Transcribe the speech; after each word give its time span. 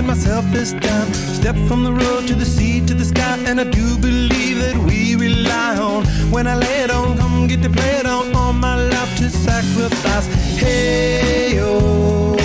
feeling 0.00 0.06
myself 0.06 0.44
this 0.52 0.72
time. 0.72 1.12
Step 1.12 1.56
from 1.68 1.84
the 1.84 1.92
road 1.92 2.26
to 2.26 2.34
the 2.34 2.44
sea 2.44 2.80
to 2.86 2.94
the 2.94 3.04
sky, 3.04 3.38
and 3.46 3.60
I 3.60 3.64
do 3.64 3.98
believe 3.98 4.58
that 4.60 4.76
we 4.76 5.16
rely 5.16 5.76
on. 5.76 6.04
When 6.30 6.46
I 6.46 6.54
lay 6.54 6.84
it 6.84 6.90
on, 6.90 7.16
come 7.16 7.46
get 7.46 7.62
to 7.62 7.70
play 7.70 7.98
it 8.00 8.06
on. 8.06 8.34
All 8.34 8.52
my 8.52 8.76
life 8.76 9.16
to 9.18 9.30
sacrifice. 9.30 10.26
Hey, 10.58 11.58
oh, 11.60 12.36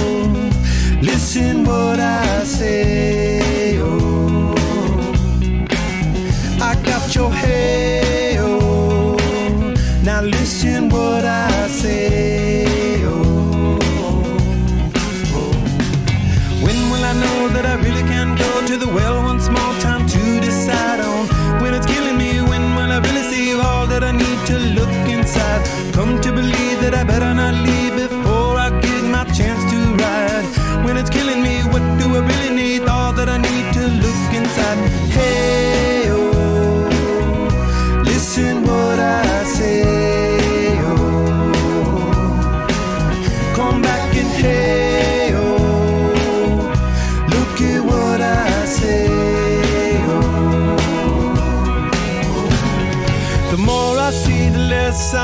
listen 1.02 1.66
what 1.66 2.00
I 2.00 2.44
say. 2.44 2.95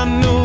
I 0.02 0.04
know 0.04 0.41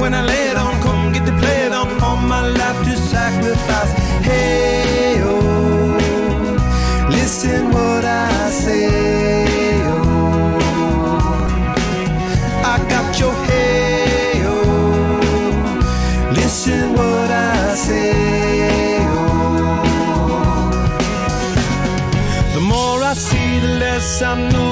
when 0.00 0.14
I 0.14 0.22
lay 0.24 0.48
it 0.50 0.56
on. 0.56 0.80
Come 0.82 1.12
get 1.12 1.24
to 1.26 1.32
play 1.42 1.66
it 1.66 1.72
on. 1.72 1.88
All 2.02 2.16
my 2.16 2.42
life 2.46 2.84
to 2.86 2.96
sacrifice. 2.96 3.92
Hey, 4.28 5.20
oh, 5.24 5.96
listen 7.10 7.70
what 7.70 8.04
I 8.04 8.50
say. 8.50 9.82
Oh, 9.84 10.58
I 12.72 12.74
got 12.92 13.18
your 13.20 13.34
hey, 13.48 14.42
oh, 14.44 15.20
listen 16.32 16.92
what 16.92 17.30
I 17.30 17.74
say. 17.74 18.98
Oh, 19.00 19.82
the 22.54 22.60
more 22.60 23.02
I 23.02 23.14
see, 23.14 23.60
the 23.60 23.72
less 23.84 24.22
I 24.22 24.34
know. 24.50 24.67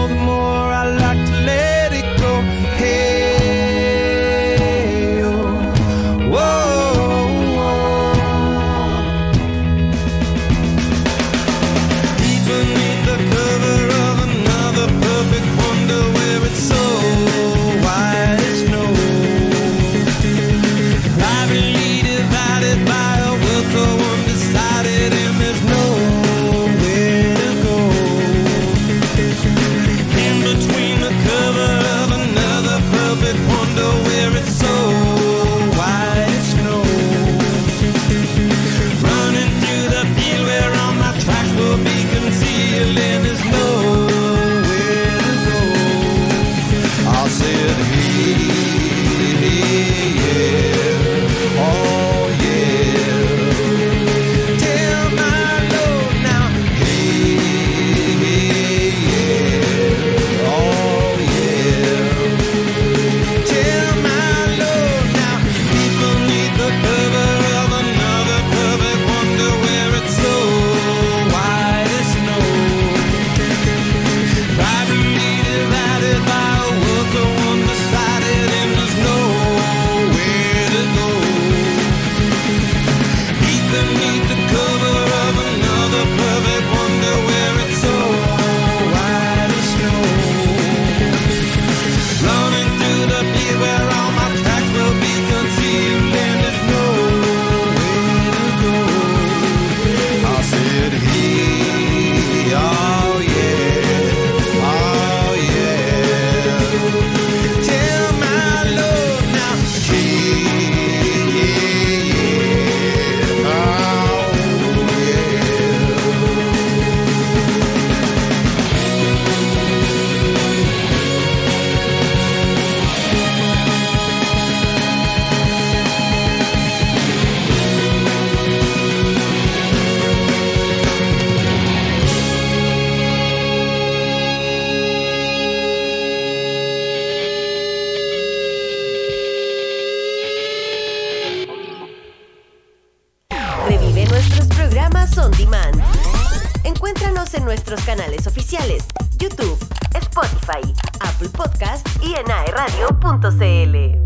Encuéntranos 146.64 147.34
en 147.34 147.44
nuestros 147.44 147.80
canales 147.82 148.26
oficiales, 148.26 148.84
YouTube, 149.18 149.58
Spotify, 149.94 150.72
Apple 151.00 151.28
Podcast 151.30 151.86
y 152.02 152.14
en 152.14 152.30
aeradio.cl. 152.30 154.05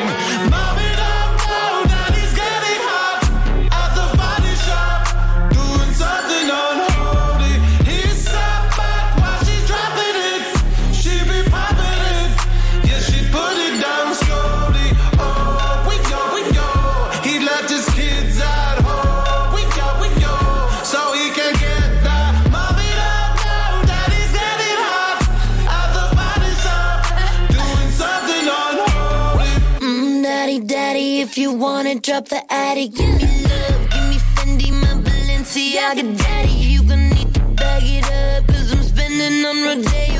You 31.51 31.57
wanna 31.57 31.95
drop 31.95 32.29
the 32.29 32.41
addy, 32.49 32.87
give 32.87 33.13
me 33.17 33.43
love, 33.43 33.89
give 33.89 34.07
me 34.09 34.17
Fendi, 34.35 34.71
my 34.71 34.93
Balenciaga 35.03 36.17
daddy. 36.17 36.49
You 36.49 36.83
gon' 36.83 37.09
need 37.09 37.33
to 37.33 37.41
bag 37.41 37.83
it 37.83 38.05
up, 38.05 38.47
cause 38.47 38.71
I'm 38.71 38.83
spending 38.83 39.45
on 39.45 39.63
Rodeo. 39.63 40.10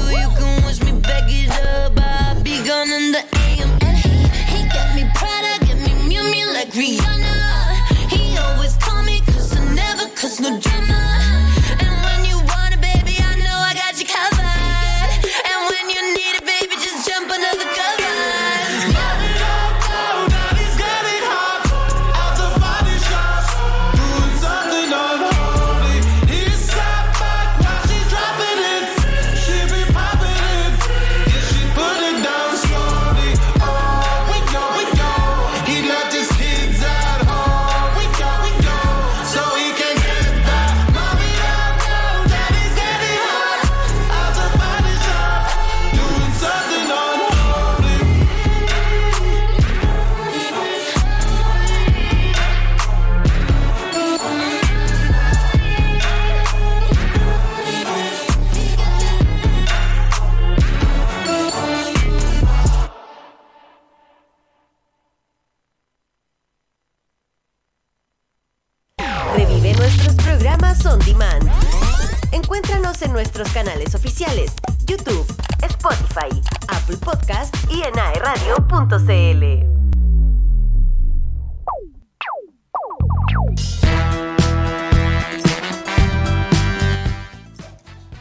Nuestros 73.42 73.64
canales 73.66 73.96
oficiales, 73.96 74.52
YouTube, 74.86 75.26
Spotify, 75.64 76.30
Apple 76.68 76.98
Podcast 76.98 77.56
y 77.72 77.82
en 77.82 77.98
aeradio.cl. 77.98 79.72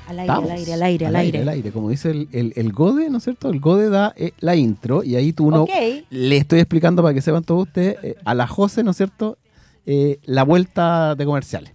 Al 0.08 0.18
aire, 0.18 0.32
al 0.32 0.50
aire, 0.50 0.72
al 0.74 0.82
aire, 0.82 1.06
al 1.06 1.16
aire. 1.16 1.38
Al 1.42 1.48
aire, 1.50 1.70
como 1.70 1.90
dice 1.90 2.10
el, 2.10 2.28
el, 2.32 2.52
el 2.56 2.72
Gode, 2.72 3.10
¿no 3.10 3.18
es 3.18 3.24
cierto? 3.24 3.48
El 3.50 3.60
Gode 3.60 3.90
da 3.90 4.12
eh, 4.16 4.32
la 4.40 4.56
intro 4.56 5.04
y 5.04 5.14
ahí 5.16 5.32
tú 5.32 5.46
uno 5.46 5.62
Ok. 5.64 5.70
le 6.08 6.36
estoy 6.36 6.58
explicando 6.60 7.02
para 7.02 7.14
que 7.14 7.20
sepan 7.20 7.44
todos 7.44 7.68
ustedes 7.68 7.96
eh, 8.02 8.16
a 8.24 8.34
la 8.34 8.46
Jose, 8.48 8.82
¿no 8.82 8.90
es 8.90 8.96
cierto? 8.96 9.38
Eh, 9.86 10.18
la 10.24 10.42
vuelta 10.42 11.14
de 11.14 11.24
comerciales. 11.26 11.72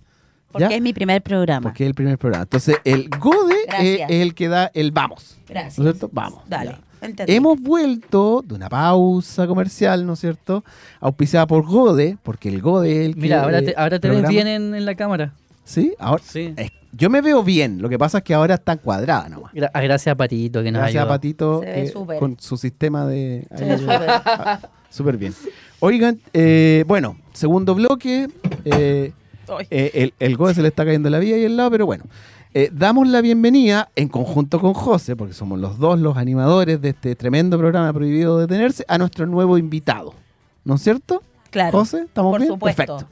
Porque 0.56 0.70
¿Ya? 0.70 0.76
es 0.78 0.82
mi 0.82 0.94
primer 0.94 1.22
programa. 1.22 1.62
Porque 1.70 1.84
es 1.84 1.88
el 1.90 1.94
primer 1.96 2.18
programa. 2.18 2.44
Entonces, 2.44 2.78
el 2.86 3.10
Gode 3.10 3.56
es 3.80 4.02
el 4.10 4.34
que 4.34 4.48
da 4.48 4.72
el 4.74 4.92
vamos. 4.92 5.38
Gracias. 5.50 5.78
¿No 5.80 5.90
es 5.90 5.96
cierto? 5.98 6.10
Vamos. 6.14 6.44
Dale. 6.48 6.78
Hemos 7.28 7.62
vuelto 7.62 8.42
de 8.44 8.56
una 8.56 8.70
pausa 8.70 9.46
comercial, 9.48 10.06
¿no 10.08 10.14
es 10.14 10.20
cierto? 10.20 10.64
Auspiciada 11.02 11.46
por 11.46 11.66
Gode, 11.66 12.18
porque 12.24 12.50
el 12.50 12.62
Gode 12.62 13.02
es 13.02 13.06
el 13.08 13.16
que. 13.16 13.22
Mira, 13.22 13.44
ahora 13.44 13.62
te, 13.62 13.72
eh, 13.72 13.76
ahora 13.78 14.00
te 14.00 14.10
ves 14.10 14.28
bien 14.28 14.48
en, 14.48 14.74
en 14.74 14.86
la 14.86 14.96
cámara. 14.96 15.34
¿Sí? 15.66 15.94
Ahora, 16.00 16.24
Sí. 16.26 16.54
eh, 16.58 16.70
yo 16.94 17.10
me 17.10 17.22
veo 17.22 17.44
bien. 17.44 17.82
Lo 17.82 17.90
que 17.90 18.00
pasa 18.00 18.20
es 18.20 18.24
que 18.24 18.34
ahora 18.34 18.56
está 18.56 18.78
cuadrada 18.78 19.28
nomás. 19.30 19.52
Gra- 19.54 19.70
a 19.74 19.82
gracias 19.82 20.14
a 20.14 20.16
Patito 20.16 20.64
que 20.64 20.72
nos 20.72 20.80
Gracias 20.82 21.04
a. 21.04 21.08
Patito 21.08 21.62
eh, 21.64 21.92
con 22.20 22.38
su 22.40 22.56
sistema 22.58 23.06
de... 23.06 23.46
Súper. 23.78 24.10
Súper 24.90 25.18
bien. 25.18 25.34
Oigan, 25.82 26.20
eh, 26.34 26.86
bueno, 26.88 27.18
segundo 27.34 27.76
bloque. 27.76 28.28
eh, 28.64 29.12
eh, 29.70 29.92
el, 29.94 30.14
el 30.20 30.38
Goe 30.38 30.54
se 30.54 30.62
le 30.62 30.68
está 30.70 30.86
cayendo 30.86 31.10
la 31.10 31.20
vida 31.20 31.36
ahí 31.36 31.46
al 31.46 31.58
lado, 31.58 31.72
pero 31.72 31.86
bueno. 31.86 32.06
Eh, 32.58 32.70
damos 32.72 33.06
la 33.10 33.20
bienvenida 33.20 33.90
en 33.98 34.08
conjunto 34.08 34.62
con 34.62 34.74
José, 34.74 35.18
porque 35.18 35.34
somos 35.34 35.60
los 35.60 35.78
dos 35.78 36.00
los 36.00 36.16
animadores 36.16 36.82
de 36.82 36.90
este 36.90 37.14
tremendo 37.16 37.58
programa 37.58 37.92
Prohibido 37.92 38.40
Detenerse, 38.40 38.86
a 38.88 38.98
nuestro 38.98 39.26
nuevo 39.26 39.58
invitado. 39.58 40.14
¿No 40.64 40.76
es 40.76 40.82
cierto? 40.82 41.22
Claro. 41.50 41.78
José, 41.80 42.04
¿estamos 42.04 42.32
por 42.32 42.40
bien? 42.40 42.54
supuesto. 42.54 42.78
Perfecto. 42.86 43.08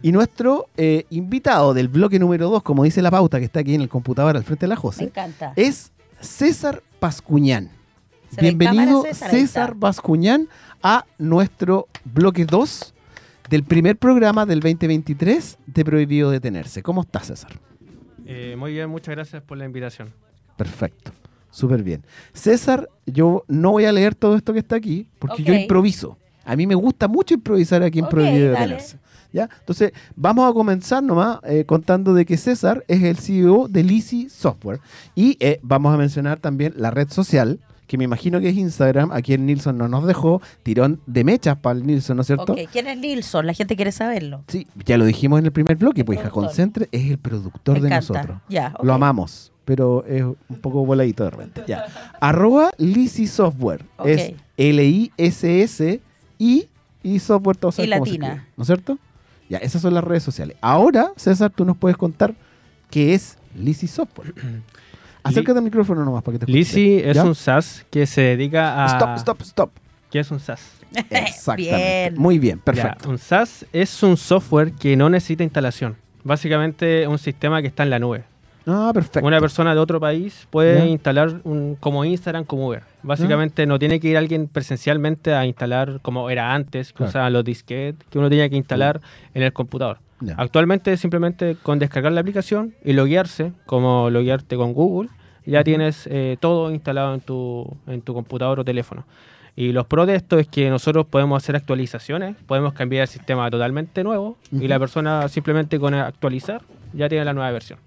Y 0.00 0.10
nuestro 0.12 0.68
eh, 0.78 1.04
invitado 1.10 1.74
del 1.74 1.88
bloque 1.88 2.18
número 2.18 2.48
2, 2.48 2.62
como 2.62 2.84
dice 2.84 3.02
la 3.02 3.10
pauta 3.10 3.38
que 3.38 3.44
está 3.44 3.60
aquí 3.60 3.74
en 3.74 3.82
el 3.82 3.90
computador 3.90 4.36
al 4.36 4.44
frente 4.44 4.64
de 4.64 4.68
la 4.68 4.74
Me 4.76 4.80
José, 4.80 5.04
encanta. 5.04 5.52
es 5.54 5.92
César 6.20 6.82
Pascuñán. 6.98 7.70
Se 8.34 8.40
Bienvenido 8.40 9.02
cámara, 9.02 9.14
César, 9.14 9.30
César 9.30 9.68
está. 9.70 9.74
Bascuñán 9.78 10.48
a 10.82 11.04
nuestro 11.18 11.88
bloque 12.04 12.46
2 12.46 12.94
del 13.48 13.64
primer 13.64 13.96
programa 13.96 14.44
del 14.46 14.60
2023 14.60 15.58
de 15.66 15.84
Prohibido 15.84 16.30
Detenerse. 16.30 16.82
¿Cómo 16.82 17.02
estás, 17.02 17.26
César? 17.26 17.52
Eh, 18.26 18.56
muy 18.58 18.72
bien, 18.72 18.90
muchas 18.90 19.14
gracias 19.14 19.42
por 19.42 19.56
la 19.56 19.64
invitación. 19.64 20.12
Perfecto, 20.56 21.12
súper 21.50 21.82
bien. 21.82 22.04
César, 22.32 22.88
yo 23.06 23.44
no 23.48 23.70
voy 23.72 23.86
a 23.86 23.92
leer 23.92 24.14
todo 24.14 24.36
esto 24.36 24.52
que 24.52 24.58
está 24.58 24.76
aquí 24.76 25.08
porque 25.18 25.42
yo 25.42 25.54
improviso. 25.54 26.18
A 26.44 26.56
mí 26.56 26.66
me 26.66 26.74
gusta 26.74 27.08
mucho 27.08 27.34
improvisar 27.34 27.82
aquí 27.82 28.00
en 28.00 28.08
Prohibido 28.08 28.52
dale. 28.52 28.60
Detenerse. 28.60 28.98
¿Ya? 29.30 29.48
Entonces, 29.60 29.92
vamos 30.16 30.50
a 30.50 30.54
comenzar 30.54 31.02
nomás 31.02 31.40
eh, 31.44 31.64
contando 31.66 32.14
de 32.14 32.24
que 32.24 32.38
César 32.38 32.84
es 32.88 33.02
el 33.02 33.18
CEO 33.18 33.68
de 33.68 33.82
Lisi 33.82 34.30
Software. 34.30 34.80
Y 35.14 35.36
eh, 35.40 35.60
vamos 35.62 35.94
a 35.94 35.98
mencionar 35.98 36.38
también 36.38 36.72
la 36.76 36.90
red 36.90 37.10
social, 37.10 37.60
que 37.88 37.98
me 37.98 38.04
imagino 38.04 38.38
que 38.40 38.50
es 38.50 38.56
Instagram. 38.56 39.10
Aquí 39.10 39.32
el 39.32 39.44
Nilsson 39.44 39.76
no 39.76 39.88
nos 39.88 40.06
dejó. 40.06 40.40
Tirón 40.62 41.00
de 41.06 41.24
mechas 41.24 41.56
para 41.56 41.76
el 41.78 41.84
Nilsson, 41.86 42.16
¿no 42.16 42.20
es 42.20 42.26
cierto? 42.28 42.52
Ok, 42.52 42.60
¿quién 42.70 42.86
es 42.86 42.96
Nilsson? 42.98 43.46
La 43.46 43.54
gente 43.54 43.74
quiere 43.74 43.90
saberlo. 43.90 44.44
Sí, 44.46 44.68
ya 44.84 44.96
lo 44.98 45.04
dijimos 45.06 45.40
en 45.40 45.46
el 45.46 45.52
primer 45.52 45.76
bloque, 45.76 46.02
El 46.02 46.06
pues 46.06 46.20
hija, 46.20 46.30
concentre, 46.30 46.88
es 46.92 47.10
el 47.10 47.18
productor 47.18 47.74
Me 47.74 47.80
de 47.80 47.86
encanta. 47.88 48.12
nosotros. 48.14 48.38
Ya. 48.48 48.74
Lo 48.82 48.92
amamos, 48.94 49.50
pero 49.64 50.04
es 50.04 50.22
un 50.22 50.60
poco 50.60 50.84
voladito 50.86 51.24
de 51.24 51.30
repente. 51.30 51.64
Ya. 51.66 51.86
Arroba 52.20 52.70
Lisi 52.78 53.26
Software. 53.26 53.84
Es 54.04 54.34
L-I-S-S 54.56 56.00
y, 56.38 56.68
y 57.02 57.18
software 57.18 57.56
todo 57.56 57.72
sabes 57.72 57.88
Y 57.88 57.92
cómo 57.92 58.04
se 58.04 58.10
latina. 58.12 58.26
escribe, 58.28 58.48
¿No 58.56 58.62
es 58.62 58.66
cierto? 58.66 58.98
Ya, 59.48 59.58
esas 59.58 59.80
son 59.82 59.94
las 59.94 60.04
redes 60.04 60.22
sociales. 60.22 60.56
Ahora, 60.60 61.12
César, 61.16 61.50
tú 61.50 61.64
nos 61.64 61.76
puedes 61.76 61.96
contar 61.96 62.34
qué 62.90 63.14
es 63.14 63.38
Lisi 63.56 63.86
Software. 63.86 64.34
Acércate 65.28 65.58
al 65.58 65.64
micrófono 65.64 66.04
nomás 66.04 66.22
para 66.22 66.38
que 66.38 66.46
te. 66.46 66.52
Lisi 66.52 67.00
es 67.04 67.16
¿Ya? 67.16 67.24
un 67.24 67.34
SaaS 67.34 67.84
que 67.90 68.06
se 68.06 68.20
dedica 68.22 68.84
a... 68.84 68.88
Stop, 68.88 69.16
stop, 69.16 69.40
stop. 69.42 69.70
¿Qué 70.10 70.20
es 70.20 70.30
un 70.30 70.40
SaaS? 70.40 70.72
Exactamente. 71.10 72.10
Bien. 72.10 72.14
Muy 72.16 72.38
bien, 72.38 72.58
Ya, 72.58 72.64
perfecto. 72.64 73.10
un 73.10 73.18
SaaS 73.18 73.66
es 73.72 74.02
un 74.02 74.16
software 74.16 74.72
que 74.72 74.96
no 74.96 75.08
necesita 75.10 75.42
instalación. 75.44 75.96
Básicamente 76.24 77.06
un 77.06 77.18
sistema 77.18 77.60
que 77.62 77.68
está 77.68 77.82
en 77.82 77.90
la 77.90 77.98
nube. 77.98 78.24
Ah, 78.66 78.90
perfecto. 78.92 79.26
Una 79.26 79.40
persona 79.40 79.72
de 79.74 79.80
otro 79.80 79.98
país 79.98 80.46
puede 80.50 80.78
Ya. 80.78 80.86
instalar 80.86 81.40
un, 81.44 81.74
como 81.80 82.04
Instagram, 82.04 82.44
como 82.44 82.68
Uber. 82.68 82.82
Básicamente 83.02 83.64
no 83.66 83.78
tiene 83.78 83.98
que 83.98 84.08
ir 84.08 84.16
alguien 84.18 84.46
presencialmente 84.46 85.32
a 85.34 85.46
instalar 85.46 86.00
como 86.02 86.28
era 86.28 86.52
antes, 86.54 86.88
que 86.92 86.98
Claro. 86.98 87.08
usaban 87.10 87.32
los 87.32 87.44
disquetes, 87.44 88.06
que 88.10 88.18
uno 88.18 88.28
tenía 88.28 88.48
que 88.50 88.56
instalar 88.56 89.00
en 89.32 89.42
el 89.42 89.52
computador. 89.54 89.98
Ya. 90.20 90.34
Actualmente 90.36 90.96
simplemente 90.98 91.56
con 91.62 91.78
descargar 91.78 92.12
la 92.12 92.20
aplicación 92.20 92.74
y 92.84 92.92
loguearse, 92.92 93.52
como 93.64 94.10
loguearte 94.10 94.56
con 94.56 94.74
Google, 94.74 95.08
ya 95.48 95.64
tienes 95.64 96.06
eh, 96.10 96.36
todo 96.40 96.70
instalado 96.70 97.14
en 97.14 97.20
tu, 97.20 97.76
en 97.86 98.02
tu 98.02 98.14
computador 98.14 98.60
o 98.60 98.64
teléfono. 98.64 99.04
Y 99.56 99.72
los 99.72 99.86
pros 99.86 100.06
de 100.06 100.14
esto 100.14 100.38
es 100.38 100.46
que 100.46 100.70
nosotros 100.70 101.06
podemos 101.06 101.42
hacer 101.42 101.56
actualizaciones, 101.56 102.36
podemos 102.46 102.74
cambiar 102.74 103.02
el 103.02 103.08
sistema 103.08 103.50
totalmente 103.50 104.04
nuevo 104.04 104.36
y 104.52 104.68
la 104.68 104.78
persona 104.78 105.26
simplemente 105.28 105.80
con 105.80 105.94
actualizar 105.94 106.62
ya 106.92 107.08
tiene 107.08 107.24
la 107.24 107.32
nueva 107.32 107.50
versión. 107.50 107.80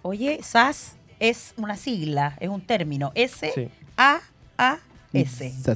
Oye, 0.00 0.38
SAS 0.42 0.96
es 1.20 1.52
una 1.58 1.76
sigla, 1.76 2.36
es 2.40 2.48
un 2.48 2.62
término. 2.62 3.12
S-A-A-S. 3.14 3.54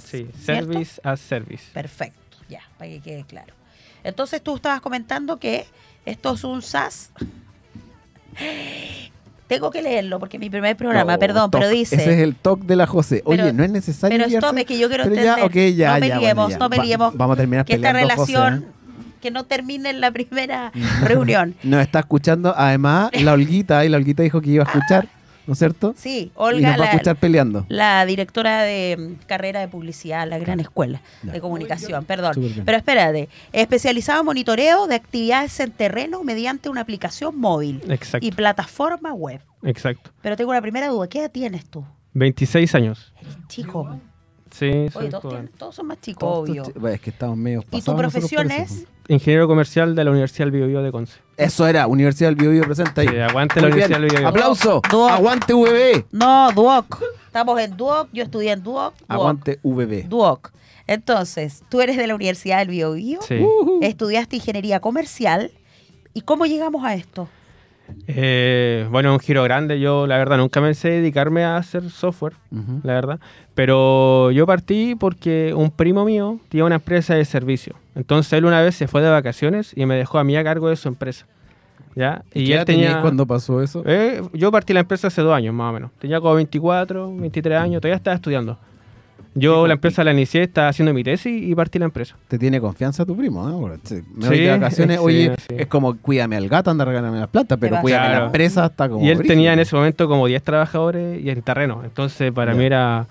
Sí. 0.01 0.29
Service 0.39 1.01
as 1.05 1.21
service. 1.21 1.65
Perfecto, 1.75 2.39
ya, 2.49 2.63
para 2.79 2.91
que 2.91 3.01
quede 3.01 3.25
claro. 3.25 3.53
Entonces 4.05 4.43
tú 4.43 4.57
estabas 4.57 4.81
comentando 4.81 5.39
que 5.39 5.67
esto 6.07 6.33
es 6.33 6.45
un 6.45 6.63
SAS. 6.63 7.13
Tengo 9.57 9.71
que 9.71 9.83
leerlo 9.83 10.19
porque 10.19 10.37
es 10.37 10.41
mi 10.41 10.51
primer 10.51 10.77
programa, 10.77 11.19
perdón, 11.19 11.51
pero 11.51 11.69
dice. 11.69 11.97
Ese 11.97 12.15
es 12.15 12.21
el 12.21 12.35
talk 12.35 12.61
de 12.65 12.77
la 12.77 12.87
José. 12.87 13.23
Oye, 13.25 13.43
Pero- 13.43 13.53
no 13.53 13.65
es 13.65 13.71
necesario. 13.71 14.17
Pero 14.19 14.29
stop, 14.39 14.57
es 14.59 14.65
que 14.65 14.79
yo 14.79 14.89
quiero 14.89 15.05
entender. 15.05 15.25
ya, 15.25 15.37
ya, 15.71 15.99
no 15.99 16.07
liemos, 16.21 16.47
bueno, 16.47 16.59
no 16.59 16.69
me 16.69 16.77
Va- 16.79 16.85
liemos. 16.85 17.17
Vamos 17.17 17.35
a 17.35 17.37
terminar 17.37 17.65
que 17.65 17.75
esta 17.75 17.89
José, 17.93 18.01
relación, 18.03 18.55
¿eh? 18.55 18.73
que 19.21 19.31
no 19.31 19.45
termine 19.45 19.91
en 19.91 20.01
la 20.01 20.11
primera 20.11 20.73
reunión. 21.03 21.55
Nos 21.63 21.81
está 21.83 22.01
escuchando, 22.01 22.55
además, 22.57 23.11
la 23.21 23.33
Olguita, 23.33 23.85
y 23.85 23.89
la 23.89 23.97
Olguita 23.99 24.23
dijo 24.23 24.41
que 24.41 24.51
iba 24.51 24.65
a 24.65 24.67
escuchar, 24.67 25.09
¿no 25.47 25.53
es 25.55 25.59
cierto? 25.59 25.95
Sí, 25.97 26.31
y 26.31 26.33
Olga, 26.37 26.71
nos 26.71 26.71
va 26.71 26.75
a 26.75 26.87
la, 26.87 26.93
escuchar 26.93 27.17
peleando. 27.17 27.67
la 27.69 28.05
directora 28.07 28.63
de 28.63 29.17
carrera 29.27 29.61
de 29.61 29.69
publicidad, 29.69 30.27
la 30.29 30.39
gran 30.39 30.61
escuela 30.61 31.01
Ya. 31.23 31.33
de 31.33 31.41
comunicación, 31.41 32.05
perdón. 32.05 32.35
Pero 32.65 32.77
espérate, 32.79 33.29
especializado 33.53 34.21
en 34.21 34.27
monitoreo 34.27 34.87
de 34.87 34.95
actividades 34.95 35.59
en 35.61 35.71
terreno 35.73 36.23
mediante 36.25 36.69
una 36.69 36.81
aplicación 36.83 37.39
móvil 37.39 37.83
Exacto. 37.89 38.27
y 38.27 38.31
plataforma 38.33 39.13
web. 39.13 39.41
Exacto. 39.65 40.11
Pero 40.23 40.37
tengo 40.37 40.51
una 40.51 40.61
primera 40.63 40.89
duda, 40.89 41.09
¿qué 41.09 41.21
edad 41.21 41.31
tienes 41.31 41.67
tú? 41.67 41.85
26 42.15 42.75
años. 42.75 43.13
Eres 43.21 43.37
chico. 43.49 43.99
Sí, 44.53 44.67
Oye, 44.71 44.91
soy 44.91 45.09
todos, 45.09 45.29
tienen- 45.33 45.49
todos 45.57 45.75
son 45.75 45.87
más 45.87 46.01
chicos, 46.01 46.21
Todos 46.21 46.49
obvio. 46.49 46.65
bueno, 46.77 46.95
es 46.95 47.01
que 47.01 47.11
estamos 47.11 47.37
medio 47.39 47.65
¿Y 47.71 47.81
tu 47.83 47.97
profesión 47.97 48.51
es? 48.51 48.85
Ingeniero 49.09 49.49
comercial 49.49 49.95
de 49.95 50.05
la 50.05 50.11
Universidad 50.11 50.45
del 50.47 50.53
Biobío 50.53 50.83
de 50.83 50.93
Conce. 50.93 51.19
Eso 51.37 51.67
era, 51.67 51.87
Universidad 51.87 52.29
del 52.29 52.37
Biobío 52.37 52.63
presenta 52.65 53.01
ahí. 53.01 53.09
Sí, 53.09 53.17
aguante 53.19 53.57
la 53.61 53.69
bien. 53.69 53.73
Universidad 53.73 54.01
del 54.01 54.09
Biobío. 54.11 54.29
¡Aplauso! 54.29 54.83
Duoc. 54.91 55.11
¡Aguante 55.11 55.55
VB! 55.55 56.05
No, 56.13 56.53
Duoc. 56.53 57.03
Estamos 57.27 57.59
en 57.61 57.77
Duoc, 57.77 58.09
yo 58.13 58.23
estudié 58.23 58.53
en 58.53 58.63
Duoc. 58.63 58.95
Duoc. 58.99 59.11
¡Aguante 59.11 59.59
VB! 59.63 60.07
Duoc. 60.09 60.53
Entonces, 60.87 61.63
tú 61.71 61.81
eres 61.81 61.97
de 61.97 62.07
la 62.07 62.15
Universidad 62.15 62.59
del 62.59 62.69
Biobío, 62.69 63.21
Sí. 63.23 63.39
estudiaste 63.81 64.37
ingeniería 64.37 64.81
comercial. 64.81 65.51
¿Y 66.15 66.21
cómo 66.21 66.45
llegamos 66.45 66.85
a 66.85 66.95
esto? 66.95 67.29
Eh, 68.07 68.87
bueno, 68.91 69.13
un 69.13 69.21
giro 69.21 69.43
grande. 69.43 69.81
Yo, 69.81 70.07
la 70.07 70.19
verdad, 70.19 70.39
nunca 70.39 70.61
pensé 70.61 70.91
dedicarme 70.91 71.45
a 71.45 71.57
hacer 71.57 71.89
software, 71.91 72.35
Ujú. 72.51 72.81
la 72.83 72.95
verdad. 72.95 73.21
Pero 73.55 74.31
yo 74.31 74.47
partí 74.47 74.95
porque 74.95 75.53
un 75.57 75.71
primo 75.71 76.05
mío 76.05 76.39
tenía 76.49 76.65
una 76.65 76.77
empresa 76.77 77.15
de 77.15 77.25
servicio. 77.25 77.75
Entonces 77.95 78.33
él 78.35 78.45
una 78.45 78.61
vez 78.63 78.75
se 78.75 78.89
fue 78.89 79.03
de 79.03 79.11
vacaciones 79.11 79.73
y 79.77 79.87
me 79.87 79.97
dejó 79.97 80.19
a 80.19 80.25
mí 80.25 80.37
a 80.37 80.45
cargo 80.45 80.69
de 80.69 80.77
su 80.77 80.89
empresa. 80.89 81.27
¿Ya? 81.95 82.23
¿Y 82.33 82.47
qué 82.47 82.55
edad 82.55 82.65
tenía... 82.65 83.01
cuando 83.03 83.27
pasó 83.27 83.63
eso? 83.63 83.83
Eh, 83.85 84.23
yo 84.33 84.51
partí 84.51 84.73
la 84.73 84.81
empresa 84.81 85.09
hace 85.09 85.21
dos 85.21 85.35
años, 85.35 85.55
más 85.55 85.71
o 85.71 85.73
menos. 85.75 85.91
Tenía 85.99 86.21
como 86.21 86.35
24, 86.35 87.15
23 87.17 87.59
años, 87.59 87.83
todavía 87.83 87.97
estaba 87.97 88.17
estudiando. 88.17 88.59
Yo 89.35 89.67
la 89.67 89.75
empresa 89.75 90.05
la 90.05 90.13
inicié, 90.13 90.43
estaba 90.43 90.69
haciendo 90.69 90.93
mi 90.93 91.03
tesis 91.03 91.43
y 91.43 91.55
partí 91.55 91.79
la 91.79 91.87
empresa. 91.87 92.17
Te 92.29 92.39
tiene 92.39 92.61
confianza 92.61 93.07
tu 93.07 93.17
primo, 93.17 93.49
¿eh? 93.49 93.53
Porque, 93.59 93.79
sí, 93.85 94.03
Me 94.15 94.23
Sí, 94.25 94.29
voy 94.29 94.39
de 94.41 94.51
vacaciones, 94.51 94.97
sí, 94.99 95.03
oye, 95.05 95.33
sí. 95.49 95.55
es 95.57 95.67
como 95.69 95.97
cuídame 95.97 96.37
al 96.37 96.49
gato, 96.49 96.71
anda 96.71 96.85
regalando 96.85 97.19
las 97.19 97.29
plantas, 97.29 97.59
pero 97.59 97.81
cuídame 97.81 98.09
la 98.11 98.25
empresa 98.27 98.65
hasta 98.67 98.89
como. 98.89 99.05
y 99.05 99.09
él 99.09 99.17
brígido. 99.19 99.33
tenía 99.35 99.53
en 99.55 99.61
ese 99.61 99.75
momento 99.75 100.07
como 100.09 100.27
10 100.27 100.43
trabajadores 100.43 101.23
y 101.23 101.31
en 101.31 101.41
terreno. 101.43 101.81
Entonces 101.85 102.31
para 102.33 102.55
mí 102.55 102.65
era... 102.65 103.07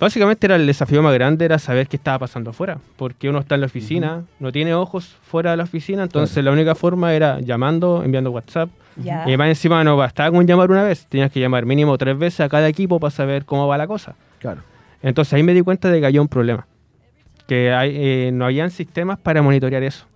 Básicamente 0.00 0.46
era 0.46 0.56
el 0.56 0.66
desafío 0.66 1.00
más 1.00 1.14
grande, 1.14 1.44
era 1.44 1.60
saber 1.60 1.86
qué 1.86 1.96
estaba 1.96 2.18
pasando 2.18 2.50
afuera. 2.50 2.78
Porque 2.96 3.28
uno 3.28 3.38
está 3.38 3.54
en 3.54 3.60
la 3.60 3.66
oficina, 3.68 4.24
no 4.40 4.50
tiene 4.50 4.74
ojos 4.74 5.14
fuera 5.22 5.52
de 5.52 5.56
la 5.58 5.62
oficina, 5.62 6.02
entonces 6.02 6.42
la 6.42 6.50
única 6.50 6.74
forma 6.74 7.12
era 7.14 7.38
llamando, 7.38 8.02
enviando 8.04 8.32
WhatsApp. 8.32 8.68
Ya. 8.96 9.30
Y 9.30 9.36
más 9.36 9.46
encima 9.48 9.84
no 9.84 9.96
bastaba 9.96 10.32
con 10.32 10.44
llamar 10.44 10.72
una 10.72 10.82
vez, 10.82 11.06
tenías 11.06 11.30
que 11.30 11.38
llamar 11.38 11.66
mínimo 11.66 11.96
tres 11.98 12.18
veces 12.18 12.40
a 12.40 12.48
cada 12.48 12.66
equipo 12.68 12.98
para 12.98 13.12
saber 13.12 13.44
cómo 13.44 13.68
va 13.68 13.78
la 13.78 13.86
cosa. 13.86 14.16
Claro. 14.40 14.62
Entonces 15.02 15.34
ahí 15.34 15.42
me 15.42 15.54
di 15.54 15.62
cuenta 15.62 15.90
de 15.90 16.00
que 16.00 16.06
había 16.06 16.20
un 16.22 16.28
problema. 16.28 16.66
Que 17.46 17.72
hay, 17.72 17.92
eh, 17.94 18.30
no 18.32 18.44
habían 18.44 18.70
sistemas 18.70 19.18
para 19.18 19.42
monitorear 19.42 19.82
eso. 19.82 20.06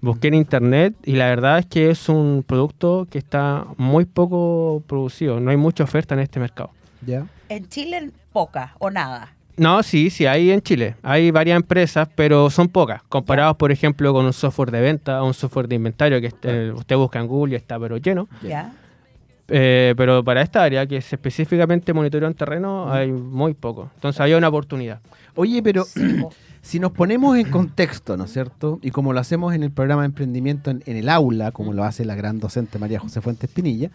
Busqué 0.00 0.28
en 0.28 0.34
internet 0.34 0.94
y 1.04 1.12
la 1.12 1.26
verdad 1.28 1.58
es 1.58 1.66
que 1.66 1.90
es 1.90 2.08
un 2.08 2.42
producto 2.46 3.06
que 3.10 3.18
está 3.18 3.66
muy 3.76 4.06
poco 4.06 4.82
producido. 4.86 5.40
No 5.40 5.50
hay 5.50 5.58
mucha 5.58 5.84
oferta 5.84 6.14
en 6.14 6.20
este 6.20 6.40
mercado. 6.40 6.70
Ya. 7.06 7.26
En 7.50 7.68
Chile, 7.68 8.10
poca 8.32 8.74
o 8.78 8.90
nada. 8.90 9.34
No, 9.58 9.82
sí, 9.82 10.08
sí, 10.08 10.24
hay 10.24 10.52
en 10.52 10.62
Chile. 10.62 10.94
Hay 11.02 11.30
varias 11.30 11.56
empresas, 11.56 12.08
pero 12.14 12.48
son 12.48 12.68
pocas. 12.68 13.02
Comparados, 13.10 13.56
por 13.58 13.70
ejemplo, 13.70 14.10
con 14.14 14.24
un 14.24 14.32
software 14.32 14.70
de 14.70 14.80
venta 14.80 15.22
o 15.22 15.26
un 15.26 15.34
software 15.34 15.68
de 15.68 15.74
inventario 15.74 16.18
que 16.22 16.28
este- 16.28 16.72
usted 16.72 16.96
busca 16.96 17.18
en 17.20 17.26
Google 17.26 17.52
y 17.52 17.56
está 17.56 17.78
pero 17.78 17.98
lleno. 17.98 18.26
¿Ya? 18.42 18.72
Eh, 19.50 19.94
pero 19.96 20.22
para 20.24 20.42
esta 20.42 20.62
área, 20.62 20.86
que 20.86 20.98
es 20.98 21.12
específicamente 21.12 21.92
monitoreo 21.92 22.28
en 22.28 22.34
terreno, 22.34 22.90
hay 22.92 23.10
muy 23.10 23.54
poco. 23.54 23.90
Entonces 23.96 24.20
había 24.20 24.36
una 24.38 24.48
oportunidad. 24.48 25.00
Oye, 25.34 25.62
pero 25.62 25.84
si 26.62 26.78
nos 26.78 26.92
ponemos 26.92 27.36
en 27.36 27.50
contexto, 27.50 28.16
¿no 28.16 28.24
es 28.24 28.32
cierto? 28.32 28.78
Y 28.82 28.90
como 28.90 29.12
lo 29.12 29.18
hacemos 29.20 29.52
en 29.54 29.62
el 29.62 29.70
programa 29.70 30.02
de 30.02 30.06
emprendimiento 30.06 30.70
en, 30.70 30.82
en 30.86 30.96
el 30.96 31.08
aula, 31.08 31.50
como 31.50 31.72
lo 31.72 31.82
hace 31.84 32.04
la 32.04 32.14
gran 32.14 32.38
docente 32.38 32.78
María 32.78 33.00
José 33.00 33.20
Fuentes 33.20 33.50
Pinilla, 33.50 33.90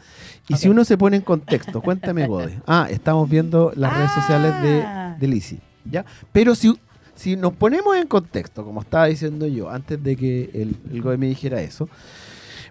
y 0.48 0.56
si 0.56 0.68
uno 0.68 0.84
se 0.84 0.98
pone 0.98 1.18
en 1.18 1.24
contexto, 1.24 1.82
cuéntame, 1.82 2.28
Gode. 2.28 2.60
Ah, 2.68 2.88
estamos 2.90 3.30
viendo 3.30 3.72
las 3.76 3.96
redes 3.96 4.12
sociales 4.12 4.62
de, 4.62 4.82
Ah. 4.84 5.16
de 5.20 5.28
Lisi, 5.28 5.60
¿ya? 5.90 6.04
Pero 6.34 6.54
si, 6.56 6.78
si 7.16 7.36
nos 7.38 7.54
ponemos 7.54 7.96
en 7.96 8.08
contexto, 8.08 8.66
como 8.66 8.82
estaba 8.82 9.06
diciendo 9.06 9.48
yo, 9.48 9.70
antes 9.70 10.04
de 10.04 10.16
que 10.18 10.50
el, 10.54 10.76
el 10.92 11.02
Gode 11.02 11.18
me 11.18 11.28
dijera 11.28 11.62
eso, 11.62 11.88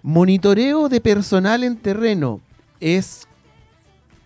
monitoreo 0.03 0.89
de 0.89 1.01
personal 1.01 1.63
en 1.63 1.77
terreno 1.77 2.41
es 2.79 3.27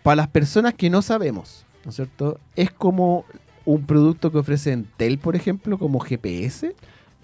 para 0.03 0.18
las 0.18 0.27
personas 0.27 0.74
que 0.74 0.89
no 0.89 1.01
sabemos, 1.01 1.65
¿no 1.84 1.89
es 1.89 1.96
cierto? 1.96 2.39
Es 2.56 2.72
como 2.72 3.25
un 3.65 3.86
producto 3.86 4.32
que 4.32 4.38
ofrece 4.39 4.72
Entel, 4.72 5.18
por 5.20 5.36
ejemplo, 5.36 5.77
como 5.77 6.00
GPS, 6.00 6.74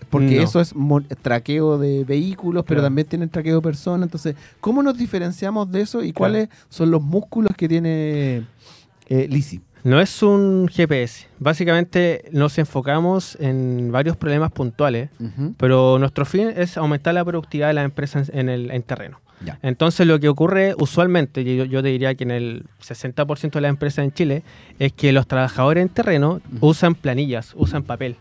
porque 0.09 0.35
No. 0.35 0.43
eso 0.43 0.59
es 0.61 0.73
traqueo 1.21 1.77
de 1.77 2.03
vehículos, 2.03 2.63
pero 2.67 2.79
Claro. 2.79 2.87
también 2.87 3.07
tienen 3.07 3.29
traqueo 3.29 3.55
de 3.55 3.61
personas. 3.61 4.07
Entonces, 4.07 4.35
¿cómo 4.59 4.83
nos 4.83 4.97
diferenciamos 4.97 5.71
de 5.71 5.81
eso 5.81 5.99
y 6.03 6.11
Claro. 6.11 6.15
cuáles 6.33 6.49
son 6.69 6.91
los 6.91 7.01
músculos 7.01 7.51
que 7.57 7.67
tiene 7.67 8.45
eh, 9.07 9.27
Lisi? 9.29 9.61
No 9.83 10.01
es 10.01 10.21
un 10.23 10.67
GPS. 10.67 11.27
Básicamente 11.39 12.25
nos 12.31 12.57
enfocamos 12.57 13.37
en 13.39 13.91
varios 13.91 14.17
problemas 14.17 14.51
puntuales, 14.51 15.09
pero 15.57 15.97
nuestro 15.99 16.25
fin 16.25 16.51
es 16.55 16.75
aumentar 16.77 17.13
la 17.13 17.23
productividad 17.23 17.67
de 17.67 17.73
la 17.75 17.83
empresa 17.83 18.19
en, 18.19 18.39
en 18.39 18.49
el 18.49 18.71
en 18.71 18.81
terreno. 18.83 19.19
Ya. 19.43 19.59
Entonces 19.61 20.07
lo 20.07 20.19
que 20.19 20.29
ocurre 20.29 20.75
usualmente, 20.79 21.41
y 21.41 21.57
yo, 21.57 21.65
yo 21.65 21.81
te 21.83 21.89
diría 21.89 22.15
que 22.15 22.23
en 22.23 22.31
el 22.31 22.63
60% 22.81 23.51
de 23.51 23.61
las 23.61 23.69
empresas 23.69 24.05
en 24.05 24.11
Chile, 24.13 24.43
es 24.79 24.93
que 24.93 25.11
los 25.11 25.27
trabajadores 25.27 25.81
en 25.81 25.89
terreno 25.89 26.41
usan 26.61 26.95
planillas, 26.95 27.53
usan 27.55 27.83
papel. 27.83 28.15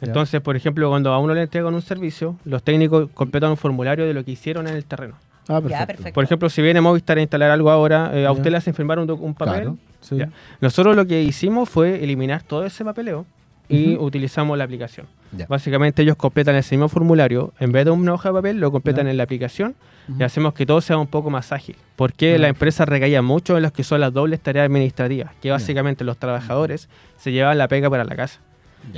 Ya. 0.00 0.08
Entonces, 0.08 0.40
por 0.40 0.56
ejemplo, 0.56 0.88
cuando 0.88 1.12
a 1.12 1.18
uno 1.18 1.34
le 1.34 1.42
entregan 1.42 1.74
un 1.74 1.82
servicio, 1.82 2.36
los 2.44 2.62
técnicos 2.62 3.08
completan 3.14 3.50
un 3.50 3.56
formulario 3.56 4.06
de 4.06 4.14
lo 4.14 4.24
que 4.24 4.32
hicieron 4.32 4.66
en 4.66 4.74
el 4.76 4.84
terreno. 4.84 5.14
Ah, 5.48 5.60
Ya, 5.68 5.86
perfecto. 5.86 6.12
Por 6.12 6.24
ejemplo, 6.24 6.50
si 6.50 6.60
viene 6.60 6.80
Movistar 6.80 7.18
a 7.18 7.20
instalar 7.20 7.50
algo 7.50 7.70
ahora, 7.70 8.10
eh, 8.12 8.26
a 8.26 8.32
usted 8.32 8.50
le 8.50 8.56
hacen 8.56 8.74
firmar 8.74 8.98
un, 8.98 9.08
un 9.10 9.34
papel. 9.34 9.54
Claro, 9.54 9.76
sí. 10.00 10.18
Nosotros 10.60 10.96
lo 10.96 11.06
que 11.06 11.22
hicimos 11.22 11.68
fue 11.68 12.02
eliminar 12.02 12.42
todo 12.42 12.64
ese 12.66 12.84
papeleo 12.84 13.26
y 13.68 13.96
utilizamos 13.96 14.56
la 14.56 14.64
aplicación. 14.64 15.06
Ya. 15.32 15.46
Básicamente 15.48 16.02
ellos 16.02 16.16
completan 16.16 16.54
ese 16.56 16.76
mismo 16.76 16.88
formulario, 16.88 17.52
en 17.58 17.72
vez 17.72 17.84
de 17.84 17.90
una 17.90 18.14
hoja 18.14 18.28
de 18.28 18.34
papel, 18.34 18.60
lo 18.60 18.70
completan 18.70 19.06
Ya. 19.06 19.10
en 19.10 19.16
la 19.16 19.24
aplicación 19.24 19.74
y 20.18 20.22
hacemos 20.22 20.54
que 20.54 20.64
todo 20.66 20.80
sea 20.80 20.96
un 20.98 21.08
poco 21.08 21.30
más 21.30 21.50
ágil. 21.52 21.74
Porque 21.96 22.38
la 22.38 22.48
empresa 22.48 22.84
recaía 22.84 23.22
mucho 23.22 23.56
en 23.56 23.62
los 23.64 23.72
que 23.72 23.82
son 23.82 24.00
las 24.00 24.12
dobles 24.12 24.40
tareas 24.40 24.66
administrativas, 24.66 25.32
que 25.42 25.50
básicamente 25.50 26.04
los 26.04 26.16
trabajadores 26.16 26.88
se 27.16 27.32
llevaban 27.32 27.58
la 27.58 27.66
pega 27.68 27.90
para 27.90 28.04
la 28.04 28.14
casa. 28.14 28.40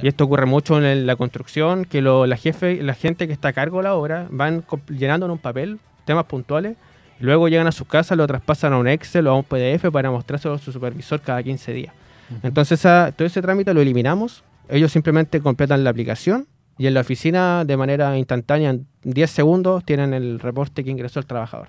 Y 0.03 0.07
esto 0.07 0.25
ocurre 0.25 0.45
mucho 0.45 0.77
en 0.77 0.85
el- 0.85 1.07
la 1.07 1.17
construcción, 1.17 1.87
que 1.87 2.03
lo- 2.03 2.27
la, 2.27 2.37
jefe, 2.37 2.83
la 2.83 2.93
gente 2.93 3.27
que 3.27 3.33
está 3.33 3.49
a 3.49 3.53
cargo 3.55 3.79
de 3.79 3.85
la 3.85 3.95
obra 3.95 4.27
van 4.31 4.63
llenando 4.91 5.25
en 5.25 5.33
un 5.33 5.39
papel 5.39 5.79
temas 6.05 6.27
puntuales, 6.27 6.77
y 7.21 7.25
luego 7.25 7.49
llegan 7.49 7.67
a 7.67 7.73
sus 7.73 7.87
casas, 7.89 8.19
lo 8.19 8.27
traspasan 8.27 8.75
a 8.75 8.79
un 8.79 8.87
Excel 8.87 9.27
o 9.27 9.31
a 9.31 9.35
un 9.37 9.45
PDF 9.45 9.91
para 9.91 10.11
mostrárselo 10.11 10.55
a 10.55 10.59
su 10.59 10.73
supervisor 10.73 11.21
cada 11.23 11.43
15 11.43 11.73
días. 11.73 11.95
Entonces 12.43 12.81
todo 12.83 13.27
ese 13.27 13.41
trámite 13.41 13.73
lo 13.73 13.81
eliminamos, 13.81 14.45
ellos 14.69 14.93
simplemente 14.93 15.41
completan 15.41 15.85
la 15.85 15.91
aplicación 15.91 16.47
y 16.79 16.87
en 16.87 16.95
la 16.95 17.01
oficina 17.01 17.65
de 17.65 17.77
manera 17.77 18.17
instantánea, 18.19 18.71
en 18.71 18.87
10 19.03 19.31
segundos, 19.31 19.85
tienen 19.85 20.15
el 20.15 20.39
reporte 20.41 20.85
que 20.85 20.91
ingresó 20.91 21.19
el 21.21 21.27
trabajador. 21.27 21.69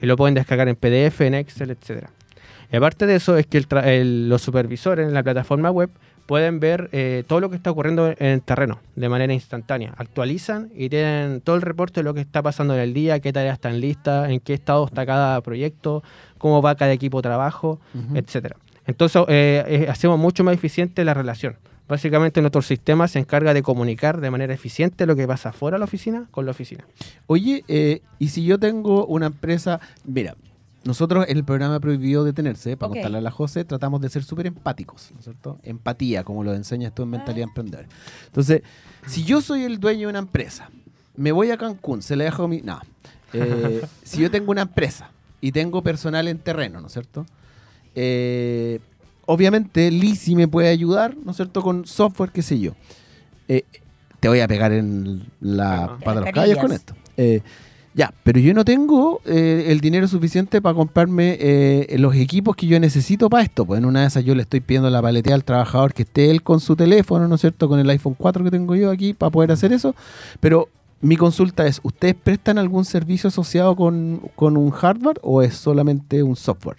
Y 0.00 0.06
lo 0.06 0.16
pueden 0.16 0.34
descargar 0.34 0.68
en 0.68 0.76
PDF, 0.76 1.20
en 1.22 1.34
Excel, 1.34 1.70
etcétera. 1.70 2.10
Y 2.72 2.76
aparte 2.76 3.06
de 3.06 3.14
eso, 3.16 3.36
es 3.36 3.46
que 3.46 3.56
el 3.58 3.68
tra- 3.68 3.86
el- 3.86 4.28
los 4.28 4.42
supervisores 4.42 5.06
en 5.08 5.14
la 5.14 5.22
plataforma 5.22 5.70
web 5.70 5.90
pueden 6.26 6.60
ver 6.60 6.90
eh, 6.92 7.24
todo 7.26 7.40
lo 7.40 7.48
que 7.48 7.56
está 7.56 7.70
ocurriendo 7.70 8.08
en 8.08 8.16
el 8.26 8.42
terreno 8.42 8.80
de 8.96 9.08
manera 9.08 9.32
instantánea. 9.32 9.94
Actualizan 9.96 10.68
y 10.74 10.90
tienen 10.90 11.40
todo 11.40 11.56
el 11.56 11.62
reporte 11.62 12.00
de 12.00 12.04
lo 12.04 12.12
que 12.12 12.20
está 12.20 12.42
pasando 12.42 12.74
en 12.74 12.80
el 12.80 12.92
día, 12.92 13.20
qué 13.20 13.32
tareas 13.32 13.54
están 13.54 13.80
listas, 13.80 14.28
en 14.28 14.40
qué 14.40 14.52
estado 14.54 14.84
está 14.86 15.06
cada 15.06 15.40
proyecto, 15.40 16.02
cómo 16.36 16.60
va 16.60 16.74
cada 16.74 16.92
equipo 16.92 17.18
de 17.18 17.22
trabajo, 17.22 17.80
etcétera. 18.14 18.56
Entonces, 18.86 19.22
eh, 19.28 19.64
eh, 19.66 19.86
hacemos 19.88 20.18
mucho 20.18 20.44
más 20.44 20.54
eficiente 20.54 21.02
la 21.04 21.14
relación. 21.14 21.56
Básicamente, 21.88 22.40
nuestro 22.40 22.60
sistema 22.62 23.08
se 23.08 23.18
encarga 23.18 23.54
de 23.54 23.62
comunicar 23.62 24.20
de 24.20 24.30
manera 24.30 24.52
eficiente 24.52 25.06
lo 25.06 25.16
que 25.16 25.26
pasa 25.26 25.52
fuera 25.52 25.76
de 25.76 25.78
la 25.80 25.84
oficina 25.86 26.26
con 26.30 26.44
la 26.44 26.50
oficina. 26.50 26.84
Oye, 27.26 27.64
eh, 27.68 28.02
y 28.18 28.28
si 28.28 28.44
yo 28.44 28.58
tengo 28.58 29.06
una 29.06 29.26
empresa, 29.26 29.80
mira, 30.04 30.36
nosotros 30.84 31.26
en 31.28 31.36
el 31.38 31.44
programa 31.44 31.80
Prohibido 31.80 32.24
Detenerse, 32.24 32.76
para 32.76 32.88
Ok. 32.90 32.94
contarle 32.96 33.18
a 33.18 33.20
la 33.22 33.30
José, 33.30 33.64
tratamos 33.64 34.00
de 34.00 34.08
ser 34.10 34.22
súper 34.22 34.46
empáticos, 34.46 35.10
¿no 35.12 35.18
es 35.18 35.24
cierto? 35.24 35.58
Empatía, 35.62 36.24
como 36.24 36.44
lo 36.44 36.54
enseñas 36.54 36.94
tú 36.94 37.02
en 37.02 37.10
Mentalidad 37.10 37.46
Ah. 37.46 37.50
Emprendedora. 37.50 37.88
Entonces, 38.26 38.62
si 39.06 39.24
yo 39.24 39.40
soy 39.40 39.64
el 39.64 39.80
dueño 39.80 40.02
de 40.08 40.10
una 40.10 40.18
empresa, 40.20 40.70
me 41.16 41.32
voy 41.32 41.50
a 41.50 41.56
Cancún, 41.56 42.02
se 42.02 42.16
le 42.16 42.24
dejo 42.24 42.46
mi... 42.48 42.60
No. 42.62 42.80
Eh, 43.32 43.82
si 44.04 44.20
yo 44.20 44.30
tengo 44.30 44.50
una 44.50 44.62
empresa 44.62 45.10
y 45.40 45.52
tengo 45.52 45.82
personal 45.82 46.28
en 46.28 46.38
terreno, 46.38 46.80
¿no 46.80 46.86
es 46.86 46.92
cierto? 46.92 47.26
Eh, 47.94 48.80
obviamente 49.28 49.90
Lisi 49.90 50.34
me 50.34 50.48
puede 50.48 50.68
ayudar, 50.68 51.14
¿no 51.22 51.32
es 51.32 51.36
cierto? 51.36 51.60
Con 51.60 51.86
software, 51.86 52.30
qué 52.32 52.42
sé 52.42 52.58
yo. 52.58 52.72
Eh, 53.46 53.64
te 54.20 54.28
voy 54.28 54.40
a 54.40 54.48
pegar 54.48 54.72
en 54.72 55.22
la 55.40 55.98
pata 56.02 56.20
de 56.20 56.20
los 56.22 56.32
caballos 56.32 56.58
con 56.58 56.72
esto. 56.72 56.94
Eh, 57.16 57.42
ya, 57.94 58.14
pero 58.22 58.40
yo 58.40 58.54
no 58.54 58.64
tengo 58.64 59.20
eh, 59.26 59.66
el 59.68 59.80
dinero 59.80 60.08
suficiente 60.08 60.62
para 60.62 60.74
comprarme 60.74 61.36
eh, 61.40 61.96
los 61.98 62.14
equipos 62.14 62.56
que 62.56 62.66
yo 62.66 62.80
necesito 62.80 63.28
para 63.28 63.42
esto. 63.42 63.66
Pues 63.66 63.78
en 63.78 63.84
una 63.84 64.00
de 64.00 64.06
esas 64.06 64.24
yo 64.24 64.34
le 64.34 64.42
estoy 64.42 64.60
pidiendo 64.60 64.88
la 64.88 65.02
paletea 65.02 65.34
al 65.34 65.44
trabajador 65.44 65.92
que 65.92 66.02
esté 66.02 66.30
él 66.30 66.42
con 66.42 66.60
su 66.60 66.74
teléfono, 66.74 67.28
¿no 67.28 67.34
es 67.34 67.40
cierto? 67.42 67.68
Con 67.68 67.80
el 67.80 67.90
iPhone 67.90 68.14
4 68.16 68.44
que 68.44 68.50
tengo 68.50 68.74
yo 68.76 68.90
aquí 68.90 69.12
para 69.12 69.30
poder 69.30 69.52
hacer 69.52 69.74
eso. 69.74 69.94
Pero 70.40 70.68
mi 71.02 71.16
consulta 71.16 71.66
es, 71.66 71.80
¿ustedes 71.82 72.14
prestan 72.14 72.56
algún 72.56 72.86
servicio 72.86 73.28
asociado 73.28 73.76
con, 73.76 74.22
con 74.36 74.56
un 74.56 74.70
hardware 74.70 75.18
o 75.22 75.42
es 75.42 75.54
solamente 75.54 76.22
un 76.22 76.34
software? 76.34 76.78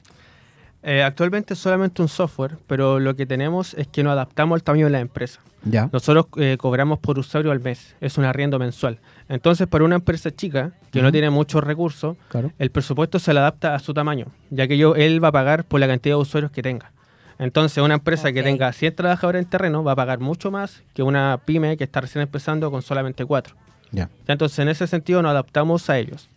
Eh, 0.82 1.04
actualmente 1.04 1.54
es 1.54 1.60
solamente 1.60 2.02
un 2.02 2.08
software, 2.08 2.58
pero 2.68 3.00
lo 3.00 3.16
que 3.16 3.26
tenemos 3.26 3.74
es 3.74 3.88
que 3.88 4.02
nos 4.04 4.14
adaptamos 4.14 4.56
al 4.56 4.64
tamaño 4.64 4.86
de 4.86 4.92
la 4.92 5.00
empresa. 5.00 5.42
Ya. 5.64 5.90
Nosotros 5.92 6.28
eh, 6.38 6.56
cobramos 6.58 7.00
por 7.00 7.20
usuario 7.20 7.52
al 7.52 7.60
mes, 7.60 7.96
es 8.00 8.18
un 8.18 8.24
arriendo 8.24 8.58
mensual. 8.60 9.00
Entonces, 9.28 9.68
para 9.68 9.84
una 9.84 9.96
empresa 9.96 10.32
chica 10.32 10.72
que 10.92 11.02
no 11.02 11.12
tiene 11.12 11.30
muchos 11.30 11.62
recursos, 11.64 12.16
Claro. 12.30 12.54
el 12.58 12.72
presupuesto 12.72 13.20
se 13.20 13.34
le 13.34 13.42
adapta 13.42 13.76
a 13.76 13.80
su 13.80 13.94
tamaño, 13.94 14.28
ya 14.52 14.68
que 14.70 14.78
yo, 14.78 14.96
él 14.96 15.22
va 15.22 15.28
a 15.30 15.32
pagar 15.34 15.66
por 15.66 15.82
la 15.82 15.88
cantidad 15.88 16.16
de 16.16 16.22
usuarios 16.22 16.52
que 16.52 16.62
tenga. 16.62 16.92
Entonces, 17.40 17.84
una 17.84 17.96
empresa 17.96 18.32
que 18.32 18.42
tenga 18.44 18.72
100 18.72 18.96
trabajadores 18.96 19.42
en 19.44 19.50
terreno 19.50 19.84
va 19.84 19.94
a 19.94 19.96
pagar 19.98 20.20
mucho 20.20 20.50
más 20.52 20.82
que 20.94 21.04
una 21.04 21.40
pyme 21.46 21.76
que 21.78 21.84
está 21.86 22.02
recién 22.02 22.22
empezando 22.22 22.72
con 22.72 22.82
solamente 22.82 23.26
4. 23.26 23.56
Ya. 23.92 24.10
Entonces, 24.28 24.60
en 24.60 24.70
ese 24.70 24.88
sentido, 24.88 25.22
nos 25.22 25.32
adaptamos 25.32 25.90
a 25.90 25.98
ellos. 25.98 26.30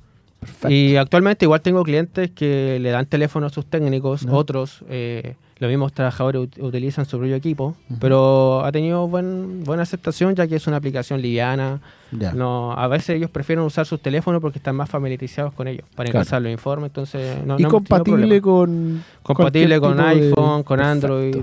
Perfecto. 0.43 0.71
Y 0.71 0.97
actualmente 0.97 1.45
igual 1.45 1.61
tengo 1.61 1.83
clientes 1.85 2.31
que 2.31 2.79
le 2.81 2.91
dan 2.91 3.07
teléfono 3.07 3.47
a 3.47 3.51
sus 3.51 3.65
técnicos, 3.67 4.27
otros, 4.29 4.85
eh, 4.89 5.37
los 5.59 5.69
mismos 5.71 5.93
trabajadores 5.93 6.43
ut- 6.43 6.61
utilizan 6.63 7.07
su 7.07 7.17
propio 7.19 7.37
equipo, 7.37 7.77
pero 8.01 8.65
ha 8.65 8.73
tenido 8.73 9.07
buen, 9.07 9.63
buena 9.63 9.85
aceptación 9.85 10.35
ya 10.35 10.49
que 10.49 10.57
es 10.57 10.67
una 10.67 10.79
aplicación 10.79 11.23
liviana. 11.23 11.81
Ya. 12.11 12.33
No, 12.33 12.73
a 12.73 12.89
veces 12.89 13.11
ellos 13.17 13.31
prefieren 13.31 13.65
usar 13.65 13.87
sus 13.87 14.01
teléfonos 14.03 14.41
porque 14.43 14.59
están 14.59 14.75
más 14.75 14.91
familiarizados 14.91 15.55
con 15.55 15.69
ellos, 15.69 15.85
para 15.95 16.11
Claro. 16.11 16.19
ingresar 16.25 16.43
los 16.43 16.51
informes, 16.53 16.89
entonces 16.91 17.37
no, 17.47 17.57
y 17.59 17.63
no 17.63 17.69
compatible 17.71 18.41
con... 18.43 19.05
compatible 19.23 19.81
con 19.81 19.97
de- 19.97 20.03
iPhone, 20.03 20.63
con. 20.65 20.81
Android. 20.81 21.37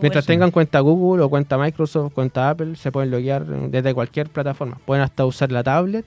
Mientras 0.00 0.24
eso. 0.24 0.32
tengan 0.32 0.50
cuenta 0.50 0.80
Google 0.80 1.22
o 1.22 1.28
cuenta 1.28 1.56
Microsoft, 1.58 2.12
cuenta 2.14 2.50
Apple, 2.50 2.76
se 2.76 2.90
pueden 2.92 3.10
loguear 3.10 3.44
desde 3.46 3.94
cualquier 3.94 4.28
plataforma. 4.28 4.78
Pueden 4.84 5.02
hasta 5.04 5.24
usar 5.26 5.52
la 5.52 5.62
tablet 5.62 6.04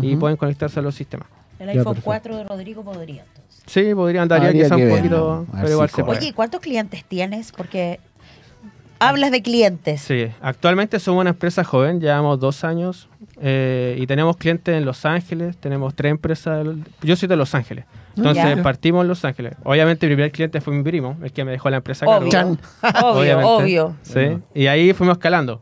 y 0.00 0.16
pueden 0.16 0.36
conectarse 0.36 0.80
a 0.80 0.82
los 0.82 0.94
sistemas. 0.96 1.28
El 1.64 1.78
iPhone 1.78 1.94
perfecto. 1.94 2.04
4 2.04 2.36
de 2.38 2.44
Rodrigo 2.44 2.84
podría 2.84 3.22
entonces. 3.22 3.62
Sí, 3.66 3.94
podrían 3.94 4.28
daría 4.28 4.48
Habría 4.48 4.64
quizá 4.64 4.76
que 4.76 4.82
un 4.82 4.88
ver, 4.88 4.96
poquito, 4.98 5.46
pero 5.52 5.66
si 5.66 5.72
igual 5.72 5.88
se 5.88 5.94
corre. 5.94 6.04
puede. 6.06 6.18
Oye, 6.18 6.28
¿y 6.28 6.32
¿cuántos 6.32 6.60
clientes 6.60 7.04
tienes? 7.04 7.50
Porque 7.52 7.98
hablas 8.98 9.30
de 9.30 9.42
clientes. 9.42 10.00
Sí, 10.00 10.28
actualmente 10.40 10.98
somos 11.00 11.20
una 11.22 11.30
empresa 11.30 11.64
joven, 11.64 12.00
llevamos 12.00 12.38
dos 12.40 12.64
años 12.64 13.08
eh, 13.40 13.96
y 13.98 14.06
tenemos 14.06 14.36
clientes 14.36 14.74
en 14.76 14.84
Los 14.84 15.04
Ángeles, 15.04 15.56
tenemos 15.56 15.94
tres 15.94 16.10
empresas, 16.10 16.66
yo 17.02 17.16
soy 17.16 17.28
de 17.28 17.36
Los 17.36 17.54
Ángeles, 17.54 17.84
entonces 18.16 18.56
Ya. 18.56 18.62
partimos 18.62 19.02
en 19.02 19.08
Los 19.08 19.24
Ángeles. 19.24 19.54
Obviamente 19.64 20.06
mi 20.06 20.14
primer 20.14 20.30
cliente 20.32 20.60
fue 20.60 20.74
mi 20.74 20.82
primo, 20.82 21.16
el 21.22 21.32
que 21.32 21.44
me 21.44 21.50
dejó 21.52 21.68
la 21.70 21.78
empresa. 21.78 22.06
Obvio. 22.06 22.56
Obvio, 23.02 23.38
obvio. 23.48 23.96
Sí, 24.02 24.38
y 24.54 24.66
ahí 24.68 24.92
fuimos 24.92 25.16
escalando. 25.16 25.60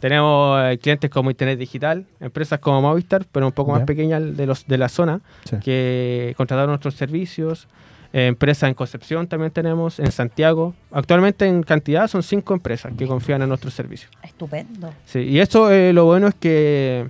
Tenemos 0.00 0.60
eh, 0.62 0.78
clientes 0.78 1.10
como 1.10 1.30
Internet 1.30 1.58
Digital, 1.58 2.04
empresas 2.20 2.58
como 2.60 2.82
Movistar, 2.82 3.24
pero 3.32 3.46
un 3.46 3.52
poco 3.52 3.72
más 3.72 3.82
pequeñas 3.82 4.36
de, 4.36 4.46
los, 4.46 4.66
de 4.66 4.78
la 4.78 4.88
zona, 4.88 5.20
Sí. 5.44 5.56
que 5.62 6.34
contrataron 6.36 6.70
nuestros 6.70 6.94
servicios. 6.94 7.66
Eh, 8.12 8.26
empresas 8.28 8.68
en 8.68 8.74
Concepción 8.74 9.26
también 9.26 9.50
tenemos, 9.50 9.98
en 9.98 10.12
Santiago. 10.12 10.74
Actualmente 10.92 11.46
en 11.46 11.62
cantidad 11.62 12.06
son 12.08 12.22
cinco 12.22 12.54
empresas 12.54 12.92
que 12.96 13.06
confían 13.06 13.42
en 13.42 13.48
nuestros 13.48 13.74
servicios. 13.74 14.10
Estupendo. 14.22 14.92
Sí, 15.06 15.20
y 15.20 15.40
esto 15.40 15.70
eh, 15.70 15.92
lo 15.92 16.04
bueno 16.04 16.28
es 16.28 16.34
que 16.34 17.08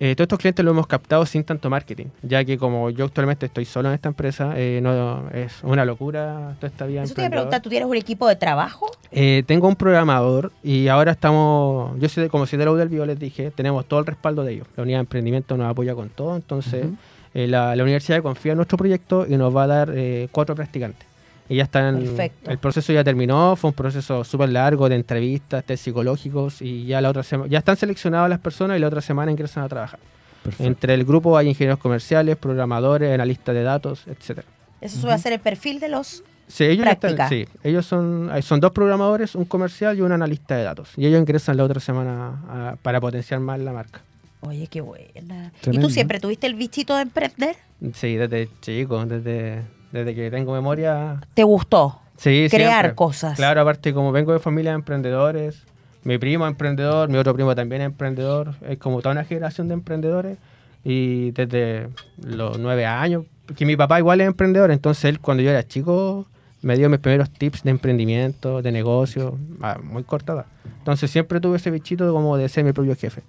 eh, 0.00 0.16
todos 0.16 0.26
estos 0.26 0.38
clientes 0.40 0.64
lo 0.64 0.72
hemos 0.72 0.86
captado 0.86 1.24
sin 1.24 1.44
tanto 1.44 1.70
marketing, 1.70 2.06
ya 2.22 2.44
que 2.44 2.58
como 2.58 2.90
yo 2.90 3.04
actualmente 3.04 3.46
estoy 3.46 3.64
solo 3.64 3.88
en 3.88 3.94
esta 3.94 4.08
empresa, 4.08 4.54
eh, 4.56 4.80
no 4.82 5.28
es 5.30 5.62
una 5.62 5.84
locura 5.84 6.56
toda 6.58 6.68
esta 6.68 6.86
vida. 6.86 7.04
Eso 7.04 7.14
te 7.14 7.20
iba 7.20 7.28
a 7.28 7.30
preguntar, 7.30 7.62
¿tú 7.62 7.70
tienes 7.70 7.88
un 7.88 7.96
equipo 7.96 8.26
de 8.26 8.36
trabajo? 8.36 8.90
Eh, 9.12 9.44
tengo 9.46 9.68
un 9.68 9.76
programador 9.76 10.52
y 10.62 10.88
ahora 10.88 11.12
estamos, 11.12 11.98
yo 12.00 12.08
soy 12.08 12.24
de, 12.24 12.28
como 12.28 12.46
si 12.46 12.56
de 12.56 12.64
la 12.64 12.72
U 12.72 12.74
del 12.74 12.88
Bio 12.88 13.06
les 13.06 13.18
dije, 13.18 13.52
tenemos 13.52 13.86
todo 13.86 14.00
el 14.00 14.06
respaldo 14.06 14.42
de 14.42 14.54
ellos. 14.54 14.66
La 14.76 14.82
unidad 14.82 14.98
de 14.98 15.02
emprendimiento 15.02 15.56
nos 15.56 15.70
apoya 15.70 15.94
con 15.94 16.08
todo, 16.08 16.34
entonces 16.34 16.86
eh, 17.32 17.46
la, 17.46 17.76
la 17.76 17.82
universidad 17.82 18.20
confía 18.20 18.52
en 18.52 18.56
nuestro 18.56 18.76
proyecto 18.76 19.26
y 19.28 19.36
nos 19.36 19.54
va 19.54 19.64
a 19.64 19.66
dar 19.66 19.94
cuatro 20.32 20.54
practicantes. 20.56 21.13
Y 21.48 21.56
ya 21.56 21.64
están, 21.64 21.98
Perfecto. 22.00 22.50
el 22.50 22.58
proceso 22.58 22.92
ya 22.92 23.04
terminó, 23.04 23.54
fue 23.56 23.68
un 23.70 23.74
proceso 23.74 24.24
súper 24.24 24.48
largo 24.48 24.88
de 24.88 24.94
entrevistas, 24.96 25.62
test 25.64 25.84
psicológicos 25.84 26.62
y 26.62 26.86
ya 26.86 27.00
la 27.02 27.10
otra 27.10 27.22
semana, 27.22 27.50
ya 27.50 27.58
están 27.58 27.76
seleccionadas 27.76 28.30
las 28.30 28.38
personas 28.38 28.76
y 28.78 28.80
la 28.80 28.86
otra 28.88 29.00
semana 29.02 29.30
ingresan 29.30 29.62
a 29.64 29.68
trabajar. 29.68 30.00
Perfecto. 30.42 30.64
Entre 30.64 30.94
el 30.94 31.04
grupo 31.04 31.36
hay 31.36 31.48
ingenieros 31.48 31.78
comerciales, 31.78 32.36
programadores, 32.36 33.12
analistas 33.12 33.54
de 33.54 33.62
datos, 33.62 34.06
etcétera. 34.06 34.46
Eso 34.80 34.98
suele 35.00 35.18
ser 35.18 35.32
el 35.34 35.40
perfil 35.40 35.80
de 35.80 35.88
los... 35.88 36.22
Sí, 36.46 36.64
ellos, 36.64 36.86
están- 36.86 37.28
sí, 37.30 37.46
ellos 37.62 37.86
son, 37.86 38.30
son 38.42 38.60
dos 38.60 38.72
programadores, 38.72 39.34
un 39.34 39.46
comercial 39.46 39.96
y 39.96 40.02
un 40.02 40.12
analista 40.12 40.56
de 40.56 40.62
datos. 40.64 40.90
Y 40.96 41.06
ellos 41.06 41.18
ingresan 41.20 41.56
la 41.56 41.64
otra 41.64 41.80
semana 41.80 42.42
a- 42.48 42.76
para 42.82 43.00
potenciar 43.00 43.40
más 43.40 43.58
la 43.60 43.72
marca. 43.72 44.02
Oye, 44.40 44.66
qué 44.66 44.82
buena. 44.82 45.52
¿Y 45.70 45.78
tú 45.78 45.88
siempre 45.88 46.20
tuviste 46.20 46.46
el 46.46 46.54
bichito 46.54 46.94
de 46.96 47.02
emprender? 47.02 47.56
Sí, 47.94 48.16
desde 48.16 48.50
chico, 48.60 49.06
desde, 49.06 49.62
desde 49.94 50.12
que 50.12 50.28
tengo 50.28 50.52
memoria. 50.52 51.20
¿Te 51.34 51.44
gustó? 51.44 52.00
Sí, 52.16 52.48
Crear 52.50 52.80
siempre. 52.82 52.94
cosas. 52.96 53.36
Claro, 53.36 53.60
aparte 53.60 53.94
como 53.94 54.10
vengo 54.10 54.32
de 54.32 54.40
familia 54.40 54.72
de 54.72 54.76
emprendedores, 54.76 55.62
mi 56.02 56.18
primo 56.18 56.44
es 56.46 56.50
emprendedor, 56.50 57.08
mi 57.08 57.16
otro 57.16 57.32
primo 57.32 57.54
también 57.54 57.80
es 57.82 57.86
emprendedor, 57.86 58.54
es 58.68 58.76
como 58.78 59.00
toda 59.00 59.12
una 59.12 59.24
generación 59.24 59.68
de 59.68 59.74
emprendedores 59.74 60.38
y 60.82 61.30
desde 61.30 61.88
los 62.20 62.58
nueve 62.58 62.86
años, 62.86 63.24
que 63.56 63.64
mi 63.64 63.76
papá 63.76 64.00
igual 64.00 64.20
es 64.20 64.26
emprendedor, 64.26 64.72
entonces 64.72 65.04
él 65.04 65.20
cuando 65.20 65.44
yo 65.44 65.50
era 65.50 65.62
chico 65.66 66.26
me 66.60 66.76
dio 66.76 66.90
mis 66.90 66.98
primeros 66.98 67.30
tips 67.30 67.62
de 67.62 67.70
emprendimiento, 67.70 68.62
de 68.62 68.72
negocio, 68.72 69.38
a 69.60 69.78
muy 69.78 70.02
corta 70.02 70.32
edad. 70.32 70.46
Entonces 70.78 71.08
siempre 71.10 71.38
tuve 71.40 71.58
ese 71.58 71.70
bichito 71.70 72.12
como 72.12 72.36
de 72.36 72.48
ser 72.48 72.64
mi 72.64 72.72
propio 72.72 72.96
jefe. 72.96 73.22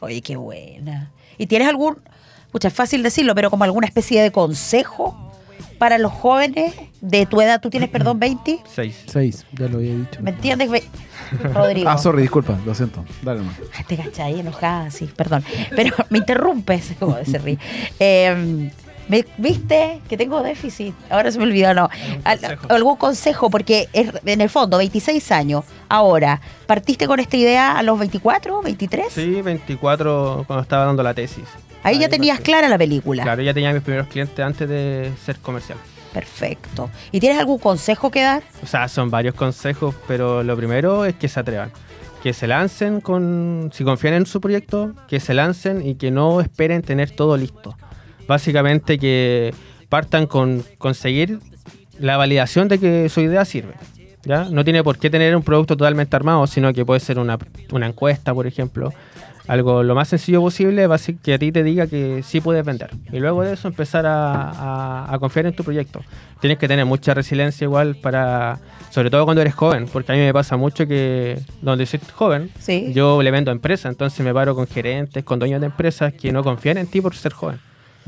Oye, 0.00 0.20
qué 0.22 0.34
buena. 0.36 1.12
¿Y 1.38 1.46
tienes 1.46 1.68
algún, 1.68 1.98
pucha, 2.50 2.68
es 2.68 2.74
fácil 2.74 3.02
decirlo, 3.02 3.34
pero 3.34 3.48
como 3.50 3.62
alguna 3.64 3.86
especie 3.86 4.22
de 4.22 4.32
consejo 4.32 5.30
para 5.78 5.98
los 5.98 6.12
jóvenes 6.12 6.74
de 7.00 7.26
tu 7.26 7.40
edad? 7.40 7.60
¿Tú 7.60 7.70
tienes, 7.70 7.88
perdón, 7.90 8.18
20? 8.20 8.60
Seis. 8.66 9.02
Seis, 9.06 9.44
ya 9.52 9.68
lo 9.68 9.78
había 9.78 9.94
dicho. 9.94 10.20
¿Me 10.22 10.30
entiendes, 10.30 10.70
Rodrigo? 11.54 11.88
Ah, 11.90 11.98
sorry, 11.98 12.22
disculpa, 12.22 12.58
lo 12.64 12.74
siento. 12.74 13.04
Dale 13.22 13.40
nomás. 13.40 13.56
Ay, 13.76 13.84
Te 13.88 13.96
cachai, 13.96 14.40
enojada, 14.40 14.90
sí, 14.90 15.08
perdón. 15.16 15.44
Pero 15.74 15.94
me 16.10 16.18
interrumpes, 16.18 16.92
como 16.98 17.16
se 17.24 17.38
ríe. 17.38 17.58
Eh, 17.98 18.70
¿me- 19.08 19.24
¿Viste 19.38 20.00
que 20.08 20.16
tengo 20.16 20.42
déficit? 20.42 20.94
Ahora 21.10 21.30
se 21.30 21.38
me 21.38 21.44
olvidó, 21.44 21.74
no. 21.74 21.88
Al- 22.24 22.40
consejo. 22.40 22.66
algún 22.70 22.96
consejo, 22.96 23.50
porque 23.50 23.88
es, 23.92 24.10
en 24.24 24.40
el 24.40 24.48
fondo, 24.50 24.78
26 24.78 25.32
años, 25.32 25.64
Ahora, 25.88 26.40
¿partiste 26.66 27.06
con 27.06 27.20
esta 27.20 27.36
idea 27.36 27.78
a 27.78 27.82
los 27.84 27.98
24, 27.98 28.62
23? 28.62 29.12
Sí, 29.12 29.42
24 29.42 30.44
cuando 30.46 30.62
estaba 30.62 30.86
dando 30.86 31.02
la 31.04 31.14
tesis. 31.14 31.44
Ahí 31.84 31.98
ya 31.98 32.08
tenías 32.08 32.40
clara 32.40 32.68
la 32.68 32.78
película. 32.78 33.22
Claro, 33.22 33.42
ya 33.42 33.54
tenía 33.54 33.72
mis 33.72 33.82
primeros 33.82 34.08
clientes 34.08 34.38
antes 34.40 34.68
de 34.68 35.12
ser 35.24 35.36
comercial. 35.36 35.78
Perfecto. 36.14 36.90
¿Y 37.12 37.20
tienes 37.20 37.38
algún 37.38 37.58
consejo 37.58 38.10
que 38.10 38.22
dar? 38.22 38.42
O 38.62 38.66
sea, 38.66 38.88
son 38.88 39.10
varios 39.10 39.34
consejos, 39.34 39.94
pero 40.08 40.42
lo 40.42 40.56
primero 40.56 41.04
es 41.04 41.14
que 41.14 41.28
se 41.28 41.40
atrevan. 41.40 41.70
Que 42.22 42.32
se 42.32 42.46
lancen 42.46 43.00
con. 43.00 43.70
Si 43.74 43.84
confían 43.84 44.14
en 44.14 44.24
su 44.24 44.40
proyecto, 44.40 44.94
que 45.08 45.20
se 45.20 45.34
lancen 45.34 45.86
y 45.86 45.96
que 45.96 46.10
no 46.10 46.40
esperen 46.40 46.82
tener 46.82 47.10
todo 47.10 47.36
listo. 47.36 47.76
Básicamente 48.26 48.98
que 48.98 49.52
partan 49.90 50.26
con 50.26 50.64
conseguir 50.78 51.40
la 51.98 52.16
validación 52.16 52.68
de 52.68 52.78
que 52.78 53.08
su 53.10 53.20
idea 53.20 53.44
sirve. 53.44 53.74
¿ya? 54.24 54.44
No 54.44 54.64
tiene 54.64 54.82
por 54.82 54.98
qué 54.98 55.10
tener 55.10 55.36
un 55.36 55.42
producto 55.42 55.76
totalmente 55.76 56.16
armado, 56.16 56.46
sino 56.46 56.72
que 56.72 56.86
puede 56.86 57.00
ser 57.00 57.18
una, 57.18 57.38
una 57.72 57.86
encuesta, 57.86 58.32
por 58.32 58.46
ejemplo. 58.46 58.92
Algo 59.46 59.82
lo 59.82 59.94
más 59.94 60.08
sencillo 60.08 60.40
posible 60.40 60.86
va 60.86 60.94
a 60.94 60.98
ser 60.98 61.16
que 61.16 61.34
a 61.34 61.38
ti 61.38 61.52
te 61.52 61.62
diga 61.62 61.86
que 61.86 62.22
sí 62.22 62.40
puedes 62.40 62.64
vender. 62.64 62.90
Y 63.12 63.18
luego 63.20 63.42
de 63.42 63.52
eso 63.52 63.68
empezar 63.68 64.06
a, 64.06 64.50
a- 64.50 65.14
a 65.14 65.18
confiar 65.18 65.46
en 65.46 65.54
tu 65.54 65.62
proyecto. 65.64 66.00
Tienes 66.40 66.58
que 66.58 66.66
tener 66.68 66.86
mucha 66.86 67.12
resiliencia 67.14 67.64
igual 67.64 67.94
para, 67.96 68.58
sobre 68.90 69.10
todo 69.10 69.24
cuando 69.24 69.42
eres 69.42 69.54
joven, 69.54 69.86
porque 69.92 70.12
a 70.12 70.14
mí 70.14 70.20
me 70.22 70.32
pasa 70.32 70.56
mucho 70.56 70.86
que 70.86 71.38
donde 71.62 71.84
soy 71.86 72.00
joven, 72.14 72.50
Sí. 72.58 72.92
yo 72.94 73.22
le 73.22 73.30
vendo 73.30 73.50
a 73.50 73.54
empresas, 73.54 73.90
entonces 73.92 74.24
me 74.24 74.32
paro 74.32 74.54
con 74.54 74.66
gerentes, 74.66 75.24
con 75.24 75.38
dueños 75.38 75.60
de 75.60 75.66
empresas 75.66 76.12
que 76.14 76.32
no 76.32 76.42
confían 76.42 76.78
en 76.78 76.86
ti 76.86 77.00
por 77.00 77.14
ser 77.14 77.32
joven. 77.32 77.58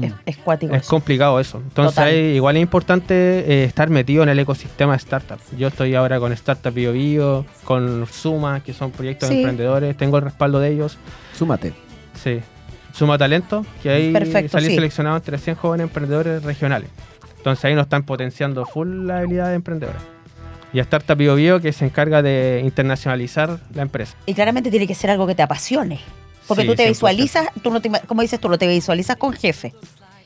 Es, 0.00 0.12
es 0.26 0.36
cuático. 0.36 0.74
Es 0.74 0.82
eso. 0.82 0.90
complicado 0.90 1.40
eso. 1.40 1.58
Entonces, 1.58 1.98
ahí 1.98 2.16
igual 2.36 2.56
es 2.56 2.62
importante 2.62 3.14
eh, 3.14 3.64
estar 3.64 3.88
metido 3.88 4.22
en 4.22 4.28
el 4.28 4.38
ecosistema 4.38 4.92
de 4.92 4.98
startup. 4.98 5.38
Yo 5.56 5.68
estoy 5.68 5.94
ahora 5.94 6.18
con 6.20 6.32
Startup 6.32 6.72
Bio 6.72 6.92
Bio, 6.92 7.46
con 7.64 8.06
Suma, 8.06 8.60
que 8.62 8.72
son 8.74 8.90
proyectos 8.90 9.28
Sí. 9.28 9.34
de 9.36 9.40
emprendedores. 9.40 9.96
Tengo 9.96 10.18
el 10.18 10.24
respaldo 10.24 10.60
de 10.60 10.70
ellos. 10.72 10.98
Súmate. 11.34 11.72
Sí. 12.22 12.40
Suma 12.92 13.18
Talento, 13.18 13.64
que 13.82 13.90
ahí 13.90 14.12
Perfecto, 14.12 14.52
salí 14.52 14.68
sí. 14.68 14.74
seleccionado 14.74 15.16
entre 15.16 15.38
100 15.38 15.56
jóvenes 15.56 15.84
emprendedores 15.84 16.42
regionales. 16.42 16.88
Entonces 17.38 17.64
ahí 17.64 17.74
nos 17.74 17.84
están 17.84 18.02
potenciando 18.04 18.64
full 18.66 19.06
la 19.06 19.18
habilidad 19.18 19.48
de 19.48 19.54
emprendedores. 19.54 20.00
Y 20.72 20.78
a 20.78 20.82
Startup 20.82 21.16
Bio 21.16 21.34
Bio, 21.36 21.60
que 21.60 21.72
se 21.72 21.84
encarga 21.84 22.20
de 22.22 22.60
internacionalizar 22.64 23.58
la 23.74 23.82
empresa. 23.82 24.14
Y 24.26 24.34
claramente 24.34 24.70
tiene 24.70 24.86
que 24.86 24.94
ser 24.94 25.10
algo 25.10 25.26
que 25.26 25.34
te 25.34 25.42
apasione. 25.42 26.00
Porque 26.48 26.62
Sí, 26.62 26.68
tú 26.68 26.74
te 26.74 26.84
100%. 26.84 26.88
visualizas, 26.88 27.48
tú 27.62 27.70
no 27.70 27.80
te, 27.80 27.90
como 28.06 28.22
dices 28.22 28.40
tú, 28.40 28.48
no 28.48 28.58
te 28.58 28.66
visualizas 28.68 29.16
con 29.16 29.32
jefe. 29.32 29.74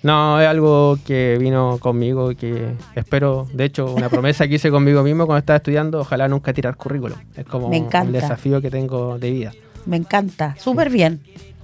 No, 0.03 0.41
es 0.41 0.47
algo 0.49 0.99
que 1.05 1.37
vino 1.39 1.77
conmigo 1.79 2.31
y 2.31 2.37
que 2.37 2.75
espero, 2.95 3.47
de 3.53 3.65
hecho, 3.67 3.93
una 3.93 4.09
promesa 4.09 4.49
que 4.49 4.55
hice 4.55 4.71
conmigo 4.71 5.03
mismo 5.03 5.27
cuando 5.27 5.41
estaba 5.41 5.59
estudiando, 5.59 6.01
ojalá 6.01 6.27
nunca 6.29 6.53
tirar 6.55 6.77
currículum. 6.77 7.19
Es 7.37 7.45
como 7.45 7.69
Me 7.69 7.77
encanta. 7.77 8.07
el 8.07 8.13
desafío 8.13 8.63
que 8.63 8.71
tengo 8.71 9.19
de 9.19 9.31
vida. 9.31 9.53
Me 9.85 9.97
encanta. 9.99 10.57
Súper 10.59 10.89
bien. 10.89 11.21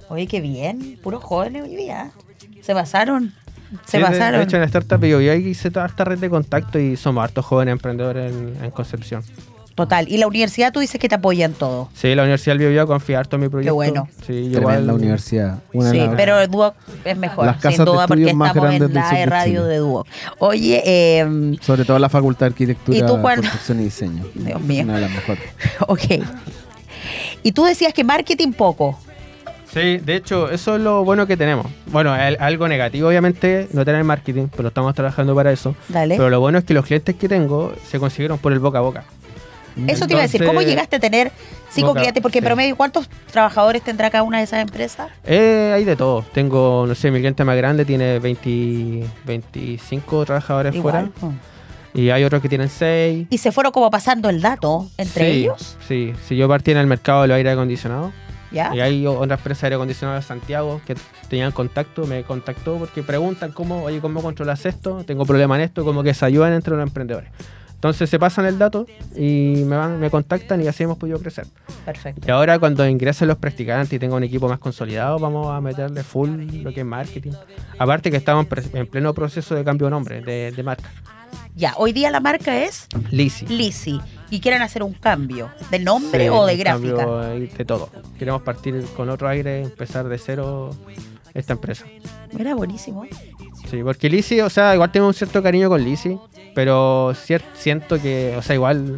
Oye, 0.09 0.27
qué 0.27 0.39
bien. 0.39 0.99
Puros 1.01 1.23
jóvenes 1.23 1.63
hoy 1.63 1.75
día. 1.75 2.11
Se 2.61 2.73
pasaron. 2.75 3.33
Se 3.85 3.97
Sí, 3.97 4.03
pasaron. 4.03 4.39
De 4.39 4.45
hecho, 4.45 4.57
en 4.57 4.63
Startup 4.63 5.03
yo, 5.03 5.19
yo 5.19 5.33
hice 5.33 5.71
toda 5.71 5.87
esta 5.87 6.03
red 6.05 6.19
de 6.19 6.29
contacto 6.29 6.79
y 6.79 6.95
somos 6.95 7.23
hartos 7.23 7.43
jóvenes 7.45 7.71
emprendedores 7.73 8.31
en, 8.31 8.55
en 8.63 8.71
Concepción. 8.71 9.23
Total. 9.77 10.09
Y 10.09 10.17
la 10.17 10.25
universidad 10.25 10.73
tú 10.73 10.79
dices 10.79 10.99
que 10.99 11.07
te 11.07 11.13
apoya 11.15 11.45
en 11.45 11.53
todo. 11.53 11.87
Sí, 11.93 12.15
la 12.15 12.23
Universidad 12.23 12.53
del 12.55 12.59
Bio, 12.59 12.69
Bio 12.71 12.87
confía 12.87 13.19
harto 13.19 13.35
en 13.35 13.43
mi 13.43 13.47
proyecto. 13.49 13.75
bueno. 13.75 14.09
Sí, 14.25 14.49
Tremenda 14.51 14.59
igual- 14.59 14.89
universidad. 14.91 15.59
Una 15.71 15.91
sí, 15.91 15.99
de 15.99 16.05
las- 16.07 16.15
pero 16.15 16.39
el 16.39 16.49
Duoc 16.49 16.73
es 17.05 17.15
mejor. 17.15 17.45
Las 17.45 17.57
casas 17.57 17.75
sin 17.75 17.85
de 17.85 17.91
duda, 17.91 18.07
porque 18.07 18.21
estudios 18.23 18.37
más 18.37 18.47
estamos 18.49 18.69
grandes 18.69 18.87
en 18.89 18.93
del 18.95 19.03
la 19.03 19.17
de 19.19 19.25
radio 19.27 19.65
de 19.65 19.77
Duoc. 19.77 20.07
Oye, 20.39 20.81
eh, 20.83 21.55
Sobre 21.61 21.85
todo 21.85 21.99
la 21.99 22.09
Facultad 22.09 22.47
de 22.47 22.51
Arquitectura, 22.53 22.97
¿Y 22.97 23.01
tú 23.01 23.21
cuándo? 23.21 23.43
Construcción 23.43 23.79
y 23.79 23.83
Diseño. 23.83 24.25
Dios 24.33 24.61
mío. 24.61 24.83
Una 24.83 24.95
de 24.95 25.01
las 25.01 25.11
mejores. 25.11 25.43
ok. 25.87 26.01
Y 27.43 27.51
tú 27.51 27.63
decías 27.65 27.93
que 27.93 28.03
marketing 28.03 28.53
poco. 28.53 28.99
Sí, 29.71 29.97
de 29.97 30.15
hecho, 30.15 30.49
eso 30.49 30.75
es 30.77 30.81
lo 30.81 31.03
bueno 31.03 31.27
que 31.27 31.37
tenemos. 31.37 31.67
Bueno, 31.91 32.15
el- 32.15 32.37
algo 32.39 32.67
negativo, 32.67 33.09
obviamente, 33.09 33.67
no 33.73 33.85
tener 33.85 34.03
marketing, 34.03 34.47
pero 34.55 34.69
estamos 34.69 34.95
trabajando 34.95 35.35
para 35.35 35.51
eso. 35.51 35.75
Dale. 35.89 36.15
Pero 36.17 36.29
lo 36.29 36.39
bueno 36.39 36.57
es 36.57 36.63
que 36.65 36.73
los 36.73 36.85
clientes 36.85 37.15
que 37.15 37.29
tengo 37.29 37.73
se 37.85 37.99
consiguieron 37.99 38.39
por 38.39 38.53
el 38.53 38.59
boca 38.59 38.79
a 38.79 38.81
boca. 38.81 39.03
Eso 39.87 40.07
te 40.07 40.13
iba 40.13 40.21
a 40.21 40.23
decir. 40.23 40.43
¿Cómo 40.45 40.61
llegaste 40.61 40.95
a 40.95 40.99
tener 40.99 41.31
cinco 41.69 41.89
boca- 41.89 41.99
clientes? 42.01 42.21
Porque 42.21 42.39
en 42.39 42.43
sí. 42.43 42.47
promedio, 42.47 42.75
¿cuántos 42.75 43.09
trabajadores 43.31 43.81
tendrá 43.83 44.09
cada 44.09 44.23
una 44.23 44.37
de 44.39 44.45
esas 44.45 44.61
empresas? 44.61 45.09
Eh, 45.25 45.71
hay 45.75 45.83
de 45.83 45.95
todo. 45.95 46.23
Tengo, 46.33 46.85
no 46.87 46.95
sé, 46.95 47.11
mi 47.11 47.19
cliente 47.19 47.43
más 47.43 47.55
grande 47.57 47.85
tiene 47.85 48.19
20, 48.19 49.05
25 49.25 50.25
trabajadores 50.25 50.75
Igual. 50.75 51.11
fuera. 51.15 51.35
Y 51.93 52.09
hay 52.11 52.23
otros 52.23 52.41
que 52.41 52.49
tienen 52.49 52.69
6. 52.69 53.27
Y 53.29 53.37
se 53.37 53.51
fueron 53.51 53.71
como 53.71 53.89
pasando 53.89 54.29
el 54.29 54.41
dato 54.41 54.87
entre 54.97 55.31
ellos. 55.31 55.77
Sí, 55.87 56.13
si 56.27 56.35
yo 56.37 56.47
partí 56.47 56.71
en 56.71 56.77
el 56.77 56.87
mercado 56.87 57.23
de 57.23 57.27
los 57.29 57.35
aire 57.35 57.51
acondicionados. 57.51 58.11
¿Ya? 58.51 58.73
Y 58.73 58.79
hay 58.79 59.05
otra 59.05 59.35
empresa 59.35 59.61
de 59.61 59.67
aire 59.67 59.75
acondicionado 59.75 60.15
de 60.17 60.23
Santiago 60.23 60.79
que 60.85 60.95
tenían 61.27 61.51
contacto, 61.51 62.05
me 62.07 62.23
contactó 62.23 62.77
porque 62.77 63.03
preguntan 63.03 63.51
cómo, 63.51 63.83
oye, 63.83 63.99
¿cómo 63.99 64.21
controlas 64.21 64.65
esto? 64.65 65.03
Tengo 65.05 65.25
problema 65.25 65.55
en 65.57 65.63
esto, 65.63 65.83
como 65.83 66.01
que 66.01 66.13
se 66.13 66.23
ayudan 66.25 66.53
entre 66.53 66.73
los 66.75 66.81
emprendedores. 66.83 67.29
Entonces 67.77 68.09
se 68.09 68.17
pasan 68.17 68.47
el 68.47 68.57
dato 68.57 68.87
y 69.15 69.61
me 69.67 69.75
van, 69.77 69.99
me 69.99 70.09
contactan 70.09 70.59
y 70.63 70.67
así 70.67 70.81
hemos 70.81 70.97
podido 70.97 71.19
crecer. 71.19 71.45
Perfecto. 71.85 72.27
Y 72.27 72.31
ahora 72.31 72.57
cuando 72.57 72.87
ingresen 72.87 73.27
los 73.27 73.37
practicantes 73.37 73.93
y 73.93 73.99
tenga 73.99 74.15
un 74.15 74.23
equipo 74.23 74.49
más 74.49 74.57
consolidado, 74.57 75.19
vamos 75.19 75.47
a 75.55 75.61
meterle 75.61 76.01
full 76.03 76.29
lo 76.63 76.73
que 76.73 76.79
es 76.79 76.85
marketing. 76.85 77.33
Aparte 77.77 78.09
que 78.09 78.17
estamos 78.17 78.47
en 78.73 78.87
pleno 78.87 79.13
proceso 79.13 79.53
de 79.53 79.63
cambio 79.63 79.85
de 79.87 79.91
nombre, 79.91 80.21
de, 80.21 80.51
de 80.51 80.63
marca. 80.63 80.89
Ya, 81.55 81.73
hoy 81.77 81.91
día 81.93 82.09
la 82.09 82.19
marca 82.19 82.57
es 82.63 82.87
Lisi. 83.11 83.45
Lisi. 83.45 83.99
Y 84.31 84.39
quieren 84.39 84.61
hacer 84.63 84.81
un 84.81 84.93
cambio 84.93 85.49
de 85.69 85.77
nombre 85.79 86.25
Sí, 86.25 86.29
o 86.29 86.45
de 86.47 86.57
gráfica. 86.57 86.95
cambio 86.97 87.19
De 87.57 87.65
todo. 87.65 87.89
Queremos 88.17 88.41
partir 88.41 88.83
con 88.95 89.09
otro 89.09 89.27
aire, 89.29 89.61
empezar 89.61 90.07
de 90.07 90.17
cero 90.17 90.71
esta 91.33 91.53
empresa. 91.53 91.85
Mira, 92.33 92.55
buenísimo. 92.55 93.05
Sí, 93.69 93.81
porque 93.83 94.09
Lisi, 94.09 94.41
o 94.41 94.49
sea, 94.49 94.73
igual 94.73 94.91
tengo 94.91 95.07
un 95.07 95.13
cierto 95.13 95.41
cariño 95.43 95.69
con 95.69 95.83
Lisi, 95.83 96.17
pero 96.57 97.13
siento 97.53 98.01
que, 98.01 98.33
o 98.35 98.41
sea, 98.41 98.55
igual 98.55 98.97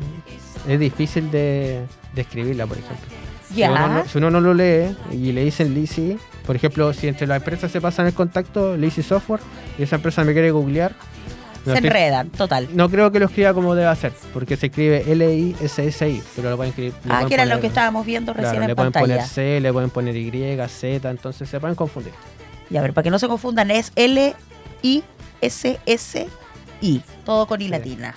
es 0.66 0.80
difícil 0.80 1.30
de, 1.30 1.82
de 2.16 2.22
escribirla, 2.22 2.66
por 2.66 2.78
ejemplo. 2.78 3.06
Si 3.54 3.64
uno, 3.64 3.88
no, 3.90 4.06
si 4.08 4.18
uno 4.18 4.32
no 4.32 4.40
lo 4.40 4.54
lee 4.54 4.96
y 5.12 5.34
le 5.34 5.44
dicen 5.44 5.74
Lisi, 5.74 6.18
por 6.46 6.56
ejemplo, 6.56 6.94
si 6.94 7.10
entre 7.10 7.28
las 7.28 7.36
empresas 7.40 7.70
se 7.70 7.82
pasan 7.82 8.08
el 8.08 8.14
contacto, 8.14 8.78
Lisi 8.78 9.04
Software, 9.04 9.42
y 9.78 9.84
esa 9.84 9.98
empresa 9.98 10.24
me 10.24 10.32
quiere 10.32 10.52
googlear, 10.52 10.94
no, 11.66 11.74
Se 11.74 11.80
estoy- 11.80 11.88
enredan, 11.90 12.30
total. 12.30 12.70
no 12.72 12.90
creo 12.90 13.12
que 13.12 13.20
lo 13.20 13.26
escriba 13.26 13.54
como 13.54 13.76
debe 13.76 13.90
hacer, 13.90 14.14
porque 14.34 14.56
se 14.56 14.68
escribe 14.68 15.04
L-I-S-S-I, 15.12 16.24
pero 16.38 16.52
lo 16.52 16.56
pueden 16.56 16.70
escribir. 16.70 16.94
le 16.94 17.00
Ah, 17.12 17.16
pueden 17.16 17.28
que 17.28 17.34
era 17.34 17.44
lo 17.46 17.60
que 17.60 17.68
estábamos 17.68 18.06
viendo 18.06 18.32
claro, 18.32 18.48
recién 18.48 18.64
le 18.64 18.70
en 18.70 18.76
pueden 18.78 18.94
pantalla. 18.94 19.16
poner 19.16 19.28
C, 19.30 19.60
le 19.60 19.74
pueden 19.74 19.90
poner 19.90 20.16
Y, 20.16 20.32
Z, 20.70 21.10
entonces 21.10 21.50
se 21.50 21.60
pueden 21.60 21.76
confundir. 21.76 22.14
Y 22.70 22.78
a 22.78 22.82
ver, 22.82 22.94
para 22.94 23.04
que 23.04 23.12
no 23.12 23.20
se 23.20 23.28
confundan, 23.28 23.70
es 23.70 23.92
L-I-S-S-I. 23.98 25.04
Todo 27.26 27.46
con 27.48 27.62
I 27.62 27.66
Sí. 27.66 27.70
latina. 27.70 28.16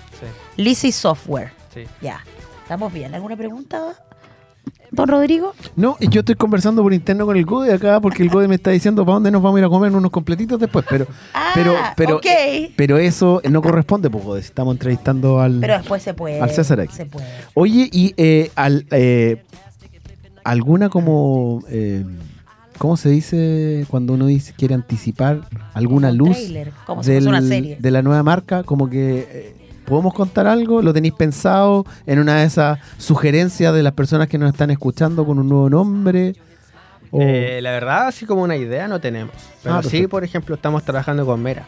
Sí, 0.75 0.92
Software. 0.92 1.53
sí. 1.75 1.85
Ya. 2.01 2.20
¿Estamos 2.62 2.92
bien? 2.92 3.14
¿Alguna 3.14 3.37
pregunta, 3.37 3.94
don 4.90 5.09
Rodrigo? 5.09 5.53
No, 5.77 5.96
y 6.01 6.09
yo 6.09 6.20
estoy 6.20 6.37
conversando 6.37 6.83
por 6.83 6.94
interno 6.94 7.27
con 7.27 7.37
el 7.37 7.44
Gode 7.44 7.72
acá 7.75 8.01
porque 8.01 8.22
el 8.22 8.31
Gode 8.31 8.46
me 8.48 8.55
está 8.55 8.70
diciendo 8.70 9.05
para 9.05 9.14
dónde 9.14 9.31
nos 9.31 9.42
vamos 9.42 9.57
a 9.57 9.61
ir 9.61 9.64
a 9.66 9.68
comer 9.68 9.92
unos 9.92 10.11
completitos 10.11 10.59
después, 10.61 10.85
pero 10.88 11.07
Ah, 11.35 11.53
pero 11.55 11.75
pero 11.96 12.16
ok. 12.16 12.27
pero 12.77 12.98
eso 12.98 13.42
no 13.51 13.61
corresponde, 13.61 14.09
pues 14.11 14.25
Gode, 14.25 14.40
estamos 14.40 14.75
entrevistando 14.75 15.40
al 15.40 15.59
Pero 15.61 15.75
después 15.79 16.03
se 16.03 16.14
puede. 16.14 16.40
Al 16.40 16.51
César 16.51 16.81
X. 16.81 16.94
Se 16.96 17.07
puede. 17.07 17.27
Oye, 17.55 17.88
y 17.92 18.14
eh, 18.16 18.51
al, 18.55 18.87
eh, 18.90 19.42
alguna 20.44 20.88
como 20.88 21.62
eh, 21.68 22.05
¿cómo 22.82 22.96
se 22.96 23.10
dice 23.10 23.86
cuando 23.88 24.14
uno 24.14 24.26
dice 24.26 24.52
quiere 24.56 24.74
anticipar 24.74 25.42
alguna 25.72 26.10
Un 26.10 26.16
luz 26.18 26.30
tráiler, 26.36 26.72
como 26.84 27.04
si 27.04 27.12
fuese 27.12 27.28
una 27.28 27.40
serie. 27.40 27.76
de 27.78 27.90
la 27.92 28.02
nueva 28.02 28.24
marca? 28.24 28.64
Como 28.64 28.90
que 28.90 29.28
eh, 29.30 29.56
¿Podemos 29.84 30.14
contar 30.14 30.46
algo? 30.48 30.82
¿Lo 30.82 30.92
tenéis 30.92 31.14
pensado 31.14 31.84
en 32.06 32.18
una 32.18 32.36
de 32.40 32.44
esas 32.46 32.78
sugerencias 32.98 33.72
de 33.74 33.82
las 33.84 33.92
personas 33.92 34.26
que 34.26 34.36
nos 34.38 34.50
están 34.52 34.70
escuchando 34.72 35.24
con 35.24 35.38
un 35.38 35.48
nuevo 35.48 35.70
nombre? 35.70 36.34
O- 37.12 37.20
Eh, 37.20 37.60
la 37.62 37.70
verdad, 37.70 38.06
así 38.08 38.24
como 38.26 38.42
una 38.42 38.56
idea 38.56 38.88
no 38.88 39.00
tenemos. 39.00 39.34
Pero 39.62 39.76
Ah, 39.76 39.82
sí, 39.82 40.06
por 40.08 40.24
ejemplo, 40.24 40.54
estamos 40.56 40.84
trabajando 40.84 41.24
con 41.26 41.40
Mera, 41.42 41.66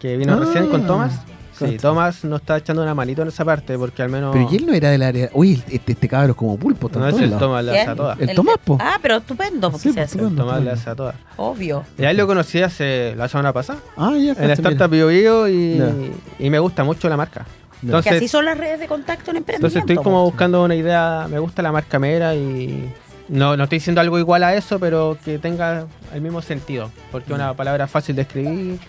que 0.00 0.16
vino 0.16 0.32
Ah, 0.34 0.40
recién 0.40 0.66
con 0.68 0.86
Tomás. 0.86 1.20
Sí. 1.66 1.76
Tomás 1.78 2.24
nos 2.24 2.40
está 2.40 2.56
echando 2.58 2.82
una 2.82 2.94
manito 2.94 3.22
en 3.22 3.28
esa 3.28 3.44
parte, 3.44 3.76
porque 3.78 4.02
al 4.02 4.08
menos... 4.10 4.32
Pero 4.32 4.48
y 4.50 4.56
él 4.56 4.66
no 4.66 4.72
era 4.74 4.90
del 4.90 5.02
área. 5.02 5.28
Oye, 5.32 5.62
este, 5.70 5.92
este 5.92 6.08
cabro 6.08 6.30
es 6.32 6.36
como 6.36 6.56
pulpo. 6.58 6.90
no 6.94 7.08
es 7.08 7.18
el. 7.18 7.30
Tomás, 7.38 7.64
la 7.64 7.72
hace 7.72 7.90
a 7.90 7.96
todas. 7.96 8.20
El 8.20 8.34
Tomás, 8.34 8.56
po. 8.64 8.78
Ah, 8.80 8.98
pero 9.00 9.16
estupendo, 9.16 9.70
porque 9.70 9.82
Sí, 9.82 9.88
se 9.90 9.94
pues, 9.94 10.04
hace. 10.06 10.16
estupendo. 10.18 10.44
Tomás 10.44 10.62
la 10.62 10.72
hace 10.72 10.90
a 10.90 10.94
todas. 10.94 11.14
Obvio. 11.36 11.84
Y 11.98 12.04
a 12.04 12.10
él 12.10 12.16
lo 12.16 12.26
conocí 12.26 12.62
hace 12.62 13.14
la 13.16 13.28
semana 13.28 13.52
pasada, 13.52 13.78
Ah, 13.96 14.12
ya, 14.18 14.32
en 14.32 14.48
la 14.48 14.54
Startup. 14.54 14.88
Bio 14.90 15.08
Bio 15.08 15.48
y, 15.48 16.12
y 16.38 16.50
me 16.50 16.58
gusta 16.58 16.84
mucho 16.84 17.08
la 17.08 17.16
marca. 17.16 17.46
Ya. 17.82 17.90
Que 17.90 17.96
así 17.96 18.08
Entonces, 18.08 18.30
son 18.30 18.44
las 18.44 18.58
redes 18.58 18.80
de 18.80 18.86
contacto 18.88 19.30
en 19.30 19.36
emprendimiento. 19.38 19.78
entonces 19.78 19.80
estoy 19.80 20.02
como 20.04 20.24
buscando 20.24 20.64
una 20.64 20.74
idea, 20.74 21.26
me 21.30 21.38
gusta 21.38 21.62
la 21.62 21.70
marca 21.70 21.98
Mera 22.00 22.34
y 22.34 22.92
no, 23.28 23.56
no 23.56 23.64
estoy 23.64 23.78
diciendo 23.78 24.00
algo 24.00 24.18
igual 24.18 24.42
a 24.42 24.54
eso, 24.54 24.80
pero 24.80 25.16
que 25.24 25.38
tenga 25.38 25.86
el 26.12 26.20
mismo 26.20 26.42
sentido, 26.42 26.90
porque 27.12 27.30
es 27.30 27.34
una 27.36 27.54
palabra 27.54 27.86
fácil 27.86 28.16
de 28.16 28.22
escribir 28.22 28.80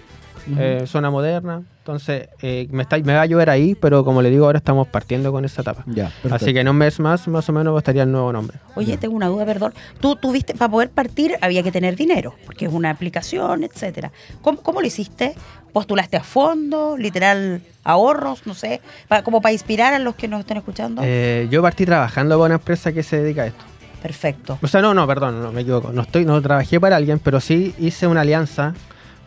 eh, 0.58 0.84
zona 0.88 1.10
moderna. 1.10 1.64
Entonces, 1.80 2.30
eh, 2.42 2.68
me, 2.70 2.84
está, 2.84 2.98
me 3.00 3.14
va 3.16 3.22
a 3.22 3.26
llover 3.26 3.50
ahí, 3.50 3.74
pero 3.74 4.06
como 4.06 4.22
le 4.22 4.30
digo, 4.30 4.46
ahora 4.46 4.60
estamos 4.60 4.88
partiendo 4.88 5.32
con 5.32 5.44
esa 5.46 5.62
etapa. 5.62 5.84
Ya. 5.88 6.12
Así 6.30 6.54
que 6.54 6.60
en 6.60 6.70
un 6.70 6.76
mes 6.76 7.00
más, 7.00 7.28
más 7.28 7.50
o 7.50 7.54
menos, 7.54 7.78
estaría 7.78 8.04
el 8.04 8.12
nuevo 8.12 8.32
nombre. 8.32 8.58
Oye, 8.76 8.98
tengo 8.98 9.16
una 9.16 9.28
duda, 9.28 9.46
perdón. 9.46 9.74
Tú 10.00 10.16
tuviste, 10.16 10.54
para 10.54 10.70
poder 10.70 10.92
partir 10.92 11.36
había 11.42 11.64
que 11.64 11.72
tener 11.72 11.96
dinero, 11.96 12.36
porque 12.46 12.66
es 12.66 12.74
una 12.74 12.92
aplicación, 12.92 13.64
etcétera. 13.64 14.12
¿Cómo, 14.42 14.62
cómo 14.62 14.82
lo 14.82 14.88
hiciste? 14.88 15.34
¿Postulaste 15.74 16.18
a 16.18 16.24
fondo? 16.24 16.96
¿Literal 16.98 17.62
ahorros? 17.84 18.46
No 18.46 18.54
sé, 18.54 18.82
para, 19.08 19.24
como 19.24 19.42
para 19.42 19.54
inspirar 19.54 19.94
a 19.94 20.00
los 20.00 20.16
que 20.16 20.28
nos 20.28 20.42
están 20.42 20.58
escuchando. 20.58 21.02
Eh, 21.04 21.48
yo 21.50 21.62
partí 21.62 21.86
trabajando 21.86 22.38
con 22.38 22.46
una 22.46 22.56
empresa 22.56 22.92
que 22.92 23.02
se 23.02 23.22
dedica 23.22 23.44
a 23.44 23.48
esto. 23.48 23.66
Perfecto. 24.02 24.58
O 24.62 24.68
sea, 24.68 24.82
no, 24.82 24.94
no, 24.94 25.06
perdón, 25.08 25.42
no 25.42 25.52
me 25.52 25.62
equivoco. 25.62 25.92
No 25.92 26.04
estoy, 26.04 26.26
no 26.26 26.42
trabajé 26.42 26.80
para 26.80 26.96
alguien, 26.96 27.20
pero 27.20 27.40
sí 27.42 27.74
hice 27.80 28.08
una 28.08 28.22
alianza 28.22 28.74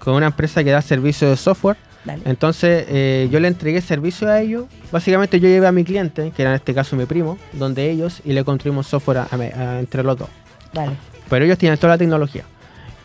con 0.03 0.15
una 0.15 0.27
empresa 0.27 0.65
que 0.65 0.71
da 0.71 0.83
servicio 0.83 1.29
de 1.31 1.37
software. 1.37 1.77
Dale. 2.05 2.23
Entonces 2.25 2.85
eh, 2.88 3.29
yo 3.31 3.38
le 3.38 3.47
entregué 3.49 3.81
servicio 3.81 4.29
a 4.29 4.41
ellos. 4.41 4.65
Básicamente 4.91 5.38
yo 5.38 5.49
llevé 5.49 5.67
a 5.69 5.73
mi 5.73 5.85
cliente, 5.85 6.33
que 6.35 6.43
era 6.43 6.51
en 6.51 6.57
este 6.57 6.75
caso 6.75 6.97
mi 6.97 7.05
primo, 7.07 7.38
donde 7.53 7.88
ellos, 7.91 8.21
y 8.25 8.33
le 8.33 8.43
construimos 8.43 8.88
software 8.88 9.19
a- 9.19 9.29
a- 9.31 9.79
entre 9.79 10.03
los 10.03 10.19
dos. 10.19 10.29
Dale. 10.73 10.93
Pero 11.31 11.45
ellos 11.45 11.59
tienen 11.59 11.79
toda 11.79 11.93
la 11.95 11.99
tecnología. 11.99 12.43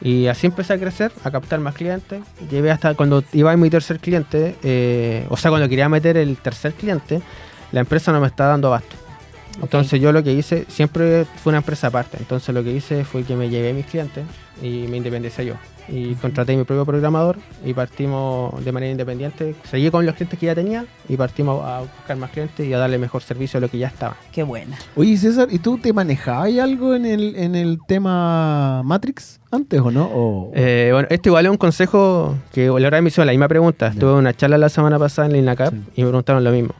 Y 0.02 0.28
así 0.28 0.48
empecé 0.48 0.74
a 0.74 0.78
crecer, 0.80 1.12
a 1.24 1.32
captar 1.32 1.60
más 1.60 1.76
clientes. 1.76 2.22
Llevé 2.50 2.72
hasta 2.72 2.94
cuando 2.96 3.24
iba 3.34 3.52
a 3.52 3.58
mi 3.58 3.70
tercer 3.70 4.00
cliente, 4.00 4.56
eh, 4.64 5.26
o 5.30 5.38
sea, 5.38 5.50
cuando 5.52 5.68
quería 5.70 5.90
meter 5.90 6.18
el 6.18 6.38
tercer 6.38 6.74
cliente, 6.74 7.22
la 7.72 7.80
empresa 7.82 8.12
no 8.12 8.20
me 8.20 8.28
estaba 8.28 8.52
dando 8.52 8.68
abasto. 8.70 8.96
Entonces 9.62 10.00
yo 10.00 10.12
lo 10.12 10.24
que 10.24 10.34
hice, 10.34 10.66
siempre 10.68 11.26
fue 11.44 11.52
una 11.52 11.58
empresa 11.60 11.88
aparte. 11.88 12.18
Entonces 12.20 12.54
lo 12.54 12.64
que 12.64 12.72
hice 12.72 13.04
fue 13.06 13.24
que 13.24 13.36
me 13.36 13.50
llevé 13.50 13.72
a 13.72 13.74
mis 13.74 13.86
clientes 13.88 14.24
y 14.62 14.86
me 14.88 14.98
independicé 14.98 15.46
yo. 15.46 15.54
Y 15.90 16.16
contraté 16.16 16.56
mi 16.58 16.64
propio 16.64 16.86
programador 16.86 17.38
y 17.66 17.74
partimos 17.74 18.64
de 18.64 18.72
manera 18.72 18.92
independiente. 18.92 19.56
Seguí 19.64 19.90
con 19.90 20.06
los 20.06 20.16
clientes 20.16 20.38
que 20.38 20.46
ya 20.48 20.56
tenía 20.56 20.86
y 21.08 21.16
partimos 21.18 21.64
a 21.66 21.80
buscar 21.80 22.18
más 22.18 22.30
clientes 22.32 22.66
y 22.68 22.74
a 22.74 22.78
darle 22.78 22.98
mejor 22.98 23.22
servicio 23.24 23.58
a 23.58 23.62
lo 23.62 23.70
que 23.70 23.78
ya 23.78 23.88
estaba. 23.88 24.16
Qué 24.32 24.44
buena. 24.44 24.78
Oye, 24.96 25.16
César, 25.18 25.48
¿y 25.52 25.60
tú 25.60 25.78
te 25.78 25.94
manejabas 25.94 26.52
algo 26.60 26.94
en 26.96 27.06
el, 27.06 27.36
en 27.36 27.56
el 27.56 27.80
tema 27.88 28.82
Matrix 28.84 29.40
antes 29.52 29.80
o 29.80 29.92
no? 29.92 30.06
O- 30.14 30.52
Eh, 30.56 30.90
bueno, 30.92 31.08
esto 31.12 31.30
igual 31.30 31.46
es 31.46 31.52
un 31.52 31.58
consejo 31.58 32.36
que 32.52 32.68
la 32.68 32.74
verdad 32.74 33.02
me 33.02 33.08
hicieron 33.08 33.28
la 33.28 33.32
misma 33.34 33.48
pregunta. 33.48 33.88
Estuve 33.88 34.12
en 34.12 34.18
una 34.18 34.34
charla 34.36 34.58
la 34.58 34.70
semana 34.70 35.00
pasada 35.00 35.28
en 35.28 35.32
la 35.34 35.38
INACAP 35.40 35.74
Sí. 35.74 35.82
y 35.96 36.02
me 36.04 36.08
preguntaron 36.10 36.44
lo 36.44 36.52
mismo. 36.52 36.74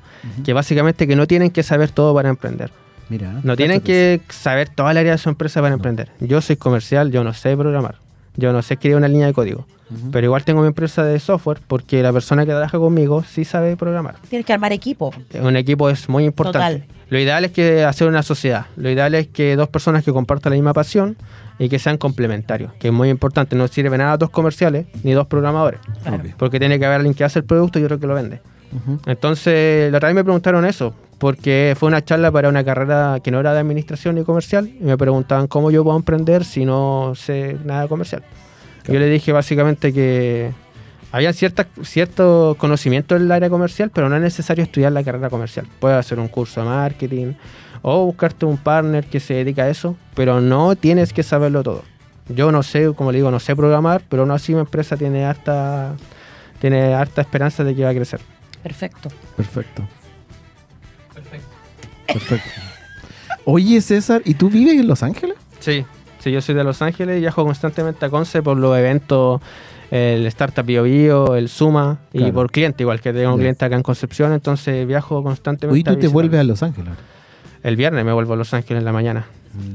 Que 0.44 0.52
básicamente 0.54 1.08
que 1.08 1.16
no 1.16 1.28
tienen 1.28 1.52
que 1.52 1.64
saber 1.64 1.92
todo 1.92 2.14
para 2.14 2.30
emprender. 2.30 2.72
Mira, 3.10 3.40
No 3.44 3.56
tienen 3.56 3.80
que 3.80 4.20
saber 4.30 4.68
toda 4.68 4.92
el 4.92 4.98
área 4.98 5.14
de 5.14 5.18
su 5.18 5.30
empresa 5.30 5.62
para 5.62 5.74
emprender. 5.74 6.10
Yo 6.20 6.42
soy 6.42 6.58
comercial, 6.58 7.10
yo 7.12 7.24
no 7.24 7.34
sé 7.34 7.56
programar. 7.56 7.96
Yo 8.38 8.54
no 8.54 8.62
sé 8.62 8.76
escribir 8.76 8.98
una 8.98 9.08
línea 9.08 9.28
de 9.28 9.34
código. 9.34 9.66
Pero 10.12 10.26
igual 10.26 10.44
tengo 10.44 10.62
mi 10.62 10.68
empresa 10.68 11.04
de 11.04 11.18
software 11.18 11.60
porque 11.66 12.04
la 12.04 12.12
persona 12.12 12.46
que 12.46 12.52
trabaja 12.52 12.78
conmigo 12.78 13.24
sí 13.24 13.46
sabe 13.46 13.78
programar. 13.78 14.16
Tienes 14.30 14.46
que 14.46 14.52
armar 14.54 14.74
equipo. 14.74 15.14
Un 15.42 15.56
equipo 15.56 15.90
es 15.90 16.10
muy 16.10 16.26
importante. 16.26 16.82
Total. 16.82 16.98
Lo 17.10 17.18
ideal 17.18 17.46
es 17.46 17.52
que 17.52 17.86
hacer 17.86 18.08
una 18.10 18.22
sociedad. 18.22 18.66
Lo 18.76 18.90
ideal 18.90 19.16
es 19.16 19.28
que 19.28 19.56
dos 19.56 19.70
personas 19.70 20.04
que 20.04 20.12
compartan 20.12 20.52
la 20.52 20.56
misma 20.56 20.74
pasión 20.74 21.16
y 21.58 21.70
que 21.70 21.80
sean 21.80 21.98
complementarios, 21.98 22.74
que 22.74 22.90
es 22.90 22.94
muy 22.94 23.10
importante. 23.10 23.56
No 23.56 23.66
sirve 23.70 23.98
nada 23.98 24.18
dos 24.18 24.30
comerciales 24.30 24.88
ni 25.04 25.14
dos 25.14 25.26
programadores, 25.28 25.80
Claro. 26.04 26.22
Porque 26.38 26.60
tiene 26.60 26.80
que 26.80 26.86
haber 26.86 26.98
alguien 26.98 27.14
que 27.14 27.24
hace 27.24 27.40
el 27.40 27.46
producto 27.46 27.80
y 27.80 27.84
otro 27.86 27.98
que 27.98 28.08
lo 28.08 28.14
vende. 28.14 28.42
Entonces, 29.06 29.90
la 29.92 29.98
otra 29.98 30.10
vez 30.10 30.16
me 30.16 30.24
preguntaron 30.24 30.66
eso, 30.66 30.94
porque 31.18 31.76
fue 31.78 31.88
una 31.88 32.04
charla 32.04 32.32
para 32.32 32.50
una 32.50 32.64
carrera 32.64 33.20
que 33.24 33.32
no 33.32 33.40
era 33.40 33.54
de 33.54 33.60
administración 33.60 34.16
ni 34.16 34.24
comercial, 34.24 34.68
y 34.68 34.84
me 34.84 34.98
preguntaban 34.98 35.48
cómo 35.48 35.72
yo 35.72 35.84
puedo 35.84 35.98
emprender 35.98 36.46
si 36.46 36.66
no 36.66 37.14
sé 37.16 37.58
nada 37.66 37.88
comercial. 37.88 38.24
Yo 38.88 39.00
le 39.00 39.10
dije 39.10 39.34
básicamente 39.34 39.92
que 39.92 40.52
había 41.12 41.34
ciertas 41.34 41.68
cierto 41.84 42.56
conocimiento 42.58 43.16
del 43.16 43.32
área 43.32 43.50
comercial, 43.50 43.92
pero 43.94 44.08
no 44.10 44.16
es 44.16 44.22
necesario 44.22 44.64
estudiar 44.64 44.92
la 44.92 45.04
carrera 45.04 45.30
comercial. 45.30 45.68
Puedes 45.80 45.98
hacer 45.98 46.20
un 46.20 46.28
curso 46.28 46.62
de 46.62 46.68
marketing 46.68 47.34
o 47.82 48.06
buscarte 48.06 48.46
un 48.46 48.58
partner 48.58 49.06
que 49.06 49.20
se 49.20 49.34
dedica 49.34 49.64
a 49.64 49.70
eso, 49.70 49.96
pero 50.16 50.42
no 50.42 50.76
tienes 50.76 51.14
que 51.14 51.24
saberlo 51.24 51.64
todo. 51.64 51.84
Yo 52.30 52.52
no 52.52 52.64
sé, 52.64 52.94
como 52.94 53.12
le 53.12 53.20
digo, 53.20 53.32
no 53.32 53.40
sé 53.40 53.56
programar, 53.56 54.02
pero 54.10 54.24
aún 54.24 54.32
así 54.32 54.54
mi 54.54 54.60
empresa 54.60 54.98
tiene 54.98 55.26
harta, 55.26 55.96
tiene 56.60 56.94
harta 56.94 57.22
esperanza 57.22 57.64
de 57.64 57.76
que 57.76 57.84
va 57.84 57.90
a 57.90 57.94
crecer. 57.94 58.20
Perfecto. 58.64 59.10
Perfecto. 59.36 59.84
Perfecto. 62.08 62.50
Oye, 63.46 63.80
César, 63.82 64.22
¿y 64.26 64.34
tú 64.34 64.50
vives 64.50 64.74
en 64.80 64.88
Los 64.88 65.04
Ángeles? 65.04 65.38
Sí, 65.60 65.86
sí, 66.20 66.32
yo 66.32 66.42
soy 66.42 66.56
de 66.56 66.64
Los 66.64 66.82
Ángeles 66.82 67.18
y 67.18 67.22
viajo 67.22 67.46
constantemente 67.46 68.06
a 68.06 68.10
Conce 68.10 68.42
por 68.42 68.58
los 68.58 68.78
eventos, 68.78 69.42
el 69.92 70.26
Startup 70.28 70.66
Bio 70.66 70.84
Bio, 70.84 71.36
el 71.36 71.48
Suma 71.48 72.00
y 72.12 72.32
por 72.32 72.52
cliente, 72.52 72.84
igual 72.84 73.00
que 73.00 73.14
tengo 73.14 73.34
un 73.34 73.40
cliente 73.40 73.64
acá 73.64 73.76
en 73.76 73.84
Concepción, 73.84 74.34
entonces 74.34 74.86
viajo 74.86 75.24
constantemente. 75.24 75.80
A 75.90 75.94
tú 75.94 75.96
te 75.96 75.96
visitar. 76.02 76.14
vuelves 76.14 76.40
a 76.40 76.44
Los 76.44 76.64
Ángeles. 76.64 76.94
El 77.64 77.76
viernes 77.76 78.04
me 78.06 78.12
vuelvo 78.14 78.34
a 78.34 78.36
Los 78.36 78.54
Ángeles 78.54 78.82
en 78.82 78.86
la 78.86 78.92
mañana. 78.92 79.26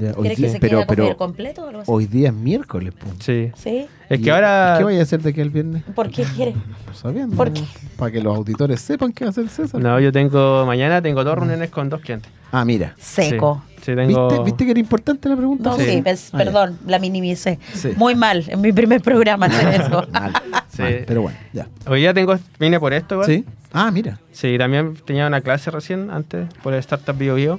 Ya, 0.00 0.08
hoy 0.10 0.14
¿Quieres 0.22 0.38
día- 0.38 0.46
que 0.48 0.52
se 0.52 0.60
pero, 0.60 0.70
quede 0.78 0.82
a 0.82 0.86
comer 0.86 1.04
pero 1.06 1.16
completo 1.16 1.64
o 1.64 1.68
algo 1.68 1.80
así? 1.82 1.90
hoy 1.92 2.06
día 2.06 2.28
es 2.28 2.34
miércoles. 2.34 2.92
po. 2.94 3.06
Sí. 3.20 3.50
¿Sí? 3.56 3.86
Es 4.08 4.20
¿Y- 4.20 4.22
que 4.22 4.30
ahora. 4.30 4.74
¿Qué 4.78 4.84
vaya 4.84 5.00
a 5.00 5.02
hacer 5.02 5.20
de 5.22 5.30
aquí 5.30 5.40
al 5.40 5.50
viernes? 5.50 5.82
¿Por 5.94 6.10
qué 6.10 6.24
quieres? 6.24 6.54
Pues 6.84 6.98
sabiendo. 6.98 7.36
¿Por 7.36 7.52
qué? 7.52 7.62
Para 7.96 8.10
que 8.12 8.20
los 8.20 8.36
auditores 8.36 8.80
sepan 8.80 9.12
qué 9.12 9.24
va 9.24 9.28
a 9.28 9.30
hacer 9.30 9.48
César. 9.48 9.80
No, 9.80 9.98
yo 10.00 10.12
tengo. 10.12 10.64
Mañana 10.66 11.00
tengo 11.02 11.24
dos 11.24 11.36
reuniones 11.36 11.70
con 11.70 11.88
dos 11.88 12.00
clientes. 12.00 12.30
Ah, 12.50 12.64
mira. 12.64 12.94
Seco. 12.98 13.62
Sí, 13.76 13.84
sí, 13.86 13.94
tengo. 13.96 14.28
¿Viste, 14.28 14.44
¿Viste 14.44 14.64
que 14.66 14.70
era 14.72 14.80
importante 14.80 15.28
la 15.28 15.36
pregunta? 15.36 15.70
No, 15.70 15.76
Sí. 15.78 16.02
Ah, 16.06 16.12
ya. 16.12 16.38
perdón, 16.38 16.78
la 16.86 16.98
minimicé. 16.98 17.58
Sí. 17.72 17.90
Muy 17.96 18.14
mal, 18.14 18.44
en 18.46 18.60
mi 18.60 18.72
primer 18.72 19.00
programa 19.00 19.46
hacer 19.46 19.68
eso. 19.80 20.06
Mal, 20.12 20.32
Sí. 20.68 20.82
mal, 20.82 21.04
pero 21.06 21.22
bueno, 21.22 21.38
ya. 21.52 21.66
Hoy 21.86 22.00
día 22.00 22.12
tengo. 22.12 22.36
Vine 22.60 22.78
por 22.78 22.92
esto, 22.92 23.14
igual. 23.16 23.26
¿Sí? 23.26 23.44
Ah, 23.72 23.90
mira. 23.90 24.18
Sí, 24.32 24.56
también 24.58 24.94
tenía 25.06 25.26
una 25.26 25.40
clase 25.40 25.70
recién 25.70 26.10
antes 26.10 26.46
por 26.62 26.74
el 26.74 26.78
Startup 26.80 27.16
Bio 27.16 27.36
Bio. 27.36 27.58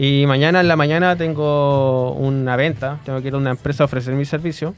Y 0.00 0.26
mañana 0.28 0.60
en 0.60 0.68
la 0.68 0.76
mañana 0.76 1.16
tengo 1.16 2.12
una 2.12 2.54
venta, 2.54 3.00
tengo 3.04 3.20
que 3.20 3.28
ir 3.28 3.34
a 3.34 3.36
una 3.36 3.50
empresa 3.50 3.82
a 3.82 3.86
ofrecer 3.86 4.14
mi 4.14 4.24
servicio. 4.24 4.76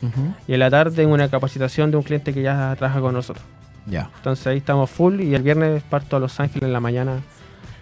Y 0.48 0.54
en 0.54 0.58
la 0.58 0.70
tarde 0.70 0.96
tengo 0.96 1.12
una 1.12 1.28
capacitación 1.28 1.90
de 1.90 1.98
un 1.98 2.02
cliente 2.02 2.32
que 2.32 2.40
ya 2.40 2.74
trabaja 2.78 3.00
con 3.00 3.12
nosotros. 3.12 3.44
Ya. 3.84 4.08
Entonces 4.16 4.46
ahí 4.46 4.56
estamos 4.56 4.88
full 4.88 5.20
y 5.20 5.34
el 5.34 5.42
viernes 5.42 5.82
parto 5.82 6.16
a 6.16 6.20
Los 6.20 6.40
Ángeles 6.40 6.62
en 6.62 6.72
la 6.72 6.80
mañana 6.80 7.20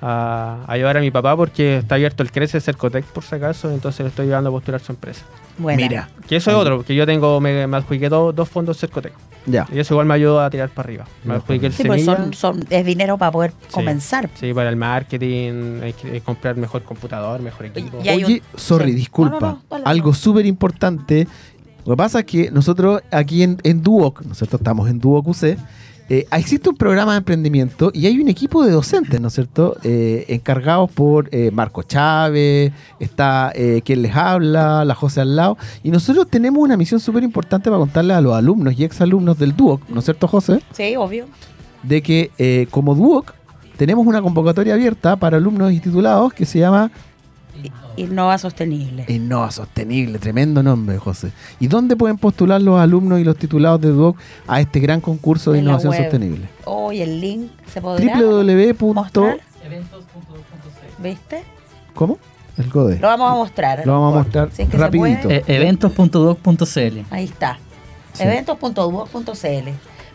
a, 0.00 0.58
a 0.66 0.76
llevar 0.76 0.96
a 0.96 1.00
mi 1.00 1.10
papá 1.10 1.36
porque 1.36 1.78
está 1.78 1.96
abierto 1.96 2.22
el 2.22 2.30
Crece 2.30 2.60
Cercotec 2.60 3.04
por 3.06 3.24
si 3.24 3.34
acaso, 3.34 3.70
entonces 3.72 4.00
le 4.00 4.08
estoy 4.08 4.26
llevando 4.26 4.50
a 4.50 4.52
postular 4.52 4.80
su 4.80 4.92
empresa. 4.92 5.24
Buena. 5.58 5.82
Mira. 5.88 6.08
Que 6.28 6.36
eso 6.36 6.50
es 6.50 6.56
otro, 6.56 6.84
que 6.84 6.94
yo 6.94 7.04
tengo, 7.06 7.40
me, 7.40 7.66
me 7.66 7.76
adjudiqué 7.76 8.08
dos, 8.08 8.34
dos 8.34 8.48
fondos 8.48 8.78
Cercotec. 8.78 9.12
Ya. 9.46 9.66
Y 9.72 9.78
eso 9.78 9.94
igual 9.94 10.06
me 10.06 10.14
ayuda 10.14 10.44
a 10.46 10.50
tirar 10.50 10.68
para 10.68 10.86
arriba. 10.86 11.04
Me 11.24 11.34
adjudiqué 11.34 11.66
el 11.66 11.72
Sí, 11.72 11.82
pues 11.84 12.04
semilla. 12.04 12.22
son, 12.22 12.34
son, 12.34 12.64
es 12.68 12.84
dinero 12.84 13.16
para 13.16 13.32
poder 13.32 13.52
comenzar. 13.72 14.28
Sí, 14.34 14.52
para 14.52 14.68
el 14.68 14.76
marketing, 14.76 15.80
hay 15.82 15.92
que 15.94 16.20
comprar 16.20 16.56
mejor 16.56 16.82
computador, 16.82 17.40
mejor 17.40 17.66
equipo. 17.66 17.98
Y 18.04 18.08
hay 18.08 18.24
Oye, 18.24 18.42
un- 18.54 18.58
sorry, 18.60 18.90
sí. 18.90 18.96
disculpa. 18.96 19.38
No, 19.40 19.46
no, 19.46 19.52
no, 19.54 19.62
dale, 19.70 19.84
Algo 19.86 20.12
súper 20.12 20.44
importante. 20.46 21.26
Lo 21.86 21.94
que 21.94 21.96
pasa 21.96 22.18
es 22.20 22.24
que 22.26 22.50
nosotros 22.50 23.00
aquí 23.10 23.42
en, 23.42 23.58
en 23.62 23.82
Duoc, 23.82 24.20
nosotros 24.22 24.60
estamos 24.60 24.90
en 24.90 24.98
Duoc 24.98 25.26
UC, 25.28 25.56
eh, 26.08 26.26
existe 26.32 26.70
un 26.70 26.76
programa 26.76 27.12
de 27.12 27.18
emprendimiento 27.18 27.90
y 27.92 28.06
hay 28.06 28.18
un 28.18 28.28
equipo 28.28 28.64
de 28.64 28.70
docentes, 28.70 29.20
¿no 29.20 29.28
es 29.28 29.34
cierto?, 29.34 29.76
Eh, 29.84 30.24
encargados 30.28 30.90
por 30.90 31.28
eh, 31.32 31.50
Marco 31.52 31.82
Chávez, 31.82 32.72
está 32.98 33.52
eh, 33.54 33.82
quien 33.84 34.02
les 34.02 34.14
habla, 34.16 34.84
la 34.84 34.94
José 34.94 35.20
al 35.20 35.36
lado, 35.36 35.56
y 35.82 35.90
nosotros 35.90 36.26
tenemos 36.28 36.62
una 36.62 36.76
misión 36.76 37.00
súper 37.00 37.22
importante 37.22 37.68
para 37.70 37.78
contarle 37.78 38.14
a 38.14 38.20
los 38.20 38.34
alumnos 38.34 38.74
y 38.78 38.84
exalumnos 38.84 39.38
del 39.38 39.54
Duoc, 39.54 39.82
¿no 39.88 39.98
es 40.00 40.04
cierto, 40.04 40.28
José?, 40.28 40.60
Sí, 40.72 40.96
obvio. 40.96 41.26
de 41.82 42.02
que 42.02 42.66
como 42.70 42.94
Duoc 42.94 43.32
tenemos 43.76 44.06
una 44.06 44.20
convocatoria 44.20 44.74
abierta 44.74 45.16
para 45.16 45.36
alumnos 45.36 45.72
y 45.72 45.78
titulados 45.78 46.32
que 46.32 46.44
se 46.44 46.58
llama 46.58 46.90
Innova 47.96 48.38
Sostenible. 48.38 49.04
Innova 49.08 49.50
Sostenible, 49.50 50.18
tremendo 50.18 50.62
nombre, 50.62 50.98
José. 50.98 51.32
¿Y 51.60 51.68
dónde 51.68 51.96
pueden 51.96 52.18
postular 52.18 52.60
los 52.60 52.80
alumnos 52.80 53.20
y 53.20 53.24
los 53.24 53.36
titulados 53.36 53.80
de 53.80 53.88
DUOC 53.88 54.16
a 54.46 54.60
este 54.60 54.80
gran 54.80 55.00
concurso 55.00 55.52
de 55.52 55.58
En 55.58 55.64
innovación 55.64 55.94
sostenible? 55.94 56.48
Hoy 56.64 57.00
el 57.00 57.20
link 57.20 57.50
se 57.72 57.80
podrá 57.80 58.18
www. 58.18 58.94
mostrar. 58.94 59.40
¿Viste? 60.98 61.42
¿Cómo? 61.94 62.18
El 62.56 62.70
CODE. 62.70 62.98
Lo 62.98 63.06
vamos 63.06 63.30
a 63.30 63.34
mostrar. 63.34 63.86
Lo 63.86 63.92
vamos 63.92 64.14
a 64.14 64.18
mostrar 64.18 64.50
Si 64.52 64.62
es 64.62 64.68
que 64.68 64.76
se 64.76 64.82
rapidito. 64.82 65.30
Eh, 65.30 65.44
eventos.doc.cl. 65.46 66.98
Ahí 67.10 67.24
está. 67.24 67.58
Sí. 68.12 68.24
Eventos.duoc.cl. 68.24 69.68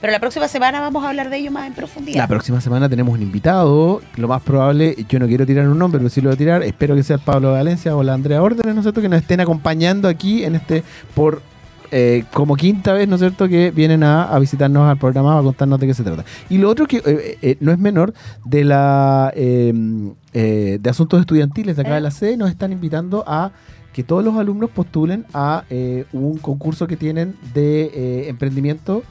Pero 0.04 0.12
la 0.12 0.20
próxima 0.20 0.50
semana 0.50 0.82
vamos 0.82 1.02
a 1.06 1.08
hablar 1.08 1.30
de 1.30 1.38
ello 1.38 1.50
más 1.50 1.66
en 1.66 1.74
profundidad. 1.74 2.18
La 2.18 2.28
próxima 2.28 2.60
semana 2.60 2.90
tenemos 2.90 3.14
un 3.14 3.22
invitado. 3.22 4.02
Lo 4.18 4.28
más 4.28 4.42
probable, 4.42 4.98
yo 5.08 5.18
no 5.18 5.28
quiero 5.28 5.46
tirar 5.46 5.66
un 5.66 5.80
nombre, 5.80 5.98
pero 5.98 6.10
sí 6.10 6.20
lo 6.20 6.28
voy 6.28 6.36
a 6.36 6.38
tirar. 6.38 6.62
Espero 6.62 6.94
que 6.94 7.04
sea 7.04 7.16
el 7.16 7.22
Pablo 7.22 7.54
Valencia 7.54 7.96
o 7.96 8.04
la 8.04 8.14
Andrea 8.14 8.42
Órdenes, 8.42 8.76
¿no 8.76 8.82
es 8.82 8.84
cierto? 8.84 9.00
Que 9.00 9.08
nos 9.08 9.22
estén 9.22 9.40
acompañando 9.40 10.10
aquí 10.10 10.44
en 10.44 10.56
este, 10.56 10.84
por 11.16 11.42
eh, 11.92 12.26
como 12.34 12.58
quinta 12.58 12.92
vez, 12.92 13.08
¿no 13.08 13.16
es 13.16 13.22
cierto? 13.22 13.48
Que 13.48 13.72
vienen 13.72 14.04
a, 14.04 14.38
visitarnos 14.40 14.90
al 14.90 14.98
programa 14.98 15.40
a 15.40 15.42
contarnos 15.42 15.80
de 15.80 15.88
qué 15.88 15.94
se 15.94 16.04
trata. 16.04 16.26
Y 16.50 16.58
lo 16.58 16.70
otro 16.70 16.86
que 16.86 16.98
eh, 16.98 17.38
eh, 17.42 17.58
no 17.62 17.72
es 17.72 17.80
menor, 17.80 18.14
de 18.44 18.66
la 18.66 19.32
eh, 19.38 19.74
eh, 20.34 20.80
de 20.82 20.90
asuntos 20.90 21.22
estudiantiles 21.22 21.78
de 21.78 21.82
acá 21.82 21.96
de 21.96 22.02
la 22.02 22.12
sede, 22.12 22.36
nos 22.36 22.50
están 22.50 22.74
invitando 22.74 23.24
a 23.26 23.52
que 23.94 24.04
todos 24.04 24.24
los 24.26 24.36
alumnos 24.36 24.72
postulen 24.72 25.26
a 25.34 25.64
eh, 25.70 26.06
un 26.12 26.40
concurso 26.40 26.88
que 26.88 26.98
tienen 26.98 27.36
de 27.54 27.84
eh, 27.94 28.30
emprendimiento 28.30 29.04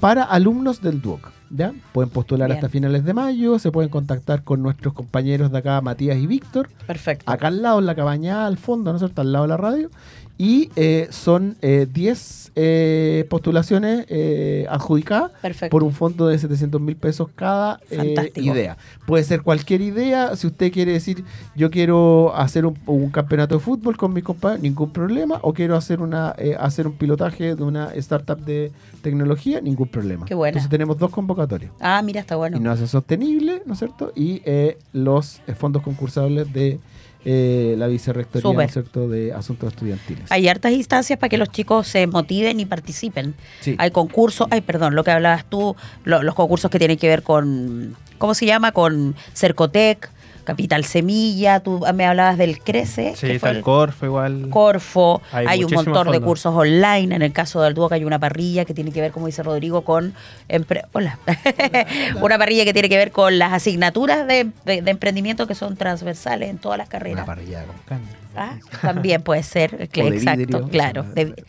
para 0.00 0.22
alumnos 0.24 0.80
del 0.82 1.00
DUOC. 1.00 1.32
¿ya? 1.50 1.72
Pueden 1.92 2.10
postular 2.10 2.48
Bien. 2.48 2.58
hasta 2.58 2.68
finales 2.68 3.04
de 3.04 3.14
mayo, 3.14 3.58
se 3.58 3.70
pueden 3.70 3.90
contactar 3.90 4.42
con 4.42 4.62
nuestros 4.62 4.92
compañeros 4.92 5.52
de 5.52 5.58
acá, 5.58 5.80
Matías 5.80 6.18
y 6.18 6.26
Víctor, 6.26 6.68
Perfecto. 6.86 7.30
acá 7.30 7.48
al 7.48 7.62
lado, 7.62 7.78
en 7.78 7.86
la 7.86 7.94
cabaña, 7.94 8.46
al 8.46 8.56
fondo, 8.56 8.90
¿no 8.90 8.96
es 8.96 9.00
cierto?, 9.00 9.20
al 9.20 9.32
lado 9.32 9.44
de 9.44 9.48
la 9.48 9.56
radio. 9.56 9.90
Y 10.36 10.70
eh, 10.76 11.08
son 11.10 11.56
eh, 11.62 11.86
10 11.92 12.52
eh, 12.56 13.26
postulaciones 13.28 14.06
eh, 14.08 14.66
adjudicadas 14.68 15.32
Perfecto. 15.42 15.70
por 15.70 15.82
un 15.84 15.92
fondo 15.92 16.28
de 16.28 16.38
700 16.38 16.80
mil 16.80 16.96
pesos 16.96 17.28
cada 17.34 17.80
eh, 17.90 18.32
idea. 18.36 18.76
Puede 19.06 19.24
ser 19.24 19.42
cualquier 19.42 19.80
idea. 19.80 20.34
Si 20.36 20.46
usted 20.46 20.72
quiere 20.72 20.92
decir, 20.92 21.24
yo 21.54 21.70
quiero 21.70 22.34
hacer 22.34 22.66
un, 22.66 22.78
un 22.86 23.10
campeonato 23.10 23.56
de 23.56 23.60
fútbol 23.60 23.96
con 23.96 24.12
mis 24.12 24.24
compañeros, 24.24 24.62
ningún 24.62 24.90
problema. 24.90 25.38
O 25.42 25.52
quiero 25.52 25.76
hacer 25.76 26.00
una 26.00 26.34
eh, 26.38 26.56
hacer 26.58 26.86
un 26.86 26.94
pilotaje 26.94 27.54
de 27.54 27.62
una 27.62 27.92
startup 27.94 28.38
de 28.38 28.72
tecnología, 29.02 29.60
ningún 29.60 29.88
problema. 29.88 30.24
Qué. 30.26 30.34
Entonces 30.34 30.68
tenemos 30.68 30.98
dos 30.98 31.10
convocatorias. 31.10 31.72
Ah, 31.80 32.02
mira, 32.02 32.20
está 32.20 32.36
bueno. 32.36 32.56
Innovación 32.56 32.88
sostenible, 32.88 33.62
¿no 33.66 33.74
es 33.74 33.78
cierto? 33.78 34.12
Y 34.14 34.42
eh, 34.44 34.78
los 34.92 35.40
eh, 35.46 35.54
fondos 35.54 35.82
concursables 35.82 36.52
de 36.52 36.78
eh, 37.24 37.74
la 37.78 37.86
vicerrectoría, 37.86 38.42
¿no 38.66 38.68
cierto?, 38.72 39.08
de 39.08 39.32
asuntos 39.32 39.72
estudiantiles. 39.72 40.30
Hay 40.30 40.48
hartas 40.48 40.72
instancias 40.72 41.18
para 41.18 41.28
que 41.28 41.38
los 41.38 41.50
chicos 41.50 41.86
se 41.88 42.06
motiven 42.06 42.60
y 42.60 42.66
participen. 42.66 43.34
Sí. 43.60 43.74
Hay 43.78 43.90
concursos, 43.90 44.46
ay, 44.50 44.60
perdón, 44.60 44.94
lo 44.94 45.04
que 45.04 45.10
hablabas 45.10 45.44
tú, 45.48 45.74
lo- 46.04 46.22
los 46.22 46.34
concursos 46.34 46.70
que 46.70 46.78
tienen 46.78 46.98
que 46.98 47.08
ver 47.08 47.22
con, 47.22 47.96
¿cómo 48.18 48.34
se 48.34 48.46
llama? 48.46 48.72
Con 48.72 49.14
Cercotec, 49.34 50.10
Capital 50.44 50.84
Semilla, 50.84 51.60
tú 51.60 51.84
me 51.94 52.06
hablabas 52.06 52.36
del 52.38 52.58
Crece, 52.60 53.14
Sí, 53.16 53.30
está 53.30 53.50
el 53.50 53.62
Corfo 53.62 54.06
igual. 54.06 54.48
Corfo, 54.50 55.22
Hay 55.32 55.46
hay, 55.48 55.64
un 55.64 55.72
montón 55.72 56.10
de 56.12 56.20
cursos 56.20 56.54
online. 56.54 57.14
En 57.14 57.22
el 57.22 57.32
caso 57.32 57.62
del 57.62 57.74
Duoc 57.74 57.92
hay 57.92 58.04
una 58.04 58.18
parrilla 58.18 58.64
que 58.64 58.74
tiene 58.74 58.92
que 58.92 59.00
ver, 59.00 59.10
como 59.12 59.26
dice 59.26 59.42
Rodrigo, 59.42 59.82
con 59.82 60.14
empre- 60.48 60.84
Hola. 60.92 61.18
una 62.20 62.38
parrilla 62.38 62.64
que 62.64 62.72
tiene 62.72 62.88
que 62.88 62.96
ver 62.96 63.10
con 63.10 63.38
las 63.38 63.52
asignaturas 63.52 64.26
de, 64.26 64.48
de- 64.64 64.82
de 64.82 64.90
emprendimiento 64.90 65.46
que 65.46 65.54
son 65.54 65.76
transversales 65.76 66.50
en 66.50 66.58
todas 66.58 66.78
las 66.78 66.86
Una 66.88 66.90
carreras. 66.92 67.26
parrilla 67.26 67.64
con 67.64 67.76
carne. 67.86 68.06
Ah, 68.36 68.58
también 68.82 69.22
puede 69.22 69.42
ser, 69.42 69.74
O 69.74 69.78
de 69.78 69.84
exacto, 70.16 70.38
vidrio, 70.38 70.68
claro. 70.68 71.00
o 71.02 71.04
sea, 71.04 71.12
de- 71.14 71.24
de- 71.26 71.44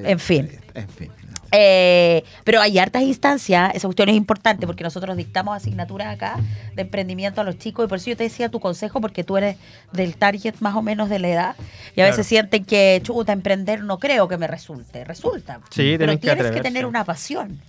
de- 0.00 0.10
en 0.10 0.18
fin. 0.18 0.48
En 0.74 0.88
fin. 0.88 1.10
Eh, 1.50 2.24
pero 2.44 2.60
hay 2.60 2.78
hartas 2.78 3.02
instancias, 3.02 3.74
esa 3.74 3.88
cuestión 3.88 4.08
es 4.10 4.16
importante 4.16 4.66
porque 4.66 4.84
nosotros 4.84 5.16
dictamos 5.16 5.56
asignaturas 5.56 6.14
acá 6.14 6.36
de 6.74 6.82
emprendimiento 6.82 7.40
a 7.40 7.44
los 7.44 7.56
chicos 7.58 7.86
y 7.86 7.88
por 7.88 7.96
eso 7.96 8.10
yo 8.10 8.16
te 8.16 8.24
decía 8.24 8.50
tu 8.50 8.60
consejo 8.60 9.00
porque 9.00 9.24
tú 9.24 9.36
eres 9.38 9.56
del 9.92 10.16
target 10.16 10.56
más 10.60 10.74
o 10.76 10.82
menos 10.82 11.08
de 11.08 11.18
la 11.18 11.28
edad 11.28 11.56
y 11.58 11.62
a 11.62 11.94
Claro. 12.04 12.10
veces 12.10 12.26
sienten 12.26 12.64
que 12.66 13.00
chuta 13.02 13.32
emprender 13.32 13.82
no 13.82 13.98
creo 13.98 14.28
que 14.28 14.36
me 14.36 14.46
resulte, 14.46 15.04
resulta. 15.04 15.60
Sí, 15.70 15.94
pero 15.98 16.12
que 16.12 16.18
tienes 16.18 16.50
que 16.50 16.60
tener 16.60 16.84
una 16.84 17.04
pasión. 17.04 17.60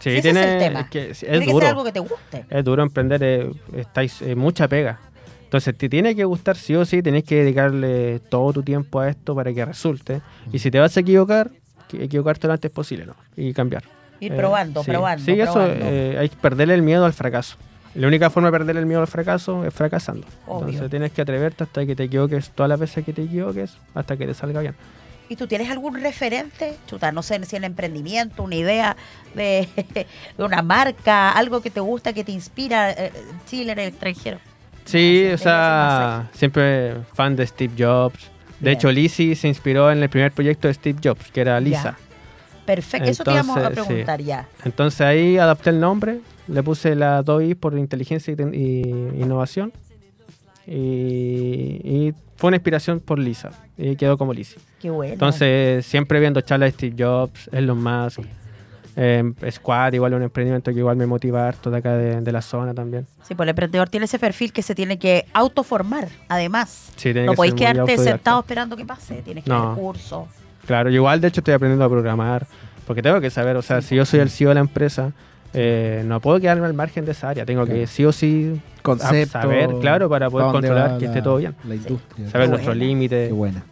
Sí, 0.00 0.10
Si 0.10 0.16
ese 0.18 0.30
es 0.30 0.36
el 0.36 0.58
tema. 0.58 0.80
es 0.80 0.90
que 0.90 1.14
sí, 1.14 1.26
Tiene 1.26 1.38
es 1.38 1.44
que 1.46 1.52
duro. 1.52 1.60
ser 1.60 1.68
algo 1.70 1.84
que 1.84 1.92
te 1.92 2.00
guste. 2.00 2.44
Es 2.50 2.64
duro 2.64 2.82
emprender, 2.82 3.22
eh, 3.22 3.50
estáis 3.76 4.20
eh, 4.22 4.34
mucha 4.34 4.66
pega. 4.68 4.98
Entonces 5.44 5.76
te 5.76 5.88
tiene 5.88 6.14
que 6.14 6.24
gustar 6.24 6.56
sí 6.56 6.74
o 6.74 6.84
sí, 6.84 7.02
tenés 7.02 7.24
que 7.24 7.36
dedicarle 7.36 8.18
todo 8.30 8.52
tu 8.52 8.62
tiempo 8.62 9.00
a 9.00 9.08
esto 9.08 9.34
para 9.34 9.52
que 9.54 9.64
resulte. 9.64 10.20
Y 10.52 10.58
si 10.58 10.70
te 10.70 10.78
vas 10.80 10.96
a 10.96 11.00
equivocar, 11.00 11.50
equivocarte 11.92 12.46
lo 12.46 12.52
antes 12.54 12.70
posible, 12.70 13.06
¿no? 13.06 13.14
Y 13.36 13.52
cambiar. 13.52 13.84
Ir 14.20 14.32
Eh, 14.32 14.36
probando, 14.36 14.82
sí. 14.82 14.90
probando, 14.90 15.24
Sí, 15.24 15.32
eso 15.40 15.64
eh, 15.66 16.16
hay 16.18 16.28
que 16.28 16.36
perderle 16.36 16.74
el 16.74 16.82
miedo 16.82 17.04
al 17.04 17.12
fracaso. 17.12 17.56
La 17.94 18.06
única 18.08 18.28
forma 18.30 18.50
de 18.50 18.58
perder 18.58 18.76
el 18.76 18.86
miedo 18.86 19.00
al 19.00 19.06
fracaso 19.06 19.64
es 19.64 19.72
fracasando. 19.72 20.26
Obvio. 20.46 20.68
Entonces 20.68 20.90
tienes 20.90 21.12
que 21.12 21.22
atreverte 21.22 21.64
hasta 21.64 21.86
que 21.86 21.96
te 21.96 22.04
equivoques, 22.04 22.50
todas 22.50 22.68
las 22.68 22.78
veces 22.80 23.04
que 23.04 23.12
te 23.12 23.22
equivoques, 23.22 23.76
hasta 23.94 24.16
que 24.16 24.26
te 24.26 24.34
salga 24.34 24.60
bien. 24.60 24.74
¿Y 25.28 25.34
tú 25.36 25.46
tienes 25.46 25.68
algún 25.70 26.00
referente? 26.00 26.76
Chuta, 26.86 27.10
no 27.10 27.22
sé 27.22 27.42
si 27.46 27.56
en 27.56 27.64
emprendimiento, 27.64 28.42
una 28.42 28.54
idea 28.54 28.96
de, 29.34 29.66
de 30.38 30.44
una 30.44 30.62
marca, 30.62 31.32
algo 31.32 31.60
que 31.62 31.70
te 31.70 31.80
gusta, 31.80 32.12
que 32.12 32.22
te 32.22 32.32
inspira 32.32 32.90
eh, 32.92 33.12
Chile 33.46 33.72
en 33.72 33.78
el 33.80 33.88
extranjero. 33.88 34.38
Sí, 34.84 35.26
o 35.32 35.38
sea, 35.38 36.28
siempre 36.32 36.94
fan 37.14 37.34
de 37.34 37.44
Steve 37.46 37.72
Jobs. 37.76 38.30
De 38.60 38.72
hecho, 38.72 38.90
Lizzie 38.90 39.34
se 39.36 39.48
inspiró 39.48 39.90
en 39.92 40.02
el 40.02 40.08
primer 40.08 40.32
proyecto 40.32 40.68
de 40.68 40.74
Steve 40.74 40.98
Jobs, 41.02 41.30
que 41.30 41.40
era 41.40 41.54
Ya. 41.54 41.60
Lisa. 41.60 41.96
Perfecto, 42.64 43.08
eso 43.10 43.22
te 43.22 43.30
íbamos 43.32 43.56
a 43.58 43.68
sí. 43.68 43.74
preguntar 43.74 44.20
ya. 44.22 44.48
Entonces 44.64 45.00
ahí 45.02 45.38
adapté 45.38 45.70
el 45.70 45.78
nombre, 45.78 46.18
le 46.48 46.62
puse 46.64 46.96
la 46.96 47.22
2i 47.22 47.54
por 47.54 47.78
inteligencia 47.78 48.34
y 48.34 48.80
innovación. 49.20 49.72
Y, 50.66 51.80
y 51.84 52.14
fue 52.36 52.48
una 52.48 52.56
inspiración 52.56 53.00
por 53.00 53.18
Lisa. 53.18 53.50
Y 53.78 53.96
quedó 53.96 54.18
como 54.18 54.32
Lizzie. 54.32 54.58
Qué 54.80 54.90
bueno. 54.90 55.12
Entonces, 55.12 55.86
siempre 55.86 56.18
viendo 56.18 56.40
charlas 56.40 56.70
de 56.70 56.74
Steve 56.90 57.04
Jobs, 57.04 57.48
Elon 57.52 57.82
Musk, 57.82 58.20
eh, 58.96 59.22
Squad, 59.50 59.92
igual 59.92 60.14
un 60.14 60.22
emprendimiento 60.22 60.72
que 60.72 60.78
igual 60.78 60.96
me 60.96 61.06
motiva 61.06 61.46
harto 61.46 61.70
de 61.70 61.76
acá 61.78 61.92
de, 61.96 62.20
de 62.20 62.32
la 62.32 62.40
zona 62.42 62.72
también. 62.74 63.06
Sí, 63.28 63.34
pues 63.34 63.44
el 63.46 63.50
emprendedor 63.50 63.88
tiene 63.88 64.04
ese 64.06 64.18
perfil 64.18 64.52
que 64.52 64.62
se 64.62 64.74
tiene 64.74 64.98
que 64.98 65.26
autoformar, 65.34 66.08
además. 66.28 66.88
Sí, 66.96 67.12
tiene 67.12 67.26
no 67.26 67.32
que 67.32 67.36
podéis 67.36 67.54
ser 67.58 67.72
quedarte 67.74 67.98
sentado 67.98 68.40
esperando 68.40 68.76
que 68.76 68.84
pase, 68.86 69.22
tienes 69.22 69.44
que 69.44 69.50
No. 69.50 69.66
dar 69.68 69.74
cursos. 69.76 70.24
Claro, 70.66 70.88
yo 70.90 70.96
igual 70.96 71.20
de 71.20 71.28
hecho 71.28 71.40
estoy 71.40 71.54
aprendiendo 71.54 71.84
a 71.84 71.88
programar, 71.90 72.46
porque 72.86 73.02
tengo 73.02 73.20
que 73.20 73.30
saber, 73.30 73.56
o 73.56 73.62
sea, 73.62 73.82
si 73.82 73.94
yo 73.96 74.04
soy 74.04 74.20
el 74.20 74.30
CEO 74.30 74.48
de 74.48 74.54
la 74.54 74.60
empresa, 74.60 75.12
eh, 75.54 76.02
no 76.06 76.20
puedo 76.20 76.40
quedarme 76.40 76.66
al 76.66 76.74
margen 76.74 77.04
de 77.04 77.12
esa 77.12 77.28
área, 77.28 77.44
tengo 77.46 77.64
que 77.66 77.86
sí 77.86 78.04
o 78.04 78.12
sí 78.12 78.60
Concepto. 78.82 79.32
saber, 79.40 79.70
claro, 79.80 80.08
para 80.08 80.28
poder 80.30 80.50
controlar 80.52 80.98
que 80.98 81.04
esté 81.06 81.20
todo 81.22 81.36
bien. 81.36 81.54
La 81.68 81.74
industria. 81.74 82.30
saber 82.30 82.48
nuestros 82.50 82.76
límites. 82.76 83.28
Qué 83.28 83.32
buena. 83.34 83.62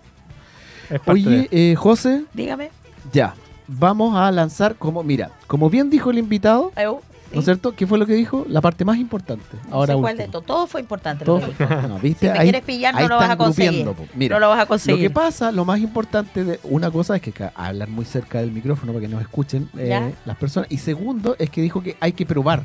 Oye, 1.06 1.48
de- 1.50 1.72
eh, 1.72 1.74
José, 1.76 2.24
Dígame. 2.34 2.70
ya. 3.12 3.34
Vamos 3.66 4.14
a 4.16 4.30
lanzar 4.30 4.76
como, 4.76 5.02
mira, 5.02 5.30
como 5.46 5.70
bien 5.70 5.88
dijo 5.90 6.10
el 6.10 6.18
invitado, 6.18 6.70
¿no 6.76 7.38
es 7.40 7.44
cierto? 7.46 7.74
¿Qué 7.74 7.86
fue 7.86 7.98
lo 7.98 8.06
que 8.06 8.12
dijo? 8.14 8.44
La 8.48 8.60
parte 8.60 8.84
más 8.84 8.98
importante. 8.98 9.44
No 9.68 9.76
Ahora 9.76 9.94
sé 9.94 10.00
cuál 10.00 10.16
de 10.18 10.28
todo. 10.28 10.42
Todo 10.42 10.66
fue 10.66 10.80
importante. 10.82 11.24
Todo 11.24 11.40
lo 11.40 11.46
que 11.46 11.52
fue- 11.54 11.66
dijo. 11.66 11.82
no, 11.88 11.98
¿viste? 11.98 12.26
Si 12.26 12.32
me 12.32 12.38
Ahí- 12.38 12.44
quieres 12.46 12.62
pillar, 12.62 12.94
no 12.94 13.08
lo 13.08 13.16
vas 13.16 13.30
a 13.30 13.36
conseguir. 13.36 13.86
Mira, 14.14 14.36
no 14.36 14.40
lo 14.40 14.48
vas 14.50 14.58
a 14.58 14.62
Lo 14.62 14.68
conseguir. 14.68 15.00
que 15.00 15.10
pasa, 15.10 15.50
lo 15.50 15.64
más 15.64 15.80
importante 15.80 16.44
de 16.44 16.60
una 16.64 16.90
cosa 16.90 17.16
es 17.16 17.22
que 17.22 17.32
hablar 17.54 17.88
muy 17.88 18.04
cerca 18.04 18.38
del 18.40 18.52
micrófono 18.52 18.92
para 18.92 19.00
que 19.06 19.08
nos 19.08 19.22
escuchen 19.22 19.68
eh, 19.78 20.14
las 20.26 20.36
personas. 20.36 20.70
Y 20.70 20.76
segundo 20.78 21.34
es 21.38 21.48
que 21.50 21.62
dijo 21.62 21.82
que 21.82 21.96
hay 22.00 22.12
que 22.12 22.26
probar 22.26 22.64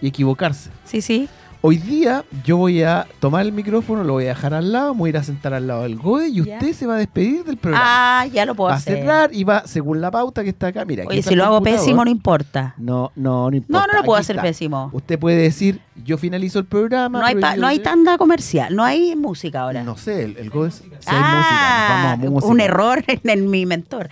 y 0.00 0.08
equivocarse. 0.08 0.70
Sí, 0.84 1.02
sí. 1.02 1.28
Hoy 1.60 1.76
día 1.76 2.24
yo 2.44 2.56
voy 2.56 2.84
a 2.84 3.04
tomar 3.18 3.44
el 3.44 3.50
micrófono, 3.50 4.04
lo 4.04 4.12
voy 4.12 4.26
a 4.26 4.28
dejar 4.28 4.54
al 4.54 4.70
lado, 4.70 4.94
me 4.94 5.00
voy 5.00 5.08
a 5.08 5.10
ir 5.10 5.16
a 5.16 5.24
sentar 5.24 5.54
al 5.54 5.66
lado 5.66 5.82
del 5.82 5.96
GOE 5.96 6.28
y 6.28 6.44
Ya. 6.44 6.54
usted 6.54 6.72
se 6.72 6.86
va 6.86 6.94
a 6.94 6.98
despedir 6.98 7.42
del 7.44 7.56
programa. 7.56 7.84
Ah, 8.20 8.26
ya 8.26 8.44
lo 8.46 8.54
puedo 8.54 8.68
va 8.68 8.74
a 8.74 8.76
hacer. 8.78 8.98
cerrar 8.98 9.30
y 9.34 9.42
va, 9.42 9.64
según 9.66 10.00
la 10.00 10.12
pauta 10.12 10.44
que 10.44 10.50
está 10.50 10.68
acá, 10.68 10.84
mira. 10.84 11.02
Oye, 11.08 11.20
si 11.20 11.34
lo 11.34 11.44
hago 11.44 11.60
pésimo, 11.60 12.04
no 12.04 12.10
importa. 12.12 12.74
No, 12.78 13.10
no, 13.16 13.50
no 13.50 13.56
importa. 13.56 13.86
No, 13.86 13.92
no 13.92 13.98
lo 13.98 14.04
puedo 14.04 14.16
Aquí 14.18 14.20
hacer 14.26 14.36
está. 14.36 14.46
pésimo. 14.46 14.90
Usted 14.92 15.18
puede 15.18 15.36
decir, 15.36 15.80
yo 16.04 16.16
finalizo 16.16 16.60
el 16.60 16.66
programa. 16.66 17.18
No 17.18 17.26
hay, 17.26 17.34
pa- 17.34 17.56
no 17.56 17.66
hay 17.66 17.80
tanda 17.80 18.18
comercial, 18.18 18.76
no 18.76 18.84
hay 18.84 19.16
música 19.16 19.62
ahora. 19.62 19.82
No 19.82 19.96
sé, 19.96 20.26
el, 20.26 20.36
el 20.36 20.50
GOE 20.50 20.68
es- 20.68 20.84
ah, 21.08 22.14
música, 22.14 22.24
vamos 22.24 22.44
a 22.44 22.46
un 22.46 22.60
error 22.60 23.02
en, 23.08 23.28
el- 23.30 23.42
mi 23.48 23.66
mentor. 23.66 24.08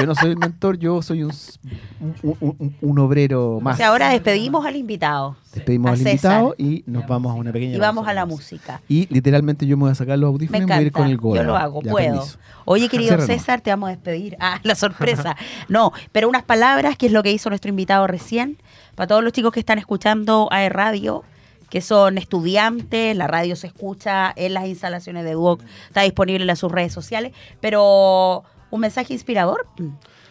Yo 0.00 0.04
no 0.04 0.16
soy 0.16 0.30
el 0.30 0.36
mentor, 0.36 0.78
yo 0.78 1.00
soy 1.00 1.22
un, 1.22 1.30
s- 1.30 1.60
un, 2.00 2.36
un- 2.40 2.56
un- 2.58 2.76
un 2.80 2.98
obrero 2.98 3.60
más. 3.62 3.74
O 3.74 3.76
sea, 3.76 3.88
ahora 3.88 4.08
despedimos 4.08 4.66
al 4.66 4.74
invitado. 4.74 5.36
Despedimos 5.56 5.90
a 5.90 5.92
al 5.94 5.98
invitado 6.00 6.54
y 6.58 6.84
nos 6.86 7.06
vamos 7.06 7.32
a 7.32 7.34
una 7.34 7.52
pequeña 7.52 7.76
Y 7.76 7.78
vamos 7.78 8.06
a 8.06 8.14
la 8.14 8.26
música. 8.26 8.80
Y 8.88 9.06
literalmente 9.12 9.66
yo 9.66 9.76
me 9.76 9.82
voy 9.84 9.92
a 9.92 9.94
sacar 9.94 10.18
los 10.18 10.28
Me 10.30 10.34
audífonos 10.34 10.60
y 10.62 10.64
me 10.66 10.74
voy 10.74 10.84
a 10.84 10.86
ir 10.86 10.92
con 10.92 11.06
el 11.08 11.16
GOE. 11.16 11.38
Yo 11.38 11.44
lo 11.44 11.56
hago, 11.56 11.82
Ya, 11.82 11.90
puedo. 11.90 12.12
permiso. 12.14 12.38
Oye, 12.64 12.88
querido. 12.88 13.20
César, 13.20 13.60
te 13.60 13.70
vamos 13.70 13.88
a 13.88 13.90
despedir. 13.90 14.36
Ah, 14.40 14.60
la 14.62 14.74
sorpresa. 14.74 15.36
No, 15.68 15.92
pero 16.12 16.28
unas 16.28 16.44
palabras, 16.44 16.96
que 16.96 17.06
es 17.06 17.12
lo 17.12 17.22
que 17.22 17.32
hizo 17.32 17.48
nuestro 17.48 17.68
invitado 17.70 18.06
recién, 18.06 18.58
para 18.94 19.06
todos 19.08 19.24
los 19.24 19.32
chicos 19.32 19.52
que 19.52 19.60
están 19.60 19.78
escuchando 19.78 20.48
a 20.52 20.68
Radio, 20.68 21.24
que 21.70 21.80
son 21.80 22.18
estudiantes, 22.18 23.16
la 23.16 23.26
radio 23.26 23.56
se 23.56 23.66
escucha 23.66 24.32
en 24.36 24.54
las 24.54 24.66
instalaciones 24.66 25.24
de 25.24 25.32
Duoc, 25.32 25.62
está 25.88 26.02
disponible 26.02 26.48
en 26.48 26.56
sus 26.56 26.70
redes 26.70 26.92
sociales, 26.92 27.32
pero 27.60 28.44
un 28.70 28.80
mensaje 28.80 29.12
inspirador. 29.12 29.66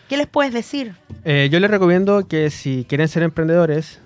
¿Qué 0.07 0.17
les 0.17 0.27
puedes 0.27 0.53
decir? 0.53 0.95
Eh, 1.23 1.49
yo 1.51 1.59
les 1.59 1.69
recomiendo 1.69 2.27
que 2.27 2.49
si 2.51 2.85
quieren 2.87 3.07
ser 3.07 3.23
emprendedores, 3.23 3.99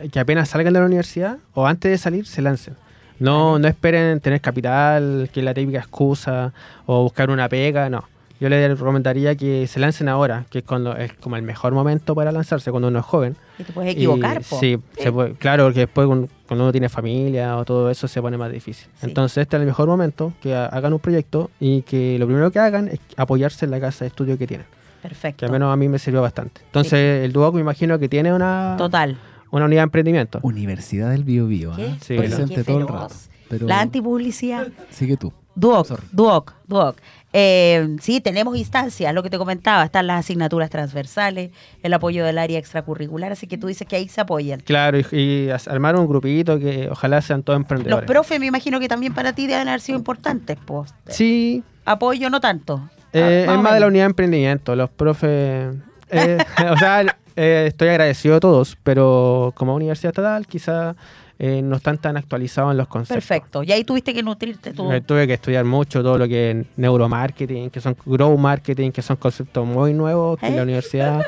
que- 0.00 0.08
que 0.08 0.20
apenas 0.20 0.48
salgan 0.48 0.72
de 0.72 0.80
la 0.80 0.86
universidad 0.86 1.38
o 1.54 1.66
antes 1.66 1.90
de 1.90 1.98
salir 1.98 2.26
se 2.26 2.42
lancen. 2.42 2.74
No, 3.18 3.58
no 3.58 3.68
esperen 3.68 4.18
tener 4.20 4.40
capital, 4.40 5.28
que 5.32 5.40
es 5.40 5.44
la 5.44 5.52
típica 5.52 5.78
excusa, 5.78 6.52
o 6.86 7.02
buscar 7.02 7.30
una 7.30 7.48
pega, 7.48 7.90
no. 7.90 8.04
Yo 8.40 8.48
les 8.48 8.70
recomendaría 8.78 9.34
que 9.36 9.66
se 9.66 9.78
lancen 9.78 10.08
ahora, 10.08 10.46
que 10.48 10.60
es, 10.60 10.64
cuando, 10.64 10.96
es 10.96 11.12
como 11.12 11.36
el 11.36 11.42
mejor 11.42 11.74
momento 11.74 12.14
para 12.14 12.32
lanzarse 12.32 12.70
cuando 12.70 12.88
uno 12.88 13.00
es 13.00 13.04
joven. 13.04 13.36
Que 13.58 13.64
te 13.64 13.72
puedes 13.74 13.92
equivocar, 13.92 14.40
Y 14.40 14.44
po. 14.44 14.58
Sí, 14.58 14.78
se 14.96 15.12
puede- 15.12 15.34
claro, 15.34 15.64
porque 15.64 15.80
después 15.80 16.06
cuando 16.06 16.28
uno 16.64 16.72
tiene 16.72 16.88
familia 16.88 17.58
o 17.58 17.66
todo 17.66 17.90
eso 17.90 18.08
se 18.08 18.22
pone 18.22 18.38
más 18.38 18.50
difícil. 18.50 18.88
Sí. 18.98 19.06
Entonces 19.08 19.42
este 19.42 19.56
es 19.56 19.60
el 19.60 19.66
mejor 19.66 19.88
momento 19.88 20.32
que 20.40 20.54
ha- 20.54 20.64
hagan 20.64 20.94
un 20.94 21.00
proyecto 21.00 21.50
y 21.60 21.82
que 21.82 22.18
lo 22.18 22.24
primero 22.26 22.50
que 22.50 22.58
hagan 22.60 22.88
es 22.88 23.00
apoyarse 23.18 23.66
en 23.66 23.72
la 23.72 23.80
casa 23.80 24.06
de 24.06 24.08
estudio 24.08 24.38
que 24.38 24.46
tienen. 24.46 24.66
Que 25.02 25.08
Perfecto. 25.08 25.44
al 25.44 25.52
menos 25.52 25.70
a 25.70 25.76
mí 25.76 25.90
me 25.90 25.98
sirvió 25.98 26.22
bastante. 26.22 26.62
Entonces 26.64 27.22
el 27.24 27.32
Duoc 27.34 27.54
me 27.54 27.60
imagino 27.60 27.98
que 27.98 28.08
tiene 28.08 28.32
una, 28.32 28.74
Total. 28.78 29.18
Una 29.50 29.64
unidad 29.66 29.80
de 29.80 29.84
emprendimiento. 29.84 30.38
Universidad 30.42 31.10
del 31.10 31.24
Bio 31.24 31.46
Bio. 31.46 31.72
¿Qué? 31.76 31.94
Sí, 32.00 32.16
Oye, 32.18 32.28
claro. 32.28 32.44
Presente 32.46 32.54
qué 32.56 32.64
todo 32.64 32.78
el 32.80 32.88
rato. 32.88 33.14
pero 33.48 33.66
La 33.66 33.80
antipublicidad. 33.80 34.68
sigue 34.90 35.16
tú. 35.16 35.32
Duoc, 35.56 35.86
Sorry. 35.86 36.06
Duoc, 36.12 36.54
Duoc. 36.66 36.96
Eh, 37.32 37.96
sí, 38.00 38.20
tenemos 38.20 38.56
instancias, 38.56 39.12
lo 39.14 39.22
que 39.22 39.30
te 39.30 39.38
comentaba, 39.38 39.84
están 39.84 40.06
las 40.06 40.20
asignaturas 40.20 40.68
transversales, 40.70 41.50
el 41.82 41.92
apoyo 41.92 42.24
del 42.24 42.38
área 42.38 42.58
extracurricular, 42.58 43.30
así 43.32 43.46
que 43.46 43.56
tú 43.58 43.66
dices 43.68 43.86
que 43.86 43.96
ahí 43.96 44.08
se 44.08 44.20
apoyan. 44.20 44.60
Claro, 44.60 44.98
y, 44.98 45.06
y 45.12 45.48
armar 45.66 45.96
un 45.96 46.06
grupito 46.08 46.58
que 46.58 46.88
ojalá 46.90 47.20
sean 47.20 47.42
todos 47.42 47.58
Los 47.58 47.64
emprendedores. 47.64 48.06
profes 48.08 48.40
me 48.40 48.46
imagino 48.46 48.80
que 48.80 48.88
también 48.88 49.12
para 49.14 49.32
ti 49.32 49.46
deben 49.46 49.68
haber 49.68 49.80
sido 49.80 49.98
importantes, 49.98 50.56
pues. 50.64 50.92
Sí, 51.08 51.62
Apoyo 51.84 52.30
no 52.30 52.40
tanto. 52.40 52.88
eh, 53.12 53.46
Ah, 53.48 53.54
es 53.54 53.60
más 53.60 53.74
de 53.74 53.80
la 53.80 53.86
unidad 53.88 54.04
de 54.04 54.10
emprendimiento. 54.10 54.74
Los 54.76 54.90
profes. 54.90 55.74
eh, 56.10 56.38
o 56.72 56.76
sea, 56.78 57.04
eh, 57.40 57.66
estoy 57.68 57.88
agradecido 57.88 58.36
a 58.36 58.40
todos, 58.40 58.76
pero 58.82 59.52
como 59.56 59.74
universidad 59.74 60.10
estatal, 60.10 60.46
quizá 60.46 60.94
eh, 61.38 61.62
no 61.62 61.76
están 61.76 61.96
tan 61.98 62.16
actualizados 62.18 62.72
en 62.72 62.76
los 62.76 62.86
conceptos. 62.86 63.26
Perfecto. 63.26 63.62
Y 63.62 63.72
ahí 63.72 63.82
tuviste 63.84 64.12
que 64.12 64.22
nutrirte 64.22 64.72
tú. 64.72 64.92
Eh, 64.92 65.00
tuve 65.00 65.26
que 65.26 65.34
estudiar 65.34 65.64
mucho 65.64 66.02
todo 66.02 66.18
lo 66.18 66.28
que 66.28 66.50
es 66.50 66.66
neuromarketing, 66.76 67.70
que 67.70 67.80
son 67.80 67.96
grow 68.04 68.36
marketing, 68.36 68.90
que 68.90 69.00
son 69.02 69.16
conceptos 69.16 69.66
muy 69.66 69.94
nuevos 69.94 70.38
que 70.38 70.46
en 70.46 70.52
¿Eh? 70.52 70.56
la 70.56 70.62
universidad 70.64 71.22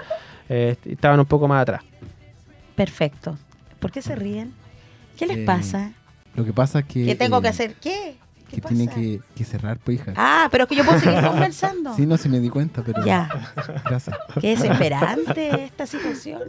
eh, 0.49 0.77
estaban 0.85 1.19
un 1.19 1.27
poco 1.27 1.49
más 1.49 1.63
atrás. 1.63 1.83
Perfecto. 2.75 3.39
¿Por 3.81 3.91
qué 3.91 4.03
se 4.03 4.15
ríen? 4.15 4.53
¿Qué 5.17 5.27
les 5.27 5.39
Eh, 5.39 5.45
pasa? 5.45 5.93
Lo 6.35 6.45
que 6.45 6.53
pasa 6.53 6.81
es 6.81 6.85
que. 6.87 7.05
¿Qué 7.07 7.15
tengo 7.15 7.39
eh, 7.39 7.43
que 7.43 7.49
hacer? 7.49 7.75
¿Qué? 7.81 8.17
¿Qué 8.53 8.57
Que 8.57 8.63
pasa? 8.63 8.75
tiene 8.75 8.93
que, 8.93 9.21
que 9.35 9.45
cerrar, 9.45 9.79
pues, 9.83 9.99
hija. 10.01 10.13
Ah, 10.17 10.49
pero 10.51 10.65
es 10.65 10.69
que 10.69 10.77
yo 10.77 10.85
puedo 10.85 11.01
seguir 11.01 11.21
conversando. 11.27 11.95
Sí, 11.97 12.05
no 12.07 12.17
se 12.17 12.29
me 12.29 12.39
di 12.39 12.49
cuenta, 12.51 12.83
pero. 12.85 13.05
Ya. 13.05 13.29
Gracias. 13.85 14.17
Qué 14.41 14.51
desesperante 14.51 15.65
esta 15.65 15.87
situación. 15.87 16.43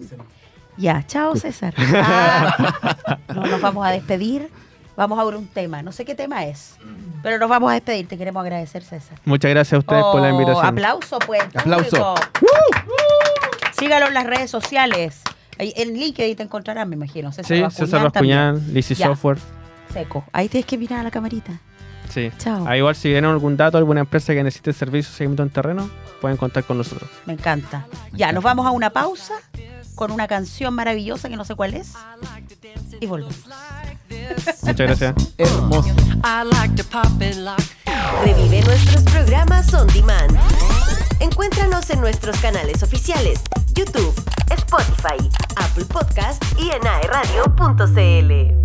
Ya, 0.78 1.06
chao 1.08 1.36
César. 1.36 1.74
Ah, 1.95 3.18
no 3.34 3.45
nos 3.47 3.62
vamos 3.62 3.86
a 3.86 3.91
despedir. 3.91 4.49
Vamos 4.95 5.18
a 5.18 5.24
ver 5.24 5.36
un 5.36 5.47
tema. 5.47 5.82
No 5.82 5.91
sé 5.91 6.06
qué 6.06 6.14
tema 6.14 6.45
es, 6.45 6.76
pero 7.24 7.39
nos 7.39 7.49
vamos 7.49 7.72
a 7.72 7.74
despedir. 7.74 8.08
Te 8.08 8.16
queremos 8.18 8.41
agradecer, 8.41 8.84
César. 8.84 9.18
Muchas 9.26 9.49
gracias 9.49 9.74
a 9.74 9.80
ustedes 9.80 10.04
por 10.04 10.22
la 10.22 10.28
Oh, 10.28 10.32
invitación. 10.32 10.66
Aplauso, 10.66 11.18
pues. 11.20 11.41
Aplauso. 11.56 12.14
público. 12.34 12.93
Sígalo 13.80 14.08
en 14.08 14.14
las 14.14 14.26
redes 14.26 14.51
sociales. 14.51 15.22
En 15.58 15.93
LinkedIn 15.93 16.36
te 16.36 16.43
encontrarán, 16.43 16.89
me 16.89 16.95
imagino. 16.95 17.32
César 17.32 17.45
Sí, 17.56 17.62
Bascuñán 17.62 17.88
César. 17.88 18.04
Bascuñán, 18.04 18.74
Lizzy 18.74 18.95
Ya. 18.95 19.08
Software. 19.08 19.38
Seco. 19.91 20.24
Ahí 20.34 20.47
tienes 20.49 20.66
que 20.66 20.78
mirar 20.78 20.99
a 20.99 21.04
la 21.04 21.12
camarita. 21.12 21.54
Sí. 22.14 22.32
Chao. 22.38 22.66
Ah, 22.68 22.78
igual 22.78 22.95
si 22.95 23.03
tienen 23.03 23.26
algún 23.26 23.57
dato, 23.57 23.78
alguna 23.78 24.01
empresa 24.01 24.34
que 24.34 24.43
necesite 24.43 24.72
servicios 24.74 25.16
seguimiento 25.16 25.43
en 25.43 25.49
terreno, 25.49 25.89
pueden 26.22 26.38
contar 26.38 26.64
con 26.64 26.78
nosotros. 26.78 27.09
Me 27.26 27.34
encanta. 27.34 27.86
Ya, 28.11 28.32
nos 28.32 28.43
vamos 28.43 28.68
a 28.68 28.72
una 28.72 28.91
pausa 28.91 29.34
con 29.95 30.11
una 30.11 30.28
canción 30.28 30.74
maravillosa 30.74 31.30
que 31.30 31.36
no 31.36 31.45
sé 31.45 31.55
cuál 31.55 31.74
es. 31.74 31.93
Y 32.99 33.07
volvemos. 33.07 33.45
Muchas 34.61 34.76
gracias. 34.76 35.16
Hermoso. 35.38 35.89
I 36.24 36.43
like 36.43 36.76
to 36.76 36.84
pop 36.84 37.22
it 37.22 37.36
lock. 37.38 37.61
Revive 38.24 38.61
nuestros 38.66 39.03
programas 39.03 39.74
on 39.74 39.88
demand. 39.88 40.38
Encuéntranos 41.20 41.89
en 41.89 41.99
nuestros 42.01 42.38
canales 42.39 42.84
oficiales, 42.84 43.39
YouTube, 43.74 44.14
Spotify, 44.51 45.18
Apple 45.55 45.86
Podcast 45.86 46.43
y 46.59 46.70
en 46.70 46.86
aeradio.cl. 46.86 48.64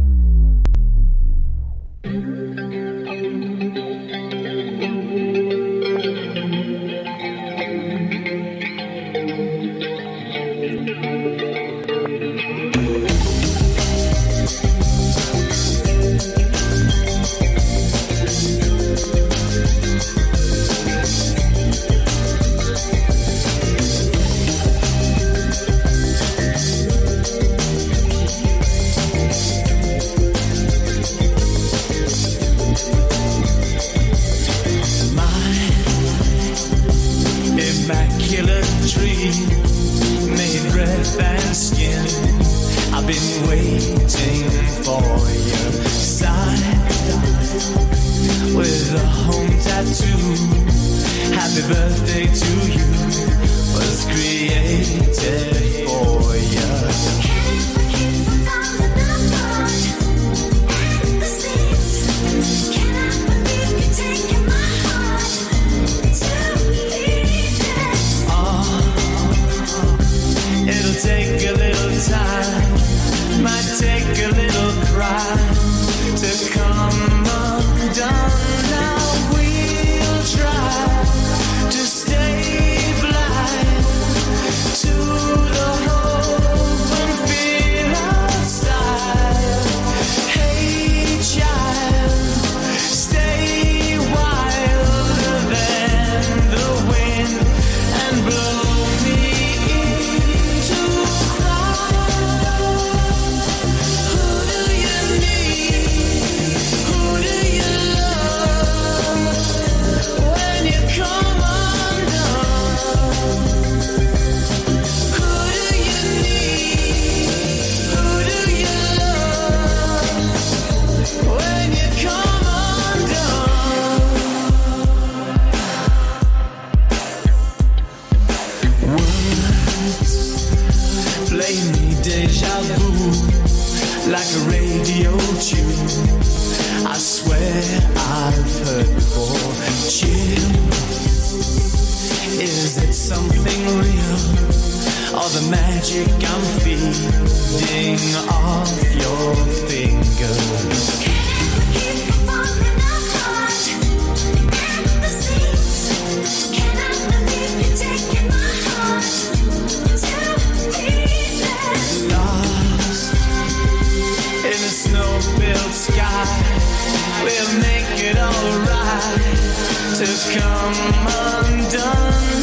to 168.98 170.06
come 170.34 171.06
undone. 171.06 172.37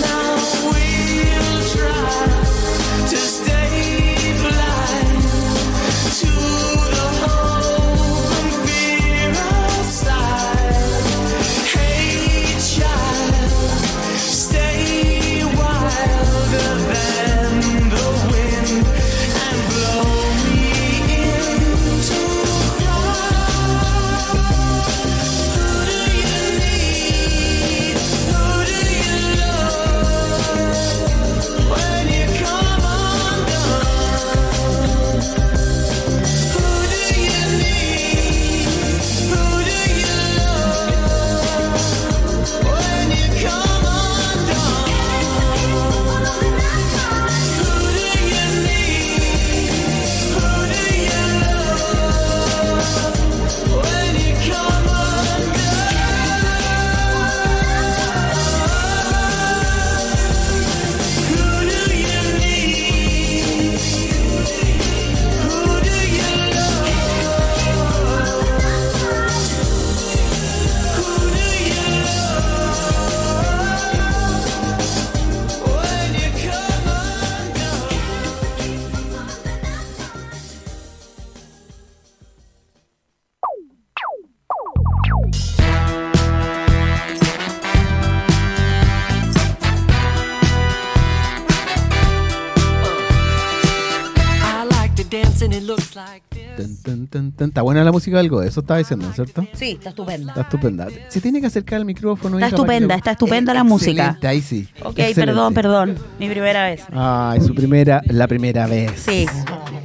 Tan, 95.95 96.75
tan, 96.83 97.07
tan, 97.07 97.31
tan. 97.31 97.47
Está 97.49 97.61
buena 97.61 97.81
la 97.83 97.91
música 97.93 98.21
Gode, 98.21 98.47
eso 98.49 98.59
estaba 98.59 98.79
diciendo, 98.79 99.09
¿cierto? 99.13 99.47
Sí, 99.53 99.71
está 99.71 99.89
estupenda. 99.89 100.31
Está 100.33 100.41
estupenda. 100.41 100.87
Se 101.07 101.21
tiene 101.21 101.39
que 101.39 101.47
acercar 101.47 101.79
el 101.79 101.85
micrófono. 101.85 102.37
Está 102.37 102.49
estupenda, 102.49 102.95
está 102.95 103.11
estupenda 103.11 103.53
la 103.53 103.63
música. 103.63 104.17
Ahí 104.23 104.41
sí. 104.41 104.67
Ok, 104.81 104.99
Excelente. 104.99 105.21
perdón, 105.25 105.53
perdón. 105.53 105.97
Mi 106.19 106.29
primera 106.29 106.63
vez. 106.65 106.81
Ay, 106.91 107.39
su 107.41 107.55
primera, 107.55 108.01
la 108.07 108.27
primera 108.27 108.67
vez. 108.67 108.91
Sí. 108.97 109.25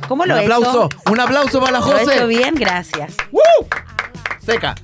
¿Cómo 0.08 0.26
lo 0.26 0.34
un 0.34 0.40
he 0.40 0.42
aplauso, 0.44 0.86
hecho? 0.86 1.12
un 1.12 1.20
aplauso 1.20 1.61
para 1.61 1.72
la 1.72 1.78
Lo 1.80 1.96
he 1.96 2.02
hecho 2.02 2.11
José. 2.12 2.26
bien, 2.26 2.54
gracias. 2.56 3.14
Seca. 4.44 4.74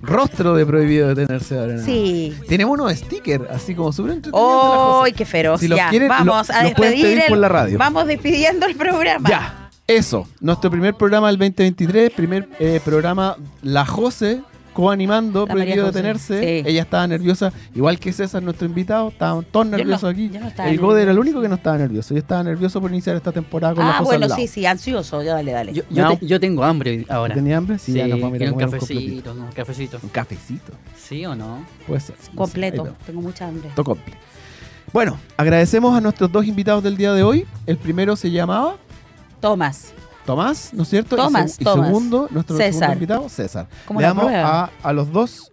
Rostro 0.00 0.54
de 0.54 0.66
prohibido 0.66 1.14
detenerse 1.14 1.58
ahora. 1.58 1.78
Sí. 1.78 2.36
Tenemos 2.46 2.78
unos 2.78 2.92
stickers, 2.92 3.44
así 3.50 3.74
como 3.74 3.90
súper 3.92 4.12
entretenidos 4.12 4.52
José. 4.62 5.00
¡Ay, 5.06 5.12
qué 5.12 5.24
feroz! 5.24 5.60
Si 5.60 5.66
los 5.68 5.78
ya, 5.78 5.88
quieren, 5.88 6.08
vamos 6.08 6.48
lo- 6.48 6.54
a 6.54 6.62
despedir 6.62 7.02
pedir 7.02 7.18
el, 7.22 7.28
por 7.28 7.38
la 7.38 7.48
radio. 7.48 7.78
Vamos 7.78 8.06
despidiendo 8.06 8.66
el 8.66 8.76
programa. 8.76 9.28
Ya, 9.28 9.63
eso. 9.86 10.26
Nuestro 10.40 10.70
primer 10.70 10.94
programa 10.94 11.28
del 11.28 11.36
2023, 11.38 12.10
primer 12.12 12.48
eh, 12.58 12.80
programa 12.84 13.36
La 13.62 13.84
José 13.84 14.40
coanimando, 14.72 15.46
La 15.46 15.52
prohibido 15.54 15.86
detenerse. 15.86 16.40
sí. 16.40 16.68
Ella 16.68 16.82
estaba 16.82 17.06
nerviosa, 17.06 17.52
igual 17.76 17.96
que 18.00 18.12
César, 18.12 18.42
nuestro 18.42 18.66
invitado. 18.66 19.08
Estaban 19.10 19.44
todos 19.44 19.66
no- 19.66 19.76
nerviosos 19.76 20.10
aquí. 20.10 20.28
no 20.30 20.48
estaba 20.48 20.68
el 20.68 20.80
Gode 20.80 21.02
era 21.02 21.12
el 21.12 21.18
único 21.20 21.40
que 21.40 21.48
no 21.48 21.54
estaba 21.54 21.78
nervioso. 21.78 22.12
Yo 22.12 22.18
estaba 22.18 22.42
nervioso 22.42 22.80
por 22.80 22.90
iniciar 22.90 23.14
esta 23.14 23.30
temporada 23.30 23.72
con 23.74 23.84
la 23.84 23.90
Ah, 23.92 23.98
José 23.98 24.04
bueno, 24.08 24.24
al 24.24 24.30
lado. 24.30 24.40
sí, 24.42 24.48
sí, 24.48 24.66
ansioso. 24.66 25.22
Ya, 25.22 25.34
dale, 25.34 25.52
dale. 25.52 25.72
Yo, 25.74 25.84
yo, 25.90 26.02
No. 26.02 26.16
te- 26.18 26.26
yo 26.26 26.40
tengo 26.40 26.64
hambre 26.64 27.06
ahora. 27.08 27.34
¿Tenía 27.36 27.56
hambre? 27.58 27.78
Sí, 27.78 27.92
Sí, 27.92 27.98
ya 27.98 28.08
nos 28.08 28.20
vamos 28.20 28.32
a 28.32 28.36
ir 28.36 28.42
a 28.42 28.52
quiero 28.52 28.54
un 28.54 28.58
cafecito, 28.72 29.32
un 29.32 29.52
cafecito. 29.52 29.98
Un 30.02 30.08
cafecito. 30.08 30.72
¿Sí 30.96 31.24
o 31.24 31.36
no? 31.36 31.64
Puede 31.86 32.00
ser. 32.00 32.16
no 32.16 32.22
sé, 32.24 32.30
ahí 32.30 32.36
Completo. 32.36 32.96
Tengo 33.06 33.20
mucha 33.20 33.46
hambre. 33.46 33.70
Todo 33.76 33.84
comple. 33.84 34.14
Bueno, 34.92 35.18
agradecemos 35.36 35.96
a 35.96 36.00
nuestros 36.00 36.30
dos 36.32 36.46
invitados 36.46 36.82
del 36.82 36.96
día 36.96 37.12
de 37.12 37.22
hoy. 37.22 37.46
El 37.66 37.76
primero 37.76 38.16
se 38.16 38.30
llamaba 38.32 38.76
Tomás. 39.44 39.92
Tomás, 40.24 40.72
¿no 40.72 40.84
es 40.84 40.88
cierto? 40.88 41.16
Y 41.16 41.18
Tomás, 41.18 41.60
y, 41.60 41.64
Tomás. 41.64 41.86
segundo, 41.86 42.28
nuestro 42.30 42.56
César. 42.56 42.72
segundo 42.72 42.92
invitado, 42.94 43.28
César. 43.28 43.66
Le 43.94 44.02
damos 44.02 44.32
a, 44.32 44.70
a 44.82 44.92
los 44.94 45.12
dos 45.12 45.52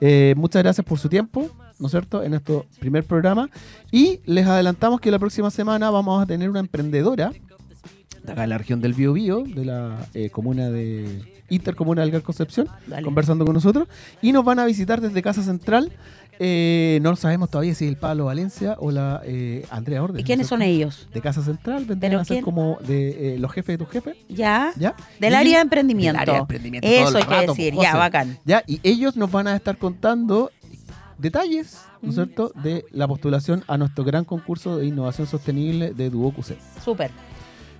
eh, 0.00 0.34
muchas 0.36 0.60
gracias 0.60 0.84
por 0.84 0.98
su 0.98 1.08
tiempo, 1.08 1.48
¿no 1.78 1.86
es 1.86 1.92
cierto? 1.92 2.24
En 2.24 2.30
nuestro 2.30 2.66
primer 2.80 3.04
programa. 3.04 3.48
Y 3.92 4.20
les 4.24 4.44
adelantamos 4.44 5.00
que 5.00 5.12
la 5.12 5.20
próxima 5.20 5.52
semana 5.52 5.88
vamos 5.90 6.20
a 6.20 6.26
tener 6.26 6.50
una 6.50 6.58
emprendedora 6.58 7.30
de 8.24 8.32
acá 8.32 8.42
en 8.42 8.50
la 8.50 8.58
región 8.58 8.80
del 8.80 8.94
Biobío, 8.94 9.44
de 9.44 9.64
la 9.64 10.04
eh, 10.14 10.30
comuna 10.30 10.68
de 10.70 11.40
Intercomuna 11.48 12.02
del 12.02 12.10
Gar 12.10 12.22
Concepción, 12.22 12.68
Dale. 12.88 13.04
conversando 13.04 13.44
con 13.44 13.54
nosotros. 13.54 13.86
Y 14.20 14.32
nos 14.32 14.44
van 14.44 14.58
a 14.58 14.66
visitar 14.66 15.00
desde 15.00 15.22
Casa 15.22 15.44
Central. 15.44 15.92
Eh, 16.40 17.00
no 17.02 17.16
sabemos 17.16 17.50
todavía 17.50 17.74
si 17.74 17.84
es 17.84 17.90
el 17.90 17.96
Pablo 17.96 18.26
Valencia 18.26 18.76
o 18.78 18.90
la 18.90 19.20
eh, 19.24 19.66
Andrea 19.70 20.02
Orden. 20.02 20.18
¿Y 20.20 20.22
¿no 20.22 20.26
quiénes 20.26 20.44
es 20.44 20.48
son 20.48 20.62
ellos? 20.62 21.08
De 21.12 21.20
Casa 21.20 21.42
Central, 21.42 21.84
vendrían 21.84 22.10
¿Pero 22.12 22.20
a 22.20 22.24
ser 22.24 22.34
quién? 22.36 22.44
como 22.44 22.78
de 22.86 23.34
eh, 23.34 23.38
los 23.38 23.50
jefes 23.52 23.78
de 23.78 23.84
tus 23.84 23.92
jefes. 23.92 24.16
Ya. 24.28 24.72
¿Ya? 24.76 24.94
Del 25.18 25.34
área 25.34 25.56
de 25.58 25.62
emprendimiento. 25.62 26.12
Del 26.12 26.22
área 26.22 26.34
de 26.34 26.40
emprendimiento 26.40 26.86
Eso 26.88 27.16
hay 27.18 27.24
que 27.24 27.46
decir. 27.48 27.74
pues, 27.74 27.88
Ya, 27.88 27.96
bacán. 27.96 28.38
Ya, 28.44 28.62
y 28.66 28.80
ellos 28.82 29.16
nos 29.16 29.30
van 29.32 29.48
a 29.48 29.56
estar 29.56 29.76
contando 29.78 30.50
detalles, 31.18 31.78
¿no 32.02 32.10
es 32.10 32.14
Mm. 32.14 32.18
cierto?, 32.22 32.52
de 32.62 32.84
la 32.92 33.08
postulación 33.08 33.64
a 33.66 33.76
nuestro 33.76 34.04
gran 34.04 34.24
concurso 34.24 34.76
de 34.78 34.86
innovación 34.86 35.26
sostenible 35.26 35.92
de 35.92 36.10
DuoQC. 36.10 36.56
Súper. 36.84 37.10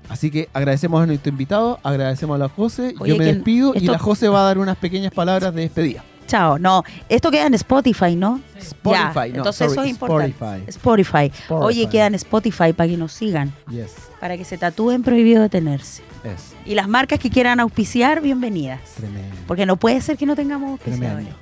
Así 0.09 0.31
que 0.31 0.49
agradecemos 0.53 1.03
a 1.03 1.07
nuestro 1.07 1.31
invitado, 1.31 1.79
agradecemos 1.83 2.35
a 2.35 2.39
la 2.39 2.49
José, 2.49 2.95
Oye, 2.99 3.13
yo 3.13 3.19
me 3.19 3.25
¿quién- 3.25 3.37
despido 3.37 3.75
y 3.77 3.81
la 3.81 3.99
José 3.99 4.29
va 4.29 4.41
a 4.41 4.45
dar 4.45 4.59
unas 4.59 4.77
pequeñas 4.79 5.13
palabras 5.13 5.55
de 5.55 5.61
despedida. 5.61 6.03
Chao. 6.29 6.59
No, 6.59 6.85
esto 7.09 7.31
queda 7.33 7.47
en 7.47 7.55
Spotify, 7.55 8.15
¿no? 8.15 8.41
Spotify, 8.57 8.93
Ya, 9.15 9.15
no, 9.15 9.25
entonces 9.39 9.73
sorry, 9.73 9.73
eso 9.73 9.83
es 9.83 9.91
importante. 9.91 10.31
Spotify. 10.31 10.65
Spotify. 10.69 11.27
Spotify. 11.27 11.55
Oye, 11.55 11.89
queda 11.89 12.07
en 12.07 12.15
Spotify 12.15 12.73
para 12.73 12.89
que 12.89 12.97
nos 12.97 13.13
sigan. 13.13 13.53
Yes, 13.71 13.95
Para 14.21 14.37
que 14.37 14.45
se 14.45 14.57
tatúen 14.59 15.03
prohibido 15.03 15.43
detenerse. 15.43 16.03
es 16.25 16.55
Y 16.65 16.75
las 16.75 16.87
marcas 16.87 17.19
que 17.19 17.31
quieran 17.31 17.59
auspiciar, 17.61 18.21
bienvenidas. 18.21 18.81
tremendo. 18.97 19.35
Porque 19.49 19.67
no 19.67 19.77
puede 19.77 20.01
ser 20.03 20.17
que 20.17 20.27
no 20.27 20.37
tengamos 20.37 20.71
auspiciadores. 20.73 21.27
Tremendo. 21.27 21.37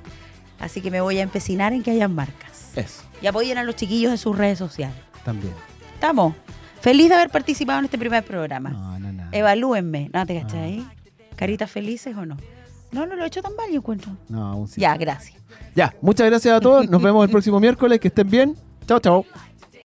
Así 0.59 0.81
que 0.81 0.89
me 0.89 1.01
voy 1.01 1.19
a 1.19 1.21
empecinar 1.21 1.73
en 1.73 1.83
que 1.83 1.91
hayan 1.91 2.15
marcas. 2.15 2.71
Eso, 2.75 3.03
Y 3.21 3.27
apoyen 3.27 3.57
a 3.59 3.63
los 3.63 3.75
chiquillos 3.75 4.11
en 4.11 4.17
sus 4.17 4.35
redes 4.37 4.57
sociales. 4.57 4.95
también. 5.25 5.53
Estamos. 5.93 6.33
Feliz 6.79 7.09
de 7.09 7.15
haber 7.15 7.29
participado 7.29 7.79
en 7.79 7.85
este 7.85 7.97
primer 7.97 8.23
programa. 8.23 8.69
No, 8.69 8.99
no, 8.99 9.11
no. 9.11 9.23
Evalúenme. 9.31 10.09
¿No 10.13 10.25
te 10.25 10.39
cachai 10.41 10.59
Ah. 10.59 10.63
ahí? 10.63 10.87
¿Caritas 11.35 11.69
felices 11.69 12.15
o 12.15 12.25
no? 12.25 12.37
No, 12.91 13.05
no 13.05 13.15
lo 13.15 13.23
he 13.23 13.27
hecho 13.27 13.41
tan 13.41 13.55
mal, 13.55 13.69
yo 13.69 13.77
encuentro. 13.77 14.11
No, 14.29 14.45
aún 14.47 14.67
sí. 14.67 14.81
Ya, 14.81 14.95
gracias. 14.95 15.37
Ya, 15.75 15.93
muchas 16.01 16.27
gracias 16.27 16.55
a 16.55 16.59
todos. 16.59 16.89
Nos 16.89 17.01
vemos 17.01 17.23
el 17.25 17.29
próximo 17.29 17.59
miércoles. 17.59 17.99
Que 17.99 18.07
estén 18.07 18.29
bien. 18.29 18.55
Chao, 18.87 18.99
chao. 18.99 19.25